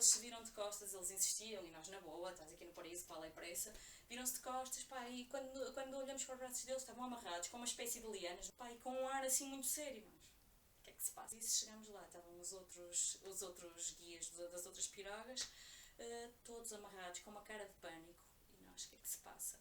eles 0.00 0.08
se 0.08 0.18
viram 0.20 0.42
de 0.42 0.50
costas, 0.52 0.94
eles 0.94 1.10
insistiam, 1.10 1.62
e 1.66 1.70
nós 1.70 1.86
na 1.88 2.00
boa, 2.00 2.30
estás 2.30 2.50
aqui 2.54 2.64
no 2.64 2.72
paraíso, 2.72 3.04
qual 3.04 3.22
é 3.22 3.28
pressa? 3.28 3.70
Viram-se 4.08 4.34
de 4.34 4.40
costas, 4.40 4.82
pá, 4.84 5.06
e 5.10 5.26
quando, 5.26 5.72
quando 5.74 5.94
olhamos 5.94 6.24
para 6.24 6.34
os 6.34 6.40
braços 6.40 6.64
deles, 6.64 6.80
estavam 6.80 7.04
amarrados 7.04 7.48
com 7.48 7.58
uma 7.58 7.66
espécie 7.66 8.00
de 8.00 8.06
lianas, 8.06 8.50
pá, 8.52 8.72
e 8.72 8.78
com 8.78 8.90
um 8.90 9.08
ar 9.08 9.22
assim 9.24 9.46
muito 9.48 9.66
sério, 9.66 10.02
mas 10.10 10.22
o 10.22 10.82
que 10.82 10.90
é 10.90 10.92
que 10.94 11.02
se 11.02 11.12
passa? 11.12 11.36
E 11.36 11.42
se 11.42 11.60
chegamos 11.60 11.86
lá, 11.88 12.02
estavam 12.06 12.40
os 12.40 12.52
outros, 12.52 13.18
os 13.22 13.42
outros 13.42 13.94
guias 14.00 14.30
das 14.30 14.64
outras 14.64 14.88
pirogas, 14.88 15.42
uh, 15.42 16.30
todos 16.44 16.72
amarrados, 16.72 17.20
com 17.20 17.30
uma 17.30 17.42
cara 17.42 17.66
de 17.66 17.74
pânico, 17.74 18.24
e 18.58 18.64
nós, 18.64 18.84
o 18.84 18.88
que 18.88 18.96
é 18.96 18.98
que 18.98 19.08
se 19.08 19.18
passa? 19.18 19.56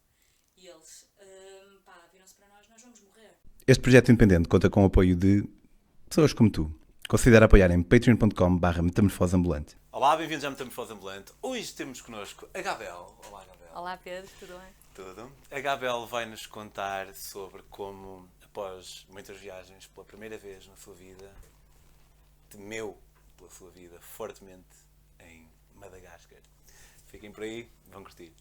E 0.55 0.67
eles, 0.67 1.01
uh, 1.01 1.81
pá, 1.81 2.07
viram-se 2.13 2.35
para 2.35 2.47
nós, 2.47 2.65
nós 2.69 2.81
vamos 2.81 3.01
morrer. 3.01 3.35
Este 3.67 3.81
projeto 3.81 4.09
independente 4.09 4.47
conta 4.47 4.69
com 4.69 4.83
o 4.83 4.85
apoio 4.85 5.17
de 5.17 5.43
pessoas 6.07 6.31
como 6.31 6.49
tu. 6.49 6.73
Considera 7.09 7.45
apoiar 7.45 7.71
em 7.71 7.81
patreon.com.br 7.81 8.81
metamorfose 8.83 9.35
ambulante. 9.35 9.75
Olá, 9.99 10.15
bem-vindos 10.15 10.45
à 10.45 10.49
Metamorfose 10.49 10.93
Ambulante. 10.93 11.33
Hoje 11.41 11.73
temos 11.73 11.99
connosco 11.99 12.47
a 12.53 12.61
Gabel. 12.61 13.13
Olá, 13.27 13.43
Gabel. 13.43 13.67
Olá, 13.75 13.97
Pedro, 13.97 14.31
tudo 14.39 14.57
bem? 14.57 14.73
Tudo. 14.95 15.29
A 15.51 15.59
Gabel 15.59 16.07
vai-nos 16.07 16.47
contar 16.47 17.13
sobre 17.13 17.61
como, 17.63 18.25
após 18.41 19.05
muitas 19.09 19.35
viagens, 19.35 19.87
pela 19.87 20.05
primeira 20.05 20.37
vez 20.37 20.65
na 20.67 20.77
sua 20.77 20.93
vida, 20.93 21.29
temeu 22.49 22.97
pela 23.35 23.49
sua 23.49 23.69
vida 23.71 23.99
fortemente 23.99 24.63
em 25.19 25.45
Madagascar. 25.75 26.39
Fiquem 27.07 27.33
por 27.33 27.43
aí, 27.43 27.69
vão 27.91 28.01
curtir. 28.01 28.31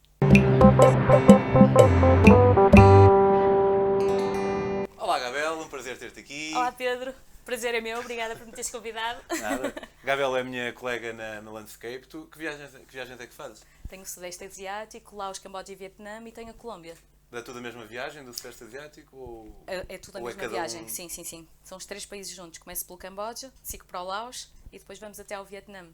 Olá, 4.96 5.18
Gabel, 5.18 5.58
um 5.58 5.68
prazer 5.68 5.98
ter-te 5.98 6.20
aqui. 6.20 6.52
Olá, 6.54 6.70
Pedro. 6.70 7.12
Prazer 7.48 7.74
é 7.74 7.80
meu, 7.80 7.98
obrigada 8.00 8.36
por 8.36 8.44
me 8.44 8.52
teres 8.52 8.68
convidado. 8.68 9.22
Nada. 9.40 9.74
Gabel 10.04 10.36
é 10.36 10.40
a 10.42 10.44
minha 10.44 10.70
colega 10.74 11.14
na, 11.14 11.40
na 11.40 11.50
Landscape. 11.50 12.06
Tu, 12.06 12.26
que, 12.26 12.36
viagens, 12.36 12.72
que 12.72 12.92
viagens 12.92 13.18
é 13.18 13.26
que 13.26 13.32
fazes? 13.32 13.64
Tenho 13.88 14.02
o 14.02 14.04
Sudeste 14.04 14.44
Asiático, 14.44 15.16
Laos, 15.16 15.38
Camboja 15.38 15.72
e 15.72 15.74
Vietnã 15.74 16.22
e 16.28 16.30
tenho 16.30 16.50
a 16.50 16.52
Colômbia. 16.52 16.94
É 17.32 17.40
tudo 17.40 17.58
a 17.58 17.62
mesma 17.62 17.86
viagem 17.86 18.22
do 18.22 18.34
Sudeste 18.34 18.64
Asiático? 18.64 19.16
Ou, 19.16 19.64
é, 19.66 19.94
é 19.94 19.96
tudo 19.96 20.18
a 20.18 20.20
ou 20.20 20.28
é 20.28 20.34
mesma 20.34 20.44
é 20.44 20.48
viagem, 20.48 20.84
um... 20.84 20.88
sim, 20.88 21.08
sim, 21.08 21.24
sim. 21.24 21.48
São 21.64 21.78
os 21.78 21.86
três 21.86 22.04
países 22.04 22.36
juntos. 22.36 22.58
Começo 22.58 22.84
pelo 22.84 22.98
Camboja, 22.98 23.50
sigo 23.62 23.86
para 23.86 24.02
o 24.02 24.04
Laos 24.04 24.52
e 24.70 24.78
depois 24.78 24.98
vamos 24.98 25.18
até 25.18 25.34
ao 25.34 25.46
Vietnã. 25.46 25.88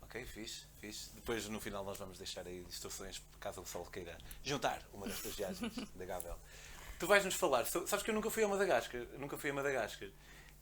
Ok, 0.00 0.24
fixe, 0.24 0.64
fixe. 0.78 1.10
Depois 1.14 1.46
no 1.50 1.60
final 1.60 1.84
nós 1.84 1.98
vamos 1.98 2.16
deixar 2.16 2.46
aí 2.46 2.64
instruções 2.66 3.20
caso 3.38 3.60
o 3.60 3.66
sol 3.66 3.84
queira 3.92 4.16
juntar 4.42 4.80
uma 4.90 5.06
destas 5.06 5.34
viagens 5.34 5.74
da 5.94 6.04
Gabel. 6.06 6.38
Tu 6.98 7.06
vais-nos 7.06 7.34
falar, 7.34 7.66
sabes 7.66 8.02
que 8.02 8.08
eu 8.08 8.14
nunca 8.14 8.30
fui 8.30 8.42
a 8.42 8.48
Madagascar, 8.48 9.02
nunca 9.18 9.36
fui 9.36 9.50
a 9.50 9.52
Madagascar. 9.52 10.08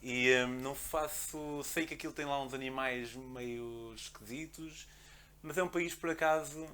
E 0.03 0.35
hum, 0.45 0.61
não 0.61 0.75
faço. 0.75 1.63
Sei 1.65 1.87
que 1.87 1.95
aquilo 1.95 2.13
tem 2.13 2.25
lá 2.25 2.43
uns 2.43 2.53
animais 2.53 3.15
meio 3.15 3.93
esquisitos, 3.95 4.89
mas 5.43 5.57
é 5.57 5.63
um 5.63 5.69
país 5.69 5.95
por 5.95 6.11
acaso. 6.11 6.67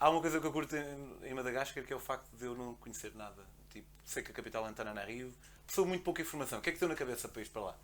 Há 0.00 0.10
uma 0.10 0.20
coisa 0.20 0.40
que 0.40 0.46
eu 0.46 0.52
curto 0.52 0.76
em, 0.76 1.34
Madagascar 1.34 1.84
que 1.84 1.92
é 1.92 1.96
o 1.96 2.00
facto 2.00 2.28
de 2.36 2.44
eu 2.44 2.54
não 2.56 2.74
conhecer 2.74 3.14
nada. 3.14 3.44
Tipo, 3.70 3.86
sei 4.04 4.22
que 4.22 4.30
a 4.30 4.34
capital 4.34 4.66
é 4.66 4.70
Antananarivo, 4.70 5.32
sou 5.68 5.86
muito 5.86 6.02
pouca 6.02 6.22
informação. 6.22 6.58
O 6.58 6.62
que 6.62 6.70
é 6.70 6.72
que 6.72 6.78
deu 6.78 6.88
na 6.88 6.94
cabeça 6.94 7.28
para 7.28 7.42
ir 7.42 7.48
para 7.48 7.62
lá? 7.62 7.78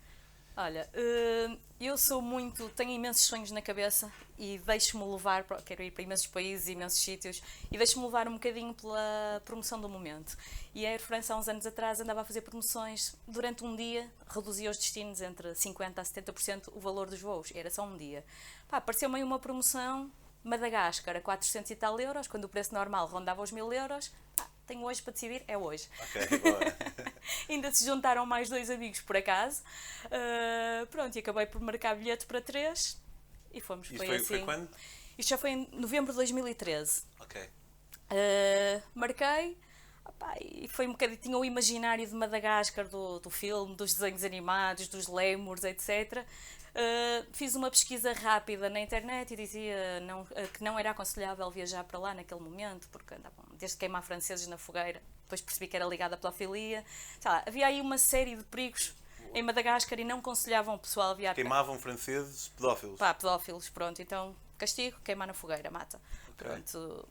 Olha, 0.57 0.89
eh, 0.93 1.57
eu 1.81 1.97
sou 1.97 2.21
muito. 2.21 2.69
tenho 2.69 2.91
imensos 2.91 3.25
sonhos 3.25 3.51
na 3.51 3.61
cabeça 3.61 4.09
e 4.39 4.57
deixo-me 4.59 5.03
levar. 5.03 5.43
Quero 5.65 5.83
ir 5.83 5.91
para 5.91 6.03
imensos 6.03 6.27
países, 6.27 6.69
imensos 6.69 6.99
sítios 6.99 7.43
e 7.69 7.77
deixo-me 7.77 8.05
levar 8.05 8.25
um 8.29 8.33
bocadinho 8.33 8.73
pela 8.73 9.41
promoção 9.43 9.81
do 9.81 9.89
momento. 9.89 10.37
E 10.73 10.85
a 10.85 10.91
Air 10.91 11.01
France, 11.01 11.29
há 11.29 11.35
uns 11.35 11.49
anos 11.49 11.65
atrás, 11.65 11.99
andava 11.99 12.21
a 12.21 12.25
fazer 12.25 12.39
promoções 12.39 13.17
durante 13.27 13.65
um 13.65 13.75
dia, 13.75 14.09
reduzia 14.29 14.69
os 14.71 14.77
destinos 14.77 15.19
entre 15.19 15.51
50% 15.51 15.99
a 15.99 16.03
70% 16.03 16.69
o 16.73 16.79
valor 16.79 17.09
dos 17.09 17.19
voos. 17.19 17.51
Era 17.53 17.69
só 17.69 17.83
um 17.83 17.97
dia. 17.97 18.23
Pá, 18.69 18.77
apareceu-me 18.77 19.17
aí 19.17 19.23
uma 19.23 19.39
promoção 19.39 20.09
Madagascar 20.41 21.17
a 21.17 21.21
400 21.21 21.71
e 21.71 21.75
tal 21.75 21.99
euros, 21.99 22.27
quando 22.27 22.45
o 22.45 22.49
preço 22.49 22.73
normal 22.73 23.07
rondava 23.07 23.41
os 23.41 23.51
1000 23.51 23.73
euros. 23.73 24.09
Pá, 24.37 24.47
tenho 24.65 24.83
hoje 24.83 25.01
para 25.01 25.11
decidir, 25.11 25.43
é 25.49 25.57
hoje. 25.57 25.89
Ok, 25.99 26.37
boa. 26.39 26.59
Ainda 27.55 27.71
se 27.71 27.85
juntaram 27.85 28.25
mais 28.25 28.49
dois 28.49 28.69
amigos 28.69 29.01
por 29.01 29.15
acaso. 29.15 29.63
Uh, 30.05 30.85
pronto, 30.87 31.15
e 31.15 31.19
acabei 31.19 31.45
por 31.45 31.61
marcar 31.61 31.95
bilhete 31.95 32.25
para 32.25 32.41
três 32.41 33.01
e 33.51 33.61
fomos. 33.61 33.87
Isto 33.87 33.97
foi, 33.97 34.07
foi, 34.07 34.15
assim. 34.17 34.25
foi 34.25 34.43
quando? 34.43 34.69
Isto 35.17 35.29
já 35.29 35.37
foi 35.37 35.51
em 35.51 35.69
novembro 35.71 36.11
de 36.11 36.17
2013. 36.17 37.03
Ok. 37.19 37.41
Uh, 37.41 38.83
marquei. 38.93 39.57
Opa, 40.03 40.35
e 40.39 40.67
foi 40.67 40.85
um 40.85 40.91
bocadinho, 40.91 41.17
tinha 41.17 41.37
o 41.37 41.43
imaginário 41.43 42.05
de 42.05 42.13
Madagascar, 42.13 42.87
do, 42.87 43.19
do 43.19 43.29
filme, 43.29 43.75
dos 43.75 43.93
desenhos 43.93 44.23
animados, 44.23 44.87
dos 44.87 45.07
lemurs, 45.07 45.63
etc. 45.63 46.23
Uh, 46.75 47.25
fiz 47.31 47.55
uma 47.55 47.71
pesquisa 47.71 48.11
rápida 48.11 48.69
na 48.69 48.81
internet 48.81 49.33
e 49.33 49.37
dizia 49.37 49.99
não, 50.01 50.21
uh, 50.21 50.47
que 50.53 50.63
não 50.63 50.77
era 50.77 50.91
aconselhável 50.91 51.49
viajar 51.49 51.83
para 51.85 51.97
lá 51.97 52.13
naquele 52.13 52.41
momento, 52.41 52.87
porque 52.89 53.15
andavam 53.15 53.45
desde 53.57 53.77
queimar 53.77 54.03
franceses 54.03 54.45
na 54.45 54.57
fogueira, 54.57 55.01
depois 55.25 55.41
percebi 55.41 55.67
que 55.67 55.75
era 55.75 55.85
ligada 55.85 56.15
pela 56.15 56.31
filia. 56.31 56.85
Lá, 57.23 57.43
havia 57.45 57.67
aí 57.67 57.81
uma 57.81 57.97
série 57.97 58.35
de 58.35 58.43
perigos 58.43 58.95
em 59.33 59.43
Madagascar 59.43 59.99
e 59.99 60.03
não 60.03 60.19
aconselhavam 60.19 60.75
o 60.75 60.79
pessoal 60.79 61.11
a 61.11 61.13
viajar. 61.13 61.35
Queimavam 61.35 61.77
franceses 61.77 62.47
pedófilos. 62.49 62.97
Pá, 62.97 63.13
pedófilos, 63.13 63.69
pronto. 63.69 64.01
Então, 64.01 64.35
castigo, 64.57 64.97
queimar 65.03 65.27
na 65.27 65.33
fogueira, 65.33 65.69
mata. 65.69 65.99
Okay. 66.29 66.47
Pronto 66.47 67.07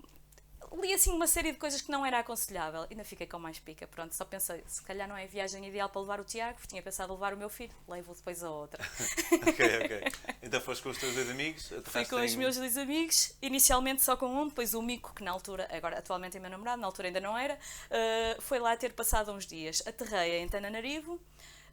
li 0.73 0.93
assim 0.93 1.13
uma 1.13 1.27
série 1.27 1.53
de 1.53 1.59
coisas 1.59 1.81
que 1.81 1.91
não 1.91 2.05
era 2.05 2.19
aconselhável. 2.19 2.87
Ainda 2.91 3.05
fiquei 3.05 3.27
com 3.27 3.39
mais 3.39 3.59
pica. 3.59 3.87
Pronto, 3.87 4.15
só 4.15 4.25
pensei, 4.25 4.63
se 4.67 4.83
calhar 4.83 5.09
não 5.09 5.17
é 5.17 5.25
a 5.25 5.27
viagem 5.27 5.67
ideal 5.67 5.89
para 5.89 6.01
levar 6.01 6.21
o 6.21 6.25
Tiago, 6.25 6.55
porque 6.55 6.69
tinha 6.69 6.83
pensado 6.83 7.13
levar 7.13 7.35
o 7.35 7.37
meu 7.37 7.49
filho, 7.49 7.75
levo 7.89 8.15
depois 8.15 8.43
a 8.43 8.51
outra. 8.51 8.83
ok, 9.49 9.67
ok. 9.85 10.13
Então 10.43 10.61
foste 10.61 10.83
com 10.83 10.91
os 10.91 10.99
teus 10.99 11.15
dois 11.15 11.31
amigos? 11.31 11.73
Fui 11.85 12.05
com 12.05 12.19
em... 12.19 12.27
os 12.27 12.35
meus 12.35 12.57
dois 12.57 12.77
amigos, 12.77 13.35
inicialmente 13.41 14.03
só 14.03 14.17
com 14.17 14.27
um, 14.27 14.49
depois 14.49 14.75
o 14.75 14.83
Mico, 14.83 15.15
que 15.15 15.23
na 15.23 15.31
altura, 15.31 15.69
agora 15.71 15.99
atualmente 15.99 16.37
é 16.37 16.41
meu 16.41 16.51
namorado, 16.51 16.81
na 16.81 16.87
altura 16.87 17.09
ainda 17.09 17.21
não 17.21 17.37
era, 17.37 17.55
uh, 17.55 18.43
foi 18.43 18.59
lá 18.59 18.77
ter 18.77 18.93
passado 18.93 19.33
uns 19.33 19.47
dias. 19.47 19.83
Aterrei 19.87 20.39
em 20.39 20.49
Tananarivo. 20.49 21.15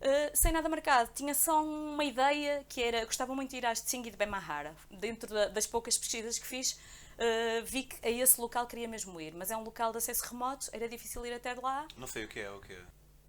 Uh, 0.02 0.32
sem 0.34 0.52
nada 0.52 0.68
marcado, 0.68 1.12
tinha 1.14 1.36
só 1.36 1.64
uma 1.64 2.04
ideia 2.04 2.66
que 2.68 2.82
era, 2.82 3.06
gostava 3.06 3.36
muito 3.36 3.52
de 3.52 3.58
ir 3.58 3.66
às 3.68 3.82
Tsingui 3.82 4.10
de 4.10 4.18
Bemahara, 4.18 4.76
dentro 4.90 5.32
da, 5.32 5.48
das 5.48 5.68
poucas 5.68 5.96
pesquisas 5.96 6.40
que 6.40 6.48
fiz, 6.48 6.80
uh, 7.18 7.66
vi 7.66 7.84
que 7.84 8.06
a 8.06 8.10
esse 8.10 8.40
local 8.40 8.68
queria 8.68 8.88
mesmo 8.88 9.20
ir, 9.20 9.34
mas 9.34 9.52
é 9.52 9.58
um 9.58 9.64
local 9.64 9.92
de 9.92 9.98
acesso 9.98 10.24
remoto, 10.26 10.70
era 10.72 10.88
difícil 10.88 11.26
ir 11.26 11.34
até 11.34 11.54
lá. 11.54 11.88
Não 11.98 12.08
sei 12.08 12.26
o 12.26 12.28
que 12.28 12.40
é, 12.40 12.52
o 12.52 12.60
que 12.60 12.74
é. 12.74 12.82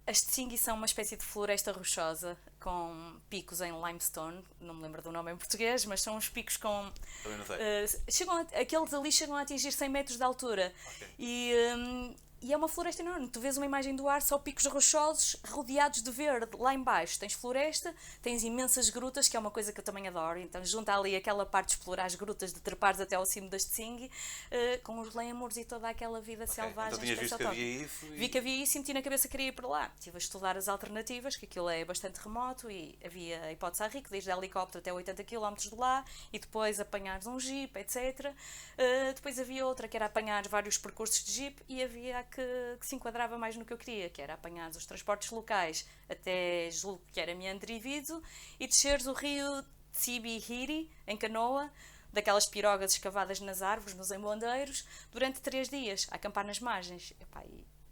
As 0.05 0.21
Tsingui 0.21 0.57
são 0.57 0.75
uma 0.75 0.85
espécie 0.85 1.15
de 1.15 1.23
floresta 1.23 1.71
rochosa 1.71 2.37
com 2.59 3.21
picos 3.29 3.61
em 3.61 3.71
limestone, 3.71 4.43
não 4.59 4.73
me 4.73 4.83
lembro 4.83 5.01
do 5.01 5.11
nome 5.13 5.31
em 5.31 5.37
português, 5.37 5.85
mas 5.85 6.01
são 6.01 6.17
uns 6.17 6.27
picos 6.27 6.57
com. 6.57 6.91
Também 7.23 7.37
não 7.37 7.45
sei. 7.45 7.55
Uh, 7.55 8.11
chegam 8.11 8.35
a, 8.35 8.41
aqueles 8.41 8.93
ali 8.93 9.11
chegam 9.11 9.35
a 9.35 9.41
atingir 9.41 9.71
100 9.71 9.89
metros 9.89 10.17
de 10.17 10.23
altura. 10.23 10.73
Okay. 10.95 11.07
E, 11.17 11.53
um, 11.77 12.15
e 12.43 12.51
é 12.51 12.57
uma 12.57 12.67
floresta 12.67 13.01
enorme. 13.01 13.29
Tu 13.29 13.39
vês 13.39 13.55
uma 13.55 13.65
imagem 13.65 13.95
do 13.95 14.09
ar, 14.09 14.21
só 14.21 14.37
picos 14.37 14.65
rochosos 14.65 15.37
rodeados 15.47 16.01
de 16.01 16.11
verde. 16.11 16.57
Lá 16.59 16.73
embaixo 16.73 17.17
tens 17.17 17.31
floresta, 17.31 17.95
tens 18.21 18.43
imensas 18.43 18.89
grutas, 18.89 19.29
que 19.29 19.37
é 19.37 19.39
uma 19.39 19.49
coisa 19.49 19.71
que 19.71 19.79
eu 19.79 19.83
também 19.83 20.09
adoro. 20.09 20.37
Então 20.39 20.63
junta 20.65 20.93
ali 20.93 21.15
aquela 21.15 21.45
parte 21.45 21.69
de 21.69 21.75
explorar 21.75 22.05
as 22.05 22.15
grutas, 22.15 22.51
de 22.51 22.59
trepares 22.59 22.99
até 22.99 23.15
ao 23.15 23.25
cimo 23.25 23.49
das 23.49 23.63
Tsing, 23.63 24.05
uh, 24.05 24.83
com 24.83 24.99
os 24.99 25.15
lemurs 25.15 25.55
e 25.55 25.63
toda 25.63 25.87
aquela 25.87 26.19
vida 26.19 26.43
okay. 26.43 26.53
selvagem. 26.53 26.93
Então 26.93 26.99
tinhas 26.99 27.19
visto 27.19 27.37
que 27.37 27.43
havia 27.45 27.85
isso? 27.85 28.05
E... 28.07 28.09
Vi 28.09 28.27
que 28.27 28.37
havia 28.37 28.63
isso 28.63 28.77
e 28.77 28.79
meti 28.81 28.93
na 28.93 29.01
cabeça 29.01 29.27
que 29.29 29.31
queria 29.31 29.47
ir 29.47 29.53
para 29.53 29.67
lá. 29.67 29.91
Estive 29.97 30.17
a 30.17 30.19
estudar 30.19 30.57
as 30.57 30.67
alternativas, 30.67 31.37
que 31.37 31.45
aquilo 31.45 31.69
é 31.69 31.85
bastante 31.85 32.19
remoto 32.19 32.69
e 32.69 32.99
havia 33.05 33.41
a 33.41 33.51
hipótese 33.53 33.83
a 33.83 33.87
rico, 33.87 34.09
desde 34.09 34.29
helicóptero 34.29 34.79
até 34.79 34.91
80 34.91 35.23
km 35.23 35.55
de 35.55 35.75
lá 35.75 36.03
e 36.33 36.37
depois 36.37 36.77
apanhares 36.77 37.25
um 37.25 37.39
jeep, 37.39 37.79
etc. 37.79 38.33
Uh, 38.77 39.13
depois 39.15 39.39
havia 39.39 39.65
outra 39.65 39.87
que 39.87 39.95
era 39.95 40.07
apanhar 40.07 40.45
vários 40.49 40.77
percursos 40.77 41.23
de 41.23 41.31
jeep 41.31 41.63
e 41.69 41.81
havia 41.81 42.19
a 42.19 42.23
que, 42.33 42.77
que, 42.79 42.85
se 42.85 42.95
enquadrava 42.95 43.37
mais 43.37 43.55
no 43.55 43.63
que 43.63 43.73
eu 43.73 43.77
queria, 43.77 44.09
que 44.09 44.21
era 44.21 44.33
apanhar 44.33 44.69
os 44.71 44.85
transportes 44.85 45.29
locais 45.31 45.87
até 46.09 46.69
julgo 46.71 47.01
que 47.11 47.19
era 47.19 47.35
Meandrivido 47.35 48.21
e 48.59 48.67
desceres 48.67 49.05
o 49.05 49.13
rio 49.13 49.63
Tsibihiri, 49.93 50.89
em 51.05 51.15
canoa, 51.15 51.71
daquelas 52.11 52.47
pirogas 52.47 52.93
escavadas 52.93 53.39
nas 53.39 53.61
árvores, 53.61 53.95
nos 53.95 54.11
embondeiros, 54.11 54.85
durante 55.11 55.41
três 55.41 55.69
dias, 55.69 56.07
a 56.11 56.15
acampar 56.15 56.45
nas 56.45 56.59
margens. 56.59 57.13
Epá, 57.19 57.43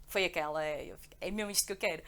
foi 0.07 0.25
aquela, 0.25 0.63
é, 0.63 0.95
é 1.19 1.31
mesmo 1.31 1.51
isto 1.51 1.66
que 1.66 1.74
eu 1.74 1.77
quero. 1.77 2.04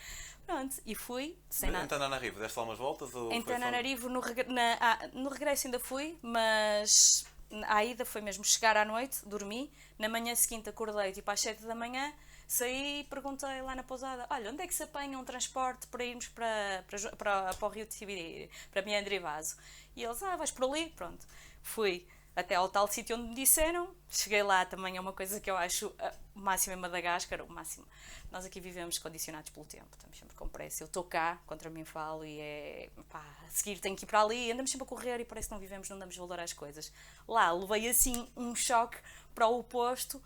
Pronto, 0.46 0.76
e 0.86 0.94
fui, 0.94 1.38
sem 1.50 1.72
nada. 1.72 1.86
Em 1.86 1.88
Tananarivo, 1.88 2.40
deste 2.40 2.58
lá 2.58 2.66
umas 2.66 2.78
voltas? 2.78 3.14
Ou 3.16 3.32
em 3.32 3.42
Tananarivo, 3.42 4.10
no, 4.10 4.20
reg 4.20 4.44
na, 4.50 4.78
ah, 4.80 5.08
no 5.14 5.30
regresso 5.30 5.68
ainda 5.68 5.80
fui, 5.80 6.18
mas 6.22 7.26
a 7.68 7.84
ida 7.84 8.06
foi 8.06 8.22
mesmo 8.22 8.44
chegar 8.44 8.76
à 8.78 8.86
noite, 8.86 9.20
dormi, 9.26 9.72
na 9.98 10.10
manhã 10.10 10.34
seguinte 10.36 10.70
acordei 10.70 11.12
tipo 11.12 11.30
às 11.30 11.40
7 11.40 11.64
da 11.64 11.76
manhã, 11.76 12.14
Saí 12.48 13.00
e 13.00 13.04
perguntei 13.06 13.62
lá 13.62 13.76
na 13.76 13.84
pousada: 13.84 14.28
olha, 14.30 14.52
onde 14.52 14.62
é 14.62 14.68
que 14.68 14.74
se 14.74 14.84
apanha 14.84 15.18
um 15.18 15.24
transporte 15.24 15.88
para 15.88 16.04
irmos 16.04 16.28
para, 16.28 16.84
para, 16.88 17.16
para, 17.16 17.54
para 17.54 17.68
o 17.68 17.72
Rio 17.72 17.86
de 17.86 17.94
Sibiriri, 17.94 18.50
para 18.72 18.82
Meandre 18.82 19.16
e 19.16 19.20
Vaso? 19.20 19.56
E 19.96 20.04
eles: 20.04 20.22
ah, 20.22 20.36
vais 20.36 20.52
por 20.52 20.70
ali? 20.70 20.90
Pronto. 20.90 21.26
Fui 21.62 22.06
até 22.36 22.56
ao 22.56 22.68
tal 22.68 22.88
sítio 22.88 23.16
onde 23.16 23.30
me 23.30 23.36
disseram. 23.36 23.94
Cheguei 24.10 24.44
lá 24.44 24.66
também, 24.66 24.98
é 24.98 25.02
uma 25.02 25.14
coisa 25.14 25.40
que 25.40 25.50
eu 25.50 25.58
acho. 25.58 25.94
o 26.36 26.40
máximo 26.40 26.76
em 26.76 26.80
Madagascar, 26.80 27.42
o 27.42 27.50
máximo. 27.50 27.86
Nós 28.32 28.46
aqui 28.46 28.60
vivemos 28.60 28.98
condicionados 28.98 29.52
pelo 29.52 29.66
tempo, 29.66 29.88
estamos 29.94 30.18
sempre 30.18 30.36
com 30.36 30.48
pressa. 30.48 30.84
Eu 30.84 30.88
estou 30.88 31.04
cá, 31.04 31.40
contra 31.46 31.70
mim 31.70 31.86
falo, 31.86 32.26
e 32.26 32.40
é. 32.40 32.90
pá, 33.10 33.24
a 33.46 33.50
seguir 33.50 33.80
tenho 33.80 33.96
que 33.96 34.06
ir 34.06 34.08
para 34.08 34.22
ali, 34.22 34.52
andamos 34.52 34.72
sempre 34.72 34.86
a 34.86 34.88
correr 34.88 35.20
e 35.20 35.26
parece 35.26 35.48
que 35.48 35.54
não 35.54 35.60
vivemos, 35.60 35.90
não 35.90 36.00
damos 36.00 36.18
valor 36.18 36.40
às 36.40 36.54
coisas. 36.54 36.92
Lá 37.28 37.52
levei 37.52 37.88
assim 37.88 38.28
um 38.36 38.56
choque 38.56 38.98
para 39.36 39.48
o 39.48 39.60
oposto 39.60 40.22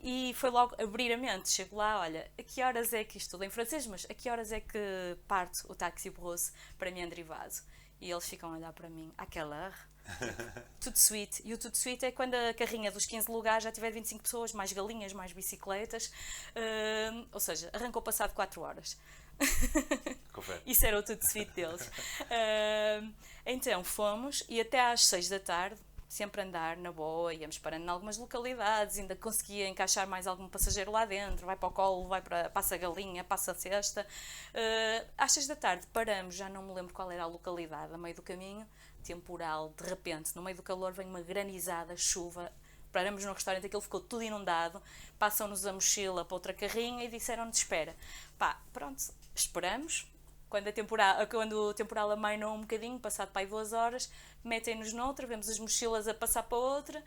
e 0.00 0.34
foi 0.34 0.50
logo 0.50 0.74
abrir 0.80 1.12
a 1.12 1.16
mente. 1.16 1.50
Chego 1.50 1.76
lá, 1.76 2.00
olha, 2.00 2.30
a 2.38 2.42
que 2.42 2.62
horas 2.62 2.92
é 2.92 3.02
que 3.04 3.16
isto 3.16 3.30
tudo 3.30 3.44
em 3.44 3.50
francês, 3.50 3.86
mas 3.86 4.06
a 4.08 4.14
que 4.14 4.28
horas 4.28 4.52
é 4.52 4.60
que 4.60 4.78
parte 5.26 5.62
o 5.68 5.74
táxi 5.74 6.10
brosse 6.10 6.52
para 6.78 6.90
mim 6.90 7.08
derivado? 7.08 7.54
E 8.00 8.10
eles 8.10 8.28
ficam 8.28 8.50
a 8.50 8.56
olhar 8.56 8.72
para 8.72 8.90
mim, 8.90 9.12
àquela 9.16 9.56
hora. 9.56 9.95
tudo 10.80 10.96
suite. 10.96 11.42
E 11.44 11.52
o 11.52 11.58
tudo 11.58 11.76
suite 11.76 12.04
é 12.04 12.12
quando 12.12 12.34
a 12.34 12.54
carrinha 12.54 12.90
dos 12.90 13.06
15 13.06 13.30
lugares 13.30 13.64
já 13.64 13.72
tiver 13.72 13.90
25 13.90 14.22
pessoas, 14.22 14.52
mais 14.52 14.72
galinhas, 14.72 15.12
mais 15.12 15.32
bicicletas. 15.32 16.06
Uh, 16.54 17.26
ou 17.32 17.40
seja, 17.40 17.70
arrancou 17.72 18.02
passado 18.02 18.32
4 18.34 18.60
horas. 18.60 18.96
Isso 20.66 20.86
era 20.86 20.98
o 20.98 21.02
tudo 21.02 21.22
suite 21.26 21.50
deles. 21.52 21.82
Uh, 22.22 23.12
então 23.44 23.82
fomos 23.84 24.42
e 24.48 24.60
até 24.60 24.80
às 24.80 25.04
6 25.06 25.28
da 25.28 25.40
tarde 25.40 25.80
sempre 26.08 26.40
andar 26.40 26.76
na 26.76 26.92
boa, 26.92 27.34
íamos 27.34 27.58
parando 27.58 27.84
em 27.84 27.88
algumas 27.88 28.16
localidades, 28.16 28.98
ainda 28.98 29.16
conseguia 29.16 29.68
encaixar 29.68 30.06
mais 30.06 30.26
algum 30.26 30.48
passageiro 30.48 30.90
lá 30.90 31.04
dentro, 31.04 31.44
vai 31.44 31.56
para 31.56 31.68
o 31.68 31.72
colo, 31.72 32.06
vai 32.08 32.22
para 32.22 32.48
passa 32.50 32.74
a 32.74 32.78
galinha, 32.78 33.24
passa 33.24 33.52
a 33.52 33.54
cesta. 33.54 34.06
Uh, 34.54 35.06
às 35.18 35.32
seis 35.32 35.46
da 35.46 35.56
tarde 35.56 35.86
paramos, 35.92 36.34
já 36.34 36.48
não 36.48 36.62
me 36.62 36.72
lembro 36.72 36.94
qual 36.94 37.10
era 37.10 37.24
a 37.24 37.26
localidade, 37.26 37.92
a 37.92 37.98
meio 37.98 38.14
do 38.14 38.22
caminho, 38.22 38.66
temporal, 39.06 39.72
de 39.76 39.88
repente, 39.88 40.34
no 40.34 40.42
meio 40.42 40.56
do 40.56 40.62
calor 40.62 40.92
vem 40.92 41.06
uma 41.06 41.20
granizada, 41.20 41.96
chuva, 41.96 42.52
paramos 42.92 43.24
no 43.24 43.32
restaurante, 43.32 43.66
aquilo 43.66 43.82
ficou 43.82 44.00
tudo 44.00 44.22
inundado, 44.22 44.82
passam-nos 45.18 45.66
a 45.66 45.72
mochila 45.72 46.24
para 46.24 46.34
outra 46.34 46.54
carrinha 46.54 47.04
e 47.04 47.08
disseram-nos 47.08 47.58
espera. 47.58 47.96
Pá, 48.38 48.60
pronto, 48.72 49.02
esperamos, 49.34 50.10
quando, 50.48 50.68
a 50.68 50.72
temporada, 50.72 51.26
quando 51.26 51.52
o 51.52 51.74
temporal 51.74 52.10
amaina 52.10 52.48
um 52.48 52.60
bocadinho, 52.60 52.98
passado 52.98 53.30
para 53.30 53.42
aí 53.42 53.46
duas 53.46 53.72
horas, 53.72 54.10
metem-nos 54.42 54.92
noutra, 54.92 55.26
vemos 55.26 55.48
as 55.48 55.58
mochilas 55.58 56.08
a 56.08 56.14
passar 56.14 56.44
para 56.44 56.58
outra. 56.58 57.04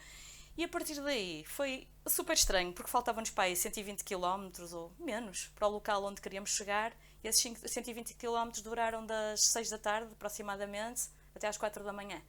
E 0.58 0.64
a 0.64 0.68
partir 0.68 1.02
daí 1.02 1.46
foi 1.46 1.88
super 2.06 2.34
estranho, 2.34 2.74
porque 2.74 2.92
faltavam-nos 2.92 3.30
para 3.30 3.46
aí 3.46 3.56
120 3.56 4.04
km 4.04 4.52
ou 4.74 4.92
menos 5.00 5.50
para 5.56 5.68
o 5.68 5.72
local 5.72 6.04
onde 6.04 6.22
queríamos 6.22 6.50
chegar. 6.50 6.92
E 7.24 7.28
esses 7.28 7.42
120 7.42 8.14
km 8.16 8.52
duraram 8.62 9.06
das 9.06 9.42
6 9.52 9.70
da 9.70 9.78
tarde, 9.78 10.12
aproximadamente, 10.12 11.10
até 11.36 11.48
às 11.48 11.58
4 11.58 11.84
da 11.84 11.94
manhã. 11.94 12.22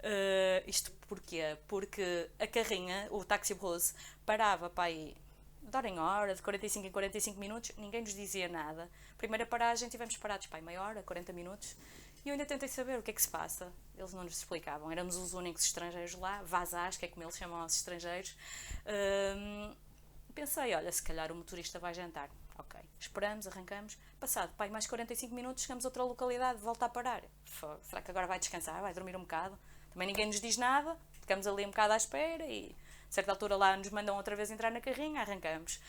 Uh, 0.00 0.68
isto 0.68 0.90
porquê? 1.08 1.56
Porque 1.68 2.28
a 2.38 2.46
carrinha, 2.46 3.06
o 3.10 3.24
táxi 3.24 3.52
Rose, 3.54 3.94
parava 4.26 4.68
para 4.68 4.84
aí 4.84 5.16
de 5.62 5.76
hora 5.76 5.88
em 5.88 5.98
hora, 5.98 6.34
de 6.34 6.42
45 6.42 6.86
em 6.86 6.90
45 6.90 7.40
minutos, 7.40 7.72
ninguém 7.76 8.02
nos 8.02 8.14
dizia 8.14 8.48
nada. 8.48 8.90
Primeira 9.16 9.46
paragem, 9.46 9.88
tivemos 9.88 10.16
parados 10.16 10.46
para 10.48 10.58
aí 10.58 10.64
meia 10.64 10.82
hora, 10.82 11.02
40 11.02 11.32
minutos, 11.32 11.76
e 12.24 12.28
eu 12.28 12.32
ainda 12.32 12.44
tentei 12.44 12.68
saber 12.68 12.98
o 12.98 13.02
que 13.02 13.10
é 13.10 13.14
que 13.14 13.22
se 13.22 13.28
passa. 13.28 13.72
Eles 13.96 14.12
não 14.12 14.24
nos 14.24 14.36
explicavam. 14.36 14.90
Éramos 14.90 15.16
os 15.16 15.34
únicos 15.34 15.64
estrangeiros 15.64 16.14
lá, 16.14 16.42
vazás, 16.42 16.96
que 16.96 17.04
é 17.04 17.08
como 17.08 17.24
eles 17.24 17.36
chamam 17.36 17.60
aos 17.60 17.76
estrangeiros. 17.76 18.36
Hum, 19.36 19.74
pensei, 20.34 20.74
olha, 20.74 20.90
se 20.92 21.02
calhar 21.02 21.32
o 21.32 21.34
motorista 21.34 21.78
vai 21.78 21.94
jantar. 21.94 22.28
Ok, 22.58 22.80
esperamos, 22.98 23.46
arrancamos. 23.46 23.98
Passado, 24.20 24.52
pai, 24.56 24.68
mais 24.68 24.86
45 24.86 25.34
minutos, 25.34 25.62
chegamos 25.62 25.84
a 25.84 25.88
outra 25.88 26.02
localidade, 26.02 26.58
volta 26.60 26.86
a 26.86 26.88
parar. 26.88 27.22
Será 27.82 28.02
que 28.02 28.10
agora 28.10 28.26
vai 28.26 28.38
descansar? 28.38 28.80
Vai 28.80 28.92
dormir 28.92 29.16
um 29.16 29.20
bocado? 29.20 29.58
Também 29.92 30.06
ninguém 30.06 30.26
nos 30.26 30.40
diz 30.40 30.56
nada, 30.56 30.96
ficamos 31.20 31.46
ali 31.46 31.64
um 31.64 31.70
bocado 31.70 31.92
à 31.92 31.96
espera 31.96 32.46
e 32.46 32.74
a 33.08 33.12
certa 33.12 33.30
altura 33.32 33.56
lá 33.56 33.76
nos 33.76 33.90
mandam 33.90 34.16
outra 34.16 34.34
vez 34.34 34.50
entrar 34.50 34.70
na 34.70 34.80
carrinha, 34.80 35.20
arrancamos. 35.20 35.80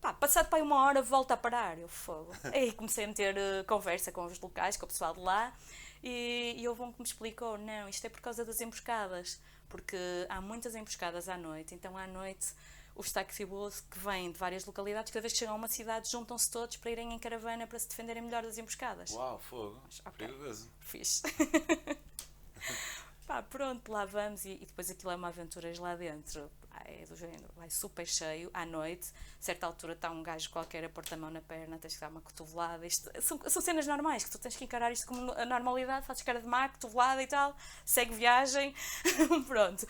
Pá, 0.00 0.12
passado 0.12 0.48
para 0.48 0.62
uma 0.62 0.84
hora, 0.84 1.00
volta 1.00 1.34
a 1.34 1.36
parar. 1.36 1.78
Eu 1.78 1.88
fogo. 1.88 2.34
Aí 2.52 2.72
comecei 2.72 3.04
a 3.04 3.08
meter 3.08 3.36
uh, 3.36 3.64
conversa 3.66 4.10
com 4.10 4.24
os 4.24 4.40
locais, 4.40 4.76
com 4.76 4.84
o 4.84 4.88
pessoal 4.88 5.14
de 5.14 5.20
lá, 5.20 5.54
e, 6.02 6.56
e 6.58 6.66
houve 6.66 6.82
um 6.82 6.92
que 6.92 7.00
me 7.00 7.06
explicou: 7.06 7.56
não, 7.56 7.88
isto 7.88 8.04
é 8.06 8.10
por 8.10 8.20
causa 8.20 8.44
das 8.44 8.60
emboscadas, 8.60 9.40
porque 9.68 9.96
há 10.28 10.40
muitas 10.40 10.74
emboscadas 10.74 11.28
à 11.28 11.36
noite, 11.36 11.74
então 11.74 11.96
à 11.96 12.06
noite 12.06 12.52
os 12.94 13.10
taxibus 13.10 13.80
que 13.80 13.98
vêm 13.98 14.30
de 14.30 14.38
várias 14.38 14.64
localidades, 14.64 15.12
cada 15.12 15.22
vez 15.22 15.32
que 15.32 15.38
chegam 15.38 15.54
a 15.54 15.58
uma 15.58 15.68
cidade, 15.68 16.10
juntam-se 16.10 16.50
todos 16.50 16.76
para 16.76 16.90
irem 16.90 17.12
em 17.14 17.18
caravana 17.18 17.66
para 17.66 17.78
se 17.78 17.88
defenderem 17.88 18.22
melhor 18.22 18.42
das 18.42 18.58
emboscadas. 18.58 19.10
Uau, 19.10 19.38
fogo. 19.38 19.80
Okay. 20.06 20.26
Perigoso. 20.26 20.70
Fixe. 20.80 21.22
Pá, 23.26 23.42
pronto, 23.42 23.90
lá 23.90 24.04
vamos 24.04 24.44
e, 24.44 24.50
e, 24.50 24.66
depois 24.66 24.90
aquilo 24.90 25.10
é 25.10 25.16
uma 25.16 25.28
aventura 25.28 25.72
lá 25.78 25.96
dentro 25.96 26.50
é 26.84 27.04
do 27.06 27.16
género, 27.16 27.48
vai 27.56 27.70
super 27.70 28.06
cheio, 28.06 28.50
à 28.52 28.64
noite, 28.64 29.12
a 29.38 29.42
certa 29.42 29.66
altura 29.66 29.92
está 29.92 30.10
um 30.10 30.22
gajo 30.22 30.50
qualquer 30.50 30.84
a 30.84 30.88
pôr-te 30.88 31.14
a 31.14 31.16
mão 31.16 31.30
na 31.30 31.40
perna, 31.40 31.78
tens 31.78 31.94
que 31.94 32.00
dar 32.00 32.08
uma 32.08 32.20
cotovelada. 32.20 32.86
Isto, 32.86 33.10
são, 33.20 33.38
são 33.48 33.62
cenas 33.62 33.86
normais, 33.86 34.24
que 34.24 34.30
tu 34.30 34.38
tens 34.38 34.56
que 34.56 34.64
encarar 34.64 34.92
isto 34.92 35.06
como 35.06 35.32
a 35.32 35.44
normalidade, 35.44 36.06
fazes 36.06 36.22
cara 36.22 36.40
de 36.40 36.46
mar, 36.46 36.72
cotovelada 36.72 37.22
e 37.22 37.26
tal, 37.26 37.56
segue 37.84 38.14
viagem, 38.14 38.74
pronto. 39.46 39.86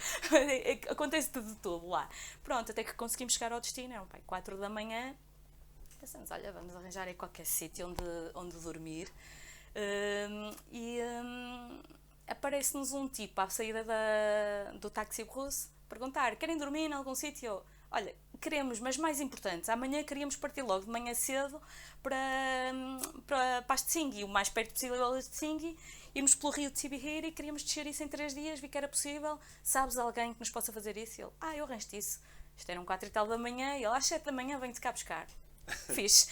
Acontece 0.91 1.31
tudo, 1.31 1.55
tudo 1.57 1.89
lá. 1.89 2.09
Pronto, 2.43 2.71
até 2.71 2.85
que 2.85 2.95
conseguimos 2.95 3.35
chegar 3.35 3.53
ao 3.53 3.61
destino, 3.61 3.95
eram 3.95 4.07
pai, 4.07 4.23
4 4.27 4.59
da 4.59 4.69
manhã, 4.69 5.15
pensamos, 6.01 6.31
olha, 6.31 6.51
vamos 6.53 6.75
arranjar 6.75 7.07
aí 7.07 7.15
qualquer 7.15 7.47
sítio 7.47 7.87
onde, 7.87 8.03
onde 8.35 8.57
dormir. 8.59 9.09
Um, 9.75 10.55
e 10.71 11.01
um, 11.01 11.81
aparece-nos 12.27 12.93
um 12.93 13.09
tipo 13.09 13.41
à 13.41 13.49
saída 13.49 13.85
da, 13.85 14.73
do 14.81 14.91
táxi 14.91 15.23
russo 15.23 15.71
perguntar: 15.93 16.37
querem 16.37 16.57
dormir 16.57 16.91
em 16.91 16.93
algum 16.93 17.15
sítio? 17.15 17.63
Olha, 17.91 18.15
queremos, 18.41 18.81
mas 18.81 18.97
mais 18.97 19.21
importante, 19.21 19.71
amanhã 19.71 20.03
queríamos 20.03 20.35
partir 20.35 20.63
logo 20.63 20.87
de 20.87 20.91
manhã 20.91 21.13
cedo 21.13 21.61
para, 22.03 22.17
para, 23.27 23.63
para 23.63 23.75
Astsingi, 23.75 24.25
o 24.25 24.29
mais 24.29 24.49
perto 24.49 24.73
possível 24.73 25.13
de 25.13 25.19
Astsingi, 25.19 25.77
irmos 26.15 26.35
pelo 26.35 26.53
rio 26.53 26.71
de 26.71 26.79
Sibihir 26.81 27.25
e 27.25 27.33
queríamos 27.33 27.63
descer 27.63 27.87
isso 27.87 28.03
em 28.03 28.09
três 28.09 28.35
dias, 28.35 28.61
vi 28.61 28.69
que 28.69 28.79
era 28.79 28.89
possível. 28.89 29.39
Sabes 29.63 29.99
alguém 29.99 30.33
que 30.33 30.41
nos 30.41 30.49
possa 30.49 30.73
fazer 30.73 30.97
isso? 30.97 31.21
E 31.21 31.25
ele, 31.25 31.33
ah, 31.41 31.55
eu 31.55 31.65
arranjo 31.65 31.89
isso. 31.93 32.19
Isto 32.57 32.71
eram 32.71 32.85
quatro 32.85 33.09
e 33.09 33.13
tal 33.13 33.27
da 33.27 33.37
manhã, 33.37 33.77
e 33.77 33.85
ele, 33.85 33.95
às 33.95 34.07
sete 34.07 34.25
da 34.25 34.33
manhã 34.33 34.59
venho-te 34.59 34.81
cá 34.81 34.91
buscar. 34.91 35.27
Fixe. 35.67 36.27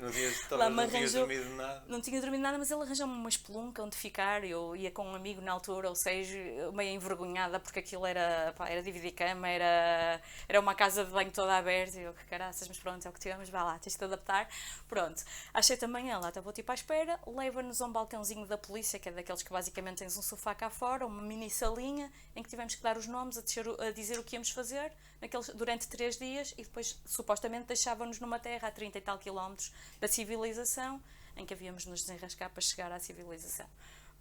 não, 0.00 0.10
tinhas, 0.10 0.50
Lá 0.50 0.68
não 0.68 0.88
tinhas 0.88 1.12
dormido 1.12 1.48
nada. 1.50 1.84
Não 1.86 2.00
tinha 2.00 2.20
dormido 2.20 2.42
nada, 2.42 2.58
mas 2.58 2.70
ele 2.70 2.82
arranjou-me 2.82 3.12
uma 3.12 3.28
espelunca 3.28 3.82
onde 3.82 3.96
ficar. 3.96 4.44
Eu 4.44 4.74
ia 4.74 4.90
com 4.90 5.06
um 5.06 5.14
amigo 5.14 5.40
na 5.40 5.52
altura, 5.52 5.88
ou 5.88 5.94
seja, 5.94 6.36
meio 6.72 6.94
envergonhada 6.94 7.60
porque 7.60 7.78
aquilo 7.78 8.04
era, 8.04 8.52
pá, 8.56 8.68
era 8.68 8.82
dividir 8.82 9.12
cama, 9.12 9.48
era, 9.48 10.20
era 10.48 10.60
uma 10.60 10.74
casa 10.74 11.04
de 11.04 11.10
banho 11.12 11.30
toda 11.30 11.56
aberta. 11.56 11.98
E 11.98 12.02
eu, 12.02 12.12
que 12.12 12.24
caraças, 12.24 12.66
mas 12.66 12.78
pronto, 12.78 13.06
é 13.06 13.08
o 13.08 13.12
que 13.12 13.20
tivemos, 13.20 13.48
vá 13.48 13.62
lá, 13.62 13.78
tens 13.78 13.96
de 13.96 14.04
adaptar. 14.04 14.48
Pronto, 14.88 15.22
achei 15.54 15.76
também 15.76 16.10
ela, 16.10 16.28
estava 16.28 16.52
tipo 16.52 16.70
à 16.72 16.74
espera, 16.74 17.18
leva-nos 17.26 17.80
a 17.80 17.86
um 17.86 17.92
balcãozinho 17.92 18.46
da 18.46 18.58
polícia, 18.58 18.98
que 18.98 19.08
é 19.08 19.12
daqueles 19.12 19.42
que 19.42 19.50
basicamente 19.50 19.98
tens 19.98 20.16
um 20.16 20.22
sofá 20.22 20.54
cá 20.54 20.68
fora, 20.68 21.06
uma 21.06 21.22
mini 21.22 21.48
salinha, 21.48 22.10
em 22.34 22.42
que 22.42 22.48
tivemos 22.48 22.74
que 22.74 22.82
dar 22.82 22.96
os 22.96 23.06
nomes, 23.06 23.38
a, 23.38 23.42
a 23.86 23.90
dizer 23.92 24.18
o 24.18 24.24
que 24.24 24.34
íamos 24.34 24.50
fazer 24.50 24.92
naqueles, 25.20 25.48
durante 25.50 25.88
três 25.88 26.16
dias 26.16 26.52
e 26.56 26.62
depois 26.62 27.00
supostamente 27.04 27.66
deixavam-nos 27.66 28.20
numa 28.20 28.38
terra 28.38 28.68
a 28.68 28.70
30 28.70 28.98
e 28.98 29.00
tal 29.00 29.18
quilómetros 29.18 29.72
da 30.00 30.08
civilização, 30.08 31.02
em 31.36 31.46
que 31.46 31.54
havíamos 31.54 31.84
de 31.84 31.90
nos 31.90 32.00
desenrascar 32.00 32.50
para 32.50 32.60
chegar 32.60 32.90
à 32.92 32.98
civilização. 32.98 33.66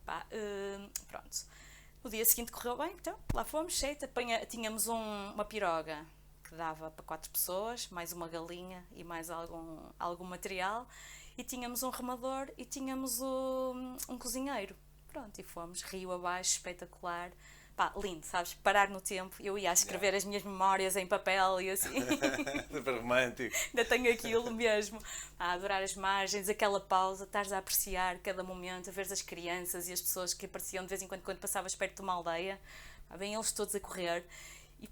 Pá, 0.06 0.26
uh, 0.32 1.06
pronto. 1.08 1.46
O 2.04 2.10
dia 2.10 2.24
seguinte 2.26 2.52
correu 2.52 2.78
bem, 2.78 2.94
então 2.94 3.18
lá 3.34 3.44
fomos, 3.44 3.74
cheio, 3.74 3.98
tínhamos 4.48 4.88
um, 4.88 5.32
uma 5.34 5.44
piroga 5.44 6.06
que 6.44 6.56
dava 6.56 6.90
para 6.90 7.04
quatro 7.04 7.30
pessoas, 7.30 7.88
mais 7.90 8.14
uma 8.14 8.28
galinha 8.28 8.86
e 8.94 9.04
mais 9.04 9.30
algum, 9.30 9.80
algum 10.00 10.24
material, 10.24 10.88
e 11.38 11.44
tínhamos 11.44 11.84
um 11.84 11.90
remador 11.90 12.50
e 12.58 12.64
tínhamos 12.64 13.20
um, 13.20 13.98
um 14.08 14.18
cozinheiro. 14.18 14.76
Pronto, 15.10 15.38
e 15.40 15.44
fomos, 15.44 15.82
rio 15.82 16.12
abaixo, 16.12 16.52
espetacular 16.52 17.32
pá, 17.78 17.94
lindo, 17.96 18.26
sabes? 18.26 18.56
Parar 18.56 18.90
no 18.90 19.00
tempo. 19.00 19.36
Eu 19.40 19.58
ia 19.58 19.72
escrever 19.72 20.08
yeah. 20.08 20.18
as 20.18 20.26
minhas 20.26 20.44
memórias 20.44 20.96
em 20.96 21.06
papel 21.06 21.62
e 21.62 21.70
assim. 21.70 22.02
Super 22.74 22.96
romântico. 23.00 23.56
Ainda 23.68 23.86
tenho 23.86 24.12
aquilo 24.12 24.52
mesmo. 24.52 25.00
A 25.40 25.54
adorar 25.54 25.84
as 25.84 25.96
margens, 25.96 26.50
aquela 26.50 26.80
pausa, 26.80 27.24
estares 27.24 27.52
a 27.54 27.60
apreciar 27.60 28.18
cada 28.18 28.44
momento, 28.44 28.90
a 28.90 28.92
ver 28.92 29.04
as 29.04 29.22
crianças 29.22 29.88
e 29.88 29.94
as 29.94 30.02
pessoas 30.02 30.34
que 30.34 30.48
apareciam 30.48 30.84
de 30.84 30.90
vez 30.90 31.04
em 31.04 31.08
quando 31.08 31.22
quando 31.22 31.38
passavas 31.38 31.76
perto 31.76 31.98
de 31.98 32.02
uma 32.02 32.14
aldeia. 32.14 32.60
Vêm 33.16 33.36
eles 33.36 33.52
todos 33.52 33.76
a 33.76 33.80
correr. 33.80 34.26
E, 34.80 34.90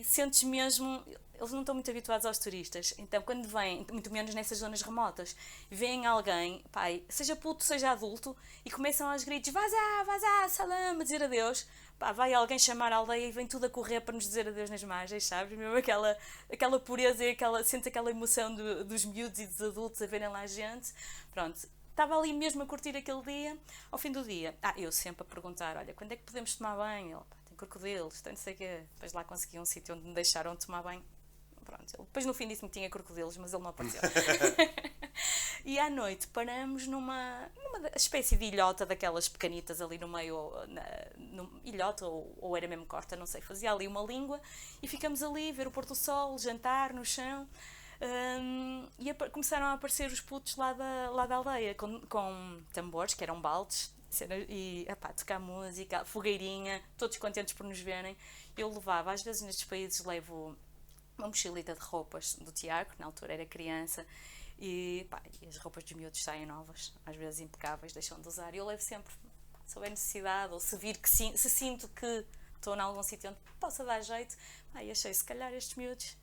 e 0.00 0.04
sentes 0.04 0.42
mesmo, 0.42 1.02
eles 1.34 1.52
não 1.52 1.60
estão 1.60 1.74
muito 1.74 1.90
habituados 1.90 2.24
aos 2.24 2.38
turistas, 2.38 2.94
então 2.96 3.20
quando 3.20 3.46
vêm, 3.46 3.86
muito 3.92 4.10
menos 4.10 4.34
nessas 4.34 4.58
zonas 4.58 4.80
remotas, 4.80 5.36
veem 5.70 6.06
alguém, 6.06 6.64
pai, 6.72 7.02
seja 7.08 7.36
puto, 7.36 7.62
seja 7.62 7.90
adulto, 7.90 8.34
e 8.64 8.70
começam 8.70 9.10
aos 9.10 9.24
gritos, 9.24 9.52
vaza, 9.52 10.04
vaza, 10.06 10.48
salam, 10.48 10.98
a 10.98 11.02
dizer 11.02 11.22
adeus, 11.22 11.66
pá, 11.98 12.12
vai 12.12 12.32
alguém 12.34 12.58
chamar 12.58 12.92
a 12.92 12.96
aldeia 12.96 13.26
e 13.26 13.32
vem 13.32 13.46
tudo 13.46 13.66
a 13.66 13.70
correr 13.70 14.00
para 14.00 14.14
nos 14.14 14.24
dizer 14.24 14.48
adeus 14.48 14.70
nas 14.70 14.82
margens, 14.84 15.24
sabes? 15.24 15.56
Mesmo 15.58 15.76
aquela, 15.76 16.16
aquela 16.52 16.78
pureza 16.78 17.24
e 17.24 17.30
aquela, 17.30 17.62
sente 17.64 17.88
aquela 17.88 18.10
emoção 18.10 18.54
do, 18.54 18.84
dos 18.84 19.04
miúdos 19.04 19.38
e 19.38 19.46
dos 19.46 19.60
adultos 19.60 20.00
a 20.02 20.06
verem 20.06 20.28
lá 20.28 20.40
a 20.40 20.46
gente. 20.46 20.92
Pronto, 21.32 21.58
estava 21.90 22.18
ali 22.18 22.32
mesmo 22.32 22.62
a 22.62 22.66
curtir 22.66 22.96
aquele 22.96 23.22
dia. 23.22 23.58
Ao 23.90 23.98
fim 23.98 24.12
do 24.12 24.22
dia, 24.22 24.56
ah, 24.62 24.74
eu 24.76 24.92
sempre 24.92 25.22
a 25.22 25.24
perguntar: 25.24 25.76
olha, 25.76 25.94
quando 25.94 26.12
é 26.12 26.16
que 26.16 26.24
podemos 26.24 26.54
tomar 26.54 26.76
banho? 26.76 27.16
Ele, 27.16 27.24
pá, 27.28 27.36
tem 27.46 27.56
crocodilos, 27.56 28.20
tem 28.20 28.32
não 28.32 28.40
sei 28.40 28.54
o 28.54 28.56
quê. 28.56 28.80
Depois 28.94 29.12
lá 29.12 29.24
consegui 29.24 29.58
um 29.58 29.64
sítio 29.64 29.94
onde 29.94 30.04
me 30.04 30.14
deixaram 30.14 30.54
tomar 30.56 30.82
banho 30.82 31.02
Pronto, 31.66 31.82
ele, 31.82 32.04
depois 32.04 32.24
no 32.24 32.32
fim 32.32 32.46
disse-me 32.46 32.68
que 32.68 32.74
tinha 32.74 32.88
crocodilos, 32.88 33.36
mas 33.36 33.52
ele 33.52 33.62
não 33.62 33.70
apareceu. 33.70 34.00
e 35.64 35.78
à 35.80 35.90
noite 35.90 36.28
paramos 36.28 36.86
numa, 36.86 37.50
numa 37.56 37.90
espécie 37.96 38.36
de 38.36 38.44
ilhota 38.44 38.86
daquelas 38.86 39.28
pequenitas 39.28 39.80
ali 39.80 39.98
no 39.98 40.06
meio, 40.06 40.52
na, 40.68 40.82
no, 41.16 41.60
ilhota 41.64 42.06
ou, 42.06 42.32
ou 42.40 42.56
era 42.56 42.68
mesmo 42.68 42.86
corta, 42.86 43.16
não 43.16 43.26
sei, 43.26 43.40
fazia 43.40 43.72
ali 43.72 43.88
uma 43.88 44.02
língua 44.02 44.40
e 44.80 44.86
ficamos 44.86 45.22
ali, 45.24 45.50
ver 45.50 45.66
o 45.66 45.70
pôr 45.72 45.84
do 45.84 45.94
sol, 45.94 46.38
jantar 46.38 46.92
no 46.92 47.04
chão. 47.04 47.48
Um, 48.00 48.86
e 48.98 49.10
a, 49.10 49.14
começaram 49.14 49.66
a 49.66 49.72
aparecer 49.72 50.10
os 50.10 50.20
putos 50.20 50.56
lá 50.56 50.72
da, 50.72 51.10
lá 51.10 51.26
da 51.26 51.36
aldeia 51.36 51.74
com, 51.74 52.00
com 52.02 52.62
tambores, 52.72 53.14
que 53.14 53.24
eram 53.24 53.40
baldes, 53.40 53.92
e 54.48 54.86
epá, 54.88 55.12
tocar 55.12 55.38
música, 55.38 56.04
fogueirinha, 56.04 56.82
todos 56.96 57.16
contentes 57.18 57.54
por 57.54 57.64
nos 57.64 57.80
verem. 57.80 58.16
Eu 58.56 58.72
levava, 58.72 59.12
às 59.12 59.22
vezes 59.22 59.42
nestes 59.42 59.64
países 59.64 60.04
levo 60.04 60.56
uma 61.18 61.28
mochilita 61.28 61.74
de 61.74 61.80
roupas 61.80 62.34
do 62.36 62.52
Tiago, 62.52 62.90
na 62.98 63.06
altura 63.06 63.34
era 63.34 63.46
criança, 63.46 64.06
e, 64.58 65.06
pá, 65.10 65.22
e 65.40 65.46
as 65.46 65.56
roupas 65.58 65.84
dos 65.84 65.92
miúdos 65.92 66.22
saem 66.22 66.46
novas, 66.46 66.92
às 67.04 67.16
vezes 67.16 67.40
impecáveis, 67.40 67.92
deixam 67.92 68.20
de 68.20 68.28
usar. 68.28 68.54
E 68.54 68.58
eu 68.58 68.66
levo 68.66 68.82
sempre, 68.82 69.12
se 69.66 69.76
houver 69.76 69.90
necessidade, 69.90 70.52
ou 70.52 70.60
se 70.60 70.76
vir 70.76 70.96
que 70.98 71.08
se 71.08 71.50
sinto 71.50 71.88
que 71.88 72.24
estou 72.54 72.74
em 72.74 72.80
algum 72.80 73.02
sítio 73.02 73.30
onde 73.30 73.38
possa 73.60 73.84
dar 73.84 74.00
jeito, 74.00 74.36
pá, 74.72 74.82
e 74.82 74.90
achei, 74.90 75.12
se 75.12 75.24
calhar 75.24 75.52
estes 75.52 75.76
miúdos 75.76 76.16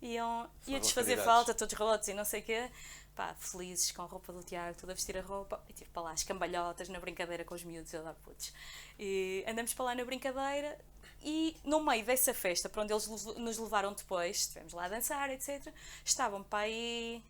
iam, 0.00 0.50
fazer 0.92 1.16
falta, 1.18 1.54
todos 1.54 1.74
rotos 1.74 2.08
e 2.08 2.14
não 2.14 2.24
sei 2.24 2.40
o 2.40 2.44
quê 2.44 2.70
pá, 3.14 3.34
felizes 3.38 3.92
com 3.92 4.02
a 4.02 4.06
roupa 4.06 4.32
do 4.32 4.42
Tiago, 4.42 4.76
tudo 4.76 4.90
a 4.90 4.94
vestir 4.94 5.16
a 5.16 5.22
roupa, 5.22 5.62
e 5.68 5.72
tive 5.72 5.90
para 5.90 6.02
lá 6.02 6.12
as 6.12 6.22
cambalhotas 6.22 6.88
na 6.88 6.98
brincadeira 6.98 7.44
com 7.44 7.54
os 7.54 7.62
miúdos, 7.62 7.92
eu 7.92 8.02
dar 8.02 8.14
putos. 8.14 8.52
E 8.98 9.44
andamos 9.46 9.72
para 9.72 9.84
lá 9.86 9.94
na 9.94 10.04
brincadeira 10.04 10.78
e 11.24 11.56
no 11.64 11.82
meio 11.82 12.04
dessa 12.04 12.34
festa, 12.34 12.68
para 12.68 12.82
onde 12.82 12.92
eles 12.92 13.06
nos 13.06 13.58
levaram 13.58 13.94
depois, 13.94 14.36
estivemos 14.42 14.74
lá 14.74 14.84
a 14.84 14.88
dançar, 14.88 15.30
etc., 15.30 15.72
estavam 16.04 16.42
para 16.42 16.64
aí 16.64 17.22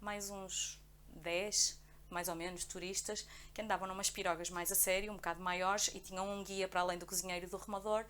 mais 0.00 0.30
uns 0.30 0.80
10, 1.08 1.80
mais 2.08 2.28
ou 2.28 2.36
menos, 2.36 2.64
turistas, 2.64 3.26
que 3.52 3.60
andavam 3.60 3.88
numas 3.88 4.08
pirogas 4.08 4.50
mais 4.50 4.70
a 4.70 4.76
sério, 4.76 5.12
um 5.12 5.16
bocado 5.16 5.42
maiores, 5.42 5.88
e 5.88 5.98
tinham 5.98 6.28
um 6.28 6.44
guia 6.44 6.68
para 6.68 6.80
além 6.80 6.96
do 6.96 7.06
cozinheiro 7.06 7.46
e 7.46 7.48
do 7.48 7.56
remador, 7.56 8.04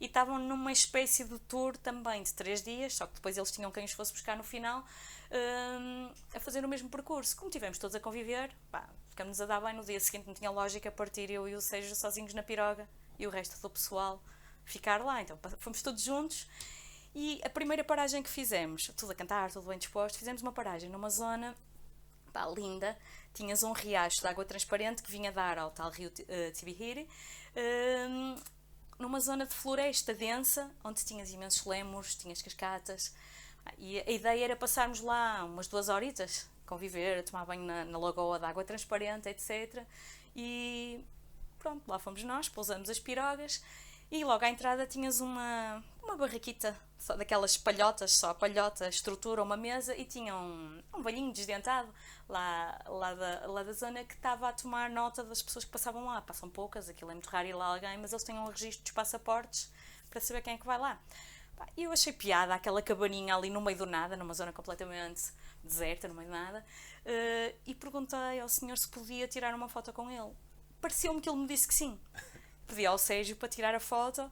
e 0.00 0.06
estavam 0.06 0.38
numa 0.38 0.70
espécie 0.70 1.24
de 1.24 1.38
tour 1.40 1.76
também 1.76 2.22
de 2.22 2.32
três 2.32 2.62
dias, 2.62 2.94
só 2.94 3.08
que 3.08 3.14
depois 3.14 3.36
eles 3.36 3.50
tinham 3.50 3.72
quem 3.72 3.84
os 3.84 3.92
fosse 3.92 4.12
buscar 4.12 4.36
no 4.36 4.44
final, 4.44 4.84
um, 5.32 6.10
a 6.32 6.38
fazer 6.38 6.64
o 6.64 6.68
mesmo 6.68 6.88
percurso. 6.88 7.36
Como 7.36 7.50
tivemos 7.50 7.76
todos 7.76 7.96
a 7.96 8.00
conviver, 8.00 8.50
pá, 8.70 8.88
ficamos 9.08 9.40
a 9.40 9.46
dar 9.46 9.60
bem 9.60 9.74
no 9.74 9.84
dia 9.84 9.98
seguinte, 9.98 10.26
não 10.26 10.34
tinha 10.34 10.50
lógica 10.50 10.90
partir 10.92 11.28
eu 11.28 11.48
e 11.48 11.54
o 11.56 11.60
Sérgio 11.60 11.94
sozinhos 11.96 12.32
na 12.34 12.42
piroga 12.42 12.88
e 13.18 13.26
o 13.26 13.30
resto 13.30 13.60
do 13.60 13.68
pessoal 13.68 14.22
ficar 14.70 15.02
lá. 15.04 15.22
Então 15.22 15.38
fomos 15.58 15.82
todos 15.82 16.02
juntos 16.02 16.46
e 17.14 17.40
a 17.44 17.50
primeira 17.50 17.82
paragem 17.82 18.22
que 18.22 18.30
fizemos, 18.30 18.90
tudo 18.96 19.12
a 19.12 19.14
cantar, 19.14 19.50
tudo 19.50 19.66
bem 19.66 19.78
disposto, 19.78 20.18
fizemos 20.18 20.42
uma 20.42 20.52
paragem 20.52 20.88
numa 20.88 21.10
zona 21.10 21.54
pá, 22.32 22.46
linda. 22.46 22.96
Tinhas 23.34 23.62
um 23.62 23.72
riacho 23.72 24.20
de 24.20 24.26
água 24.26 24.44
transparente 24.44 25.02
que 25.02 25.10
vinha 25.10 25.30
dar 25.30 25.58
ao 25.58 25.70
tal 25.70 25.90
rio 25.90 26.08
uh, 26.08 26.52
Tibihiri. 26.52 27.08
Um, 27.56 28.36
numa 28.98 29.20
zona 29.20 29.46
de 29.46 29.54
floresta 29.54 30.12
densa, 30.12 30.70
onde 30.84 31.04
tinhas 31.04 31.30
imensos 31.30 31.64
lémures, 31.64 32.14
tinhas 32.14 32.42
cascatas, 32.42 33.14
e 33.78 33.98
a 33.98 34.10
ideia 34.10 34.44
era 34.44 34.56
passarmos 34.56 35.00
lá 35.00 35.44
umas 35.44 35.66
duas 35.66 35.88
horitas, 35.88 36.48
conviver, 36.66 37.22
tomar 37.24 37.46
banho 37.46 37.62
na, 37.62 37.84
na 37.84 37.98
lagoa 37.98 38.38
de 38.38 38.44
água 38.44 38.64
transparente, 38.64 39.28
etc. 39.28 39.84
E 40.36 41.04
pronto, 41.58 41.82
lá 41.88 41.98
fomos 41.98 42.22
nós, 42.22 42.48
pousamos 42.48 42.90
as 42.90 42.98
pirogas 42.98 43.62
e 44.10 44.24
logo 44.24 44.44
à 44.44 44.48
entrada 44.48 44.86
tinhas 44.86 45.20
uma, 45.20 45.82
uma 46.02 46.16
barraquita, 46.16 46.76
só 46.98 47.16
daquelas 47.16 47.56
palhotas, 47.56 48.12
só 48.12 48.34
palhota, 48.34 48.88
estrutura, 48.88 49.42
uma 49.42 49.56
mesa 49.56 49.96
e 49.96 50.04
tinha 50.04 50.34
um, 50.34 50.82
um 50.94 51.02
velhinho 51.02 51.32
desdentado 51.32 51.88
lá, 52.28 52.80
lá, 52.86 53.14
da, 53.14 53.46
lá 53.46 53.62
da 53.62 53.72
zona 53.72 54.04
que 54.04 54.14
estava 54.14 54.48
a 54.48 54.52
tomar 54.52 54.90
nota 54.90 55.22
das 55.22 55.40
pessoas 55.40 55.64
que 55.64 55.70
passavam 55.70 56.04
lá. 56.06 56.20
Passam 56.20 56.50
poucas, 56.50 56.88
aquilo 56.88 57.10
é 57.10 57.14
muito 57.14 57.28
raro 57.28 57.48
ir 57.48 57.54
lá 57.54 57.66
alguém, 57.66 57.96
mas 57.98 58.12
eles 58.12 58.24
têm 58.24 58.36
um 58.36 58.46
registro 58.46 58.82
dos 58.82 58.92
passaportes 58.92 59.70
para 60.10 60.20
saber 60.20 60.42
quem 60.42 60.54
é 60.54 60.58
que 60.58 60.66
vai 60.66 60.78
lá. 60.78 61.00
E 61.76 61.84
eu 61.84 61.92
achei 61.92 62.12
piada 62.12 62.54
aquela 62.54 62.82
cabaninha 62.82 63.36
ali 63.36 63.50
no 63.50 63.60
meio 63.60 63.78
do 63.78 63.86
nada, 63.86 64.16
numa 64.16 64.34
zona 64.34 64.52
completamente 64.52 65.30
deserta, 65.62 66.08
no 66.08 66.14
meio 66.14 66.28
do 66.28 66.32
nada, 66.32 66.64
uh, 67.04 67.56
e 67.66 67.74
perguntei 67.74 68.40
ao 68.40 68.48
senhor 68.48 68.76
se 68.78 68.88
podia 68.88 69.28
tirar 69.28 69.54
uma 69.54 69.68
foto 69.68 69.92
com 69.92 70.10
ele. 70.10 70.34
Pareceu-me 70.80 71.20
que 71.20 71.28
ele 71.28 71.38
me 71.38 71.46
disse 71.46 71.68
que 71.68 71.74
sim. 71.74 72.00
Pedi 72.70 72.86
ao 72.86 72.96
Sérgio 72.96 73.34
para 73.34 73.48
tirar 73.48 73.74
a 73.74 73.80
foto, 73.80 74.30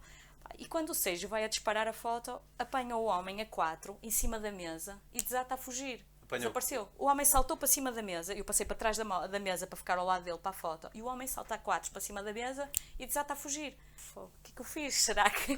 e 0.56 0.64
quando 0.64 0.90
o 0.90 0.94
Sérgio 0.94 1.28
vai 1.28 1.42
a 1.42 1.48
disparar 1.48 1.88
a 1.88 1.92
foto, 1.92 2.40
apanha 2.56 2.96
o 2.96 3.02
homem 3.02 3.40
a 3.40 3.46
quatro 3.46 3.98
em 4.00 4.12
cima 4.12 4.38
da 4.38 4.52
mesa 4.52 4.96
e 5.12 5.20
desata 5.20 5.54
a 5.54 5.56
fugir. 5.56 6.06
Apanhou. 6.22 6.42
Desapareceu. 6.42 6.88
O 6.96 7.06
homem 7.06 7.26
saltou 7.26 7.56
para 7.56 7.66
cima 7.66 7.90
da 7.90 8.00
mesa, 8.00 8.32
eu 8.32 8.44
passei 8.44 8.64
para 8.64 8.76
trás 8.76 8.96
da, 8.96 9.26
da 9.26 9.40
mesa 9.40 9.66
para 9.66 9.76
ficar 9.76 9.98
ao 9.98 10.06
lado 10.06 10.22
dele 10.22 10.38
para 10.38 10.50
a 10.50 10.54
foto, 10.54 10.88
e 10.94 11.02
o 11.02 11.06
homem 11.06 11.26
salta 11.26 11.56
a 11.56 11.58
quatro 11.58 11.90
para 11.90 12.00
cima 12.00 12.22
da 12.22 12.32
mesa 12.32 12.70
e 12.96 13.06
desata 13.06 13.32
a 13.32 13.36
fugir. 13.36 13.76
O 14.14 14.30
que 14.44 14.52
é 14.52 14.54
que 14.54 14.60
eu 14.60 14.64
fiz? 14.64 14.94
Será 15.02 15.28
que. 15.28 15.56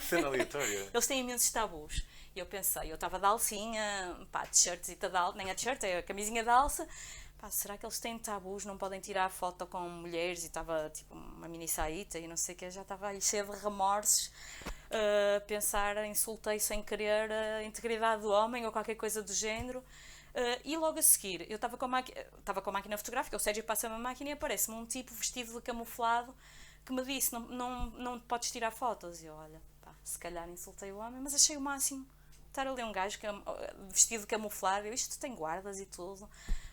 Eles 0.95 1.07
têm 1.07 1.21
imensos 1.21 1.51
tabus. 1.51 2.03
E 2.35 2.39
eu 2.39 2.47
pensei, 2.47 2.91
eu 2.91 2.95
estava 2.95 3.19
de 3.19 3.27
alcinha, 3.27 4.27
pá, 4.33 4.47
t-shirts 4.47 4.89
e 4.89 4.97
tal, 4.97 5.35
nem 5.35 5.51
a 5.51 5.55
t-shirt, 5.55 5.83
é 5.83 5.99
a 5.99 6.03
camisinha 6.03 6.43
de 6.43 6.49
alça. 6.49 6.89
Pá, 7.41 7.51
será 7.51 7.79
que 7.79 7.87
eles 7.87 7.99
têm 7.99 8.19
tabus, 8.19 8.67
não 8.67 8.77
podem 8.77 9.01
tirar 9.01 9.31
foto 9.31 9.67
com 9.67 9.81
mulheres? 9.89 10.45
E 10.45 10.49
estava 10.49 10.91
tipo 10.91 11.15
uma 11.15 11.49
mini 11.49 11.67
saíta 11.67 12.19
e 12.19 12.29
não 12.29 12.37
sei 12.37 12.55
o 12.55 12.59
que, 12.59 12.71
já 12.71 12.83
estava 12.83 13.09
aí 13.09 13.21
cheia 13.23 13.43
de 13.43 13.57
remorsos. 13.57 14.31
Uh, 14.91 15.41
pensar, 15.47 16.05
insultei 16.05 16.61
sem 16.61 16.83
querer 16.83 17.33
a 17.33 17.65
integridade 17.65 18.21
do 18.21 18.31
homem 18.31 18.67
ou 18.67 18.73
qualquer 18.73 18.95
coisa 18.95 19.23
do 19.23 19.33
género. 19.33 19.79
Uh, 19.79 20.61
e 20.67 20.77
logo 20.77 20.99
a 20.99 21.03
seguir, 21.03 21.51
eu 21.51 21.57
estava 21.57 21.79
com, 21.79 21.87
a 21.87 22.03
com 22.61 22.71
a 22.71 22.73
máquina 22.75 22.99
fotográfica, 22.99 23.37
o 23.39 23.41
Sérgio 23.41 23.65
passa-me 23.65 23.95
a 23.95 23.99
máquina 23.99 24.31
e 24.31 24.33
aparece-me 24.35 24.77
um 24.77 24.85
tipo 24.85 25.15
vestido 25.15 25.55
de 25.55 25.63
camuflado 25.63 26.35
que 26.85 26.93
me 26.93 27.03
disse: 27.05 27.33
Não, 27.33 27.41
não, 27.41 27.87
não 27.93 28.21
podes 28.21 28.51
tirar 28.51 28.71
fotos. 28.71 29.23
E 29.23 29.27
eu, 29.27 29.35
olha, 29.35 29.63
pá, 29.81 29.95
se 30.05 30.19
calhar 30.19 30.47
insultei 30.51 30.93
o 30.93 30.99
homem, 30.99 31.23
mas 31.23 31.35
achei 31.35 31.57
o 31.57 31.61
máximo 31.61 32.07
estar 32.49 32.67
ali 32.67 32.83
um 32.83 32.93
gajo 32.93 33.19
vestido 33.89 34.21
de 34.23 34.27
camuflado. 34.27 34.87
Eu, 34.87 34.93
isto 34.93 35.19
tem 35.19 35.35
guardas 35.35 35.81
e 35.81 35.87
tudo. 35.87 36.29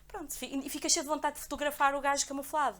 Pronto, 0.08 0.34
e 0.42 0.70
fica 0.70 0.88
cheio 0.90 1.04
de 1.04 1.10
vontade 1.10 1.36
de 1.36 1.42
fotografar 1.42 1.94
o 1.96 2.02
gajo 2.02 2.26
camuflado. 2.26 2.80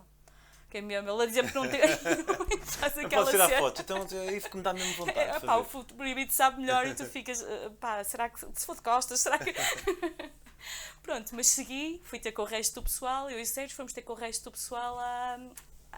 Que 0.70 0.80
é 0.80 0.82
mesmo, 0.82 1.10
ele 1.10 1.24
a 1.24 1.26
dizer 1.26 1.48
que 1.48 1.56
não 1.56 1.68
tem. 1.68 1.80
faz 2.66 2.98
aquela 2.98 3.24
não 3.24 3.32
tirar 3.32 3.50
fotos, 3.58 3.82
então 3.82 4.06
é 4.12 4.34
isso 4.34 4.50
que 4.50 4.58
me 4.58 4.64
dá 4.64 4.74
mesmo 4.74 4.94
vontade. 5.06 5.20
É, 5.20 5.40
pá, 5.40 5.56
o 5.56 5.66
proibido 5.66 6.34
sabe 6.34 6.60
melhor 6.60 6.86
e 6.86 6.94
tu 6.94 7.06
ficas, 7.06 7.42
uh, 7.42 7.72
pá, 7.80 8.04
será 8.04 8.30
que 8.30 8.40
se 8.40 8.66
for 8.66 8.76
de 8.76 8.82
costas, 8.82 9.22
será 9.22 9.38
que. 9.38 9.54
Pronto, 11.02 11.34
mas 11.34 11.48
segui, 11.48 12.02
fui 12.04 12.20
ter 12.20 12.34
com 12.34 12.42
o 12.42 12.46
resto 12.46 12.76
do 12.76 12.84
pessoal, 12.84 13.30
eu 13.30 13.40
e 13.40 13.44
o 13.44 13.46
Sérgio 13.46 13.78
fomos 13.78 13.94
ter 13.94 14.02
com 14.02 14.12
o 14.12 14.16
resto 14.16 14.44
do 14.46 14.52
pessoal 14.52 15.00
à, 15.00 15.40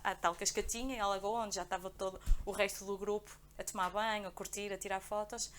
à 0.04 0.14
tal 0.14 0.36
cascatinha, 0.36 0.96
em 0.96 1.00
Alagoa, 1.00 1.46
onde 1.46 1.56
já 1.56 1.64
estava 1.64 1.90
todo 1.90 2.22
o 2.46 2.52
resto 2.52 2.86
do 2.86 2.96
grupo 2.96 3.36
a 3.58 3.64
tomar 3.64 3.90
banho, 3.90 4.28
a 4.28 4.32
curtir, 4.32 4.72
a 4.72 4.78
tirar 4.78 5.00
fotos. 5.00 5.52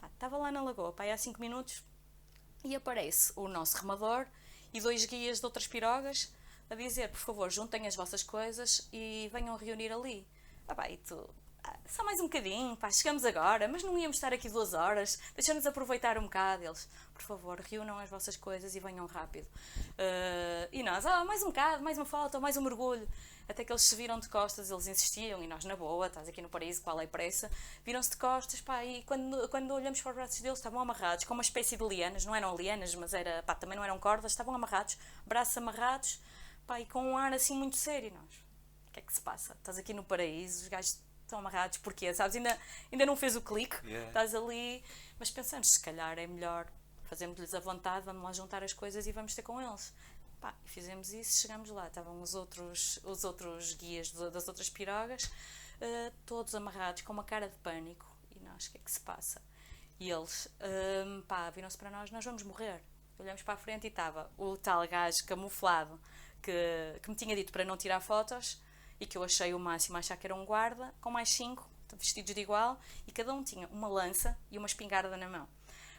Pá, 0.00 0.06
estava 0.06 0.38
lá 0.38 0.50
na 0.50 0.62
Lagoa, 0.62 0.92
pá, 0.94 1.04
há 1.04 1.16
5 1.18 1.38
minutos, 1.38 1.84
e 2.64 2.74
aparece 2.74 3.34
o 3.36 3.48
nosso 3.48 3.76
remador 3.76 4.26
e 4.76 4.80
dois 4.80 5.06
guias 5.06 5.40
de 5.40 5.46
outras 5.46 5.66
pirogas 5.66 6.32
a 6.68 6.74
dizer, 6.74 7.08
por 7.08 7.18
favor, 7.18 7.50
juntem 7.50 7.86
as 7.86 7.96
vossas 7.96 8.22
coisas 8.22 8.88
e 8.92 9.30
venham 9.32 9.56
reunir 9.56 9.92
ali. 9.92 10.26
Ah, 10.68 10.90
e 10.90 10.96
tu, 10.98 11.28
só 11.88 12.04
mais 12.04 12.20
um 12.20 12.24
bocadinho, 12.24 12.76
pá, 12.76 12.90
chegamos 12.90 13.24
agora, 13.24 13.66
mas 13.68 13.82
não 13.82 13.96
íamos 13.98 14.16
estar 14.16 14.32
aqui 14.32 14.48
duas 14.48 14.74
horas, 14.74 15.18
deixa-nos 15.34 15.66
aproveitar 15.66 16.18
um 16.18 16.22
bocado. 16.22 16.64
Eles, 16.64 16.88
por 17.14 17.22
favor, 17.22 17.60
reúnam 17.60 17.98
as 17.98 18.10
vossas 18.10 18.36
coisas 18.36 18.74
e 18.74 18.80
venham 18.80 19.06
rápido. 19.06 19.46
Uh, 19.46 20.68
e 20.72 20.82
nós, 20.82 21.06
ah, 21.06 21.24
mais 21.24 21.42
um 21.42 21.46
bocado, 21.46 21.82
mais 21.82 21.96
uma 21.96 22.04
foto, 22.04 22.40
mais 22.40 22.56
um 22.56 22.62
mergulho. 22.62 23.08
Até 23.48 23.64
que 23.64 23.72
eles 23.72 23.82
se 23.82 23.94
viram 23.94 24.18
de 24.18 24.28
costas, 24.28 24.70
eles 24.70 24.86
insistiam, 24.88 25.42
e 25.42 25.46
nós, 25.46 25.64
na 25.64 25.76
boa, 25.76 26.08
estás 26.08 26.28
aqui 26.28 26.42
no 26.42 26.48
paraíso, 26.48 26.82
qual 26.82 27.00
é 27.00 27.06
pressa? 27.06 27.50
Viram-se 27.84 28.10
de 28.10 28.16
costas, 28.16 28.60
pá, 28.60 28.84
e 28.84 29.02
quando, 29.04 29.48
quando 29.48 29.72
olhamos 29.72 30.00
para 30.02 30.10
os 30.10 30.16
braços 30.16 30.40
deles, 30.40 30.58
estavam 30.58 30.80
amarrados, 30.80 31.24
com 31.24 31.32
uma 31.32 31.42
espécie 31.42 31.76
de 31.76 31.84
lianas, 31.84 32.24
não 32.24 32.34
eram 32.34 32.56
lianas, 32.56 32.94
mas 32.96 33.14
era, 33.14 33.42
pá, 33.44 33.54
também 33.54 33.76
não 33.76 33.84
eram 33.84 33.98
cordas, 34.00 34.32
estavam 34.32 34.54
amarrados, 34.54 34.98
braços 35.24 35.56
amarrados, 35.56 36.20
pá, 36.66 36.80
e 36.80 36.86
com 36.86 37.02
um 37.12 37.16
ar 37.16 37.32
assim 37.32 37.56
muito 37.56 37.76
sério. 37.76 38.12
Nós, 38.12 38.34
o 38.88 38.92
que 38.92 38.98
é 38.98 39.02
que 39.02 39.14
se 39.14 39.20
passa? 39.20 39.54
Estás 39.54 39.78
aqui 39.78 39.94
no 39.94 40.02
paraíso, 40.02 40.62
os 40.62 40.68
gajos 40.68 40.98
estão 41.26 41.38
amarrados, 41.38 41.78
porquê? 41.78 42.12
Sabes, 42.14 42.36
ainda, 42.36 42.58
ainda 42.90 43.04
não 43.04 43.16
fez 43.16 43.36
o 43.36 43.42
clique, 43.42 43.76
yeah. 43.84 44.08
estás 44.08 44.34
ali, 44.34 44.82
mas 45.18 45.30
pensamos, 45.30 45.68
se 45.72 45.80
calhar 45.80 46.18
é 46.18 46.26
melhor 46.26 46.66
fazermos-lhes 47.04 47.54
a 47.54 47.60
vontade, 47.60 48.04
vamos 48.04 48.22
lá 48.22 48.32
juntar 48.32 48.62
as 48.62 48.72
coisas 48.72 49.06
e 49.06 49.12
vamos 49.12 49.34
ter 49.34 49.42
com 49.42 49.60
eles. 49.60 49.92
Pá, 50.40 50.54
fizemos 50.64 51.12
isso, 51.12 51.40
chegamos 51.40 51.70
lá, 51.70 51.86
estavam 51.86 52.20
os 52.20 52.34
outros, 52.34 52.98
os 53.04 53.24
outros 53.24 53.74
guias 53.74 54.10
das 54.10 54.48
outras 54.48 54.68
pirogas, 54.68 55.24
uh, 55.24 56.12
todos 56.24 56.54
amarrados, 56.54 57.02
com 57.02 57.12
uma 57.12 57.24
cara 57.24 57.48
de 57.48 57.56
pânico, 57.58 58.06
e 58.34 58.40
nós, 58.40 58.66
o 58.66 58.72
que 58.72 58.78
é 58.78 58.80
que 58.80 58.90
se 58.90 59.00
passa? 59.00 59.40
E 59.98 60.10
eles, 60.10 60.46
uh, 60.46 61.22
pá, 61.22 61.48
viram-se 61.50 61.78
para 61.78 61.90
nós, 61.90 62.10
nós 62.10 62.24
vamos 62.24 62.42
morrer. 62.42 62.82
Olhamos 63.18 63.42
para 63.42 63.54
a 63.54 63.56
frente 63.56 63.84
e 63.84 63.88
estava 63.88 64.30
o 64.36 64.58
tal 64.58 64.86
gajo 64.86 65.24
camuflado 65.24 65.98
que, 66.42 67.00
que 67.02 67.08
me 67.08 67.16
tinha 67.16 67.34
dito 67.34 67.50
para 67.50 67.64
não 67.64 67.76
tirar 67.76 68.00
fotos, 68.00 68.60
e 69.00 69.06
que 69.06 69.16
eu 69.18 69.22
achei 69.22 69.52
o 69.54 69.58
máximo 69.58 69.96
achar 69.96 70.16
que 70.16 70.26
era 70.26 70.34
um 70.34 70.44
guarda, 70.44 70.92
com 71.00 71.10
mais 71.10 71.28
cinco 71.30 71.68
vestidos 71.98 72.34
de 72.34 72.40
igual, 72.40 72.78
e 73.06 73.12
cada 73.12 73.32
um 73.32 73.42
tinha 73.44 73.66
uma 73.68 73.88
lança 73.88 74.36
e 74.50 74.58
uma 74.58 74.66
espingarda 74.66 75.16
na 75.16 75.28
mão. 75.28 75.44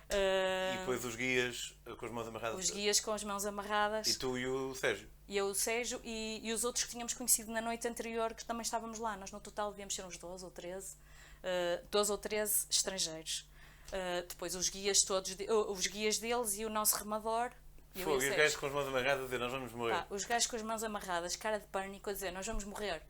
Uh, 0.10 0.75
E 0.75 0.77
depois 0.80 1.04
os 1.04 1.16
guias 1.16 1.75
eh, 1.86 1.94
com 1.96 2.06
as 2.06 2.12
mãos 2.12 2.27
amarradas. 2.27 2.60
os 2.66 2.70
guias 2.72 3.00
com 3.00 3.12
as 3.12 3.24
mãos 3.24 3.46
amarradas. 3.46 4.08
E 4.08 4.18
tu 4.18 4.38
e 4.38 4.48
o 4.48 4.74
Sérgio. 4.74 5.10
E 5.27 5.36
eu, 5.36 5.48
o 5.48 5.56
Sérgio 5.56 6.00
e, 6.04 6.39
e 6.44 6.54
os 6.54 6.63
outros 6.63 6.86
que 6.86 6.92
tínhamos 6.92 7.13
conhecido 7.13 7.51
na 7.51 7.60
noite 7.62 7.86
anterior, 7.88 8.34
que 8.34 8.46
também 8.46 8.62
estávamos 8.62 9.00
lá. 9.00 9.18
Nós 9.18 9.32
no 9.32 9.39
total 9.42 9.70
devíamos 9.72 9.94
ser 9.96 10.06
uns 10.06 10.18
12 10.18 10.46
ou 10.46 10.51
13. 10.51 10.96
Uh, 10.96 11.86
12 11.92 12.12
ou 12.12 12.18
13 12.18 12.68
estrangeiros. 12.70 13.46
Uh, 13.89 14.25
depois 14.27 14.56
os 14.56 14.70
guias 14.70 15.00
todos, 15.01 15.36
de- 15.36 15.51
uh, 15.51 15.72
os 15.72 15.88
guias 15.88 16.18
deles 16.20 16.58
e 16.58 16.63
o 16.66 16.70
nosso 16.70 16.96
remador. 16.96 17.51
E 17.98 18.01
eu 18.01 18.13
e 18.13 18.18
os 18.18 18.36
gajos 18.38 18.56
com 18.58 18.66
as 18.68 18.72
mãos 18.74 18.88
amarradas 18.88 19.22
a 19.22 19.24
dizer 19.25 19.38
nós 19.39 19.51
vamos 19.51 19.72
morrer. 19.74 19.94
Pá, 19.94 20.08
os 20.10 20.24
gajos 20.25 20.48
com 20.48 20.56
as 20.56 20.62
mãos 20.62 20.84
amarradas, 20.84 21.36
cara 21.36 21.60
de 21.60 21.68
pânico, 21.68 22.10
a 22.10 22.13
dizer 22.13 22.32
nós 22.32 22.46
vamos 22.46 22.63
morrer. 22.63 23.01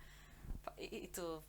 Pá, 0.63 0.73
e, 0.77 1.03
e 1.03 1.07
tu, 1.07 1.43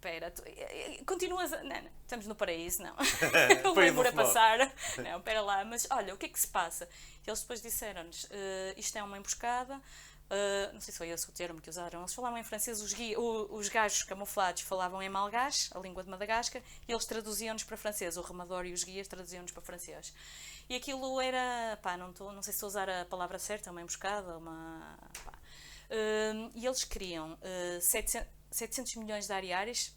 pera, 0.00 0.30
tu, 0.30 0.42
e- 0.46 0.98
e- 1.00 1.04
continuas 1.04 1.52
a. 1.52 1.62
Não, 1.62 1.82
não, 1.82 1.90
estamos 2.02 2.26
no 2.26 2.34
paraíso, 2.34 2.82
não. 2.82 2.94
o 3.74 3.80
amor 3.80 4.06
a 4.06 4.12
passar. 4.12 4.58
Não, 5.02 5.20
pera 5.20 5.40
lá, 5.40 5.64
mas 5.64 5.86
olha, 5.90 6.14
o 6.14 6.18
que 6.18 6.26
é 6.26 6.28
que 6.28 6.38
se 6.40 6.48
passa? 6.48 6.88
E 7.26 7.30
eles 7.30 7.40
depois 7.40 7.60
disseram-nos: 7.62 8.26
"Eh, 8.30 8.74
isto 8.76 8.96
é 8.96 9.02
uma 9.02 9.16
emboscada. 9.18 9.80
eh, 10.30 10.70
não 10.72 10.80
sei 10.80 10.90
se 10.92 10.98
foi 10.98 11.08
esse 11.10 11.28
o 11.28 11.32
termo 11.32 11.60
que 11.60 11.68
usaram. 11.68 12.00
Eles 12.00 12.14
falavam 12.14 12.38
em 12.38 12.42
francês, 12.42 12.80
os, 12.80 12.92
gui- 12.94 13.14
o- 13.16 13.54
os 13.54 13.68
gajos 13.68 14.02
camuflados 14.04 14.62
falavam 14.62 15.02
em 15.02 15.08
malgache, 15.10 15.68
a 15.74 15.78
língua 15.78 16.02
de 16.02 16.08
Madagascar, 16.08 16.62
e 16.88 16.92
eles 16.92 17.04
traduziam-nos 17.04 17.62
para 17.62 17.76
francês. 17.76 18.16
O 18.16 18.22
remador 18.22 18.64
e 18.64 18.72
os 18.72 18.82
guias 18.84 19.06
traduziam-nos 19.06 19.52
para 19.52 19.62
francês. 19.62 20.14
E 20.68 20.74
aquilo 20.74 21.20
era, 21.20 21.78
pá, 21.82 21.96
não, 21.96 22.12
tô, 22.12 22.32
não 22.32 22.42
sei 22.42 22.52
se 22.52 22.56
estou 22.56 22.68
a 22.68 22.70
usar 22.70 22.88
a 22.88 23.04
palavra 23.04 23.38
certa, 23.38 23.70
uma 23.70 23.82
emboscada, 23.82 24.38
uma. 24.38 24.96
pá. 25.24 25.32
Hum, 25.90 26.50
e 26.54 26.66
eles 26.66 26.84
queriam 26.84 27.38
eh, 27.42 27.78
700, 27.80 28.28
700 28.50 28.96
milhões 28.96 29.26
de 29.26 29.32
ariários, 29.32 29.94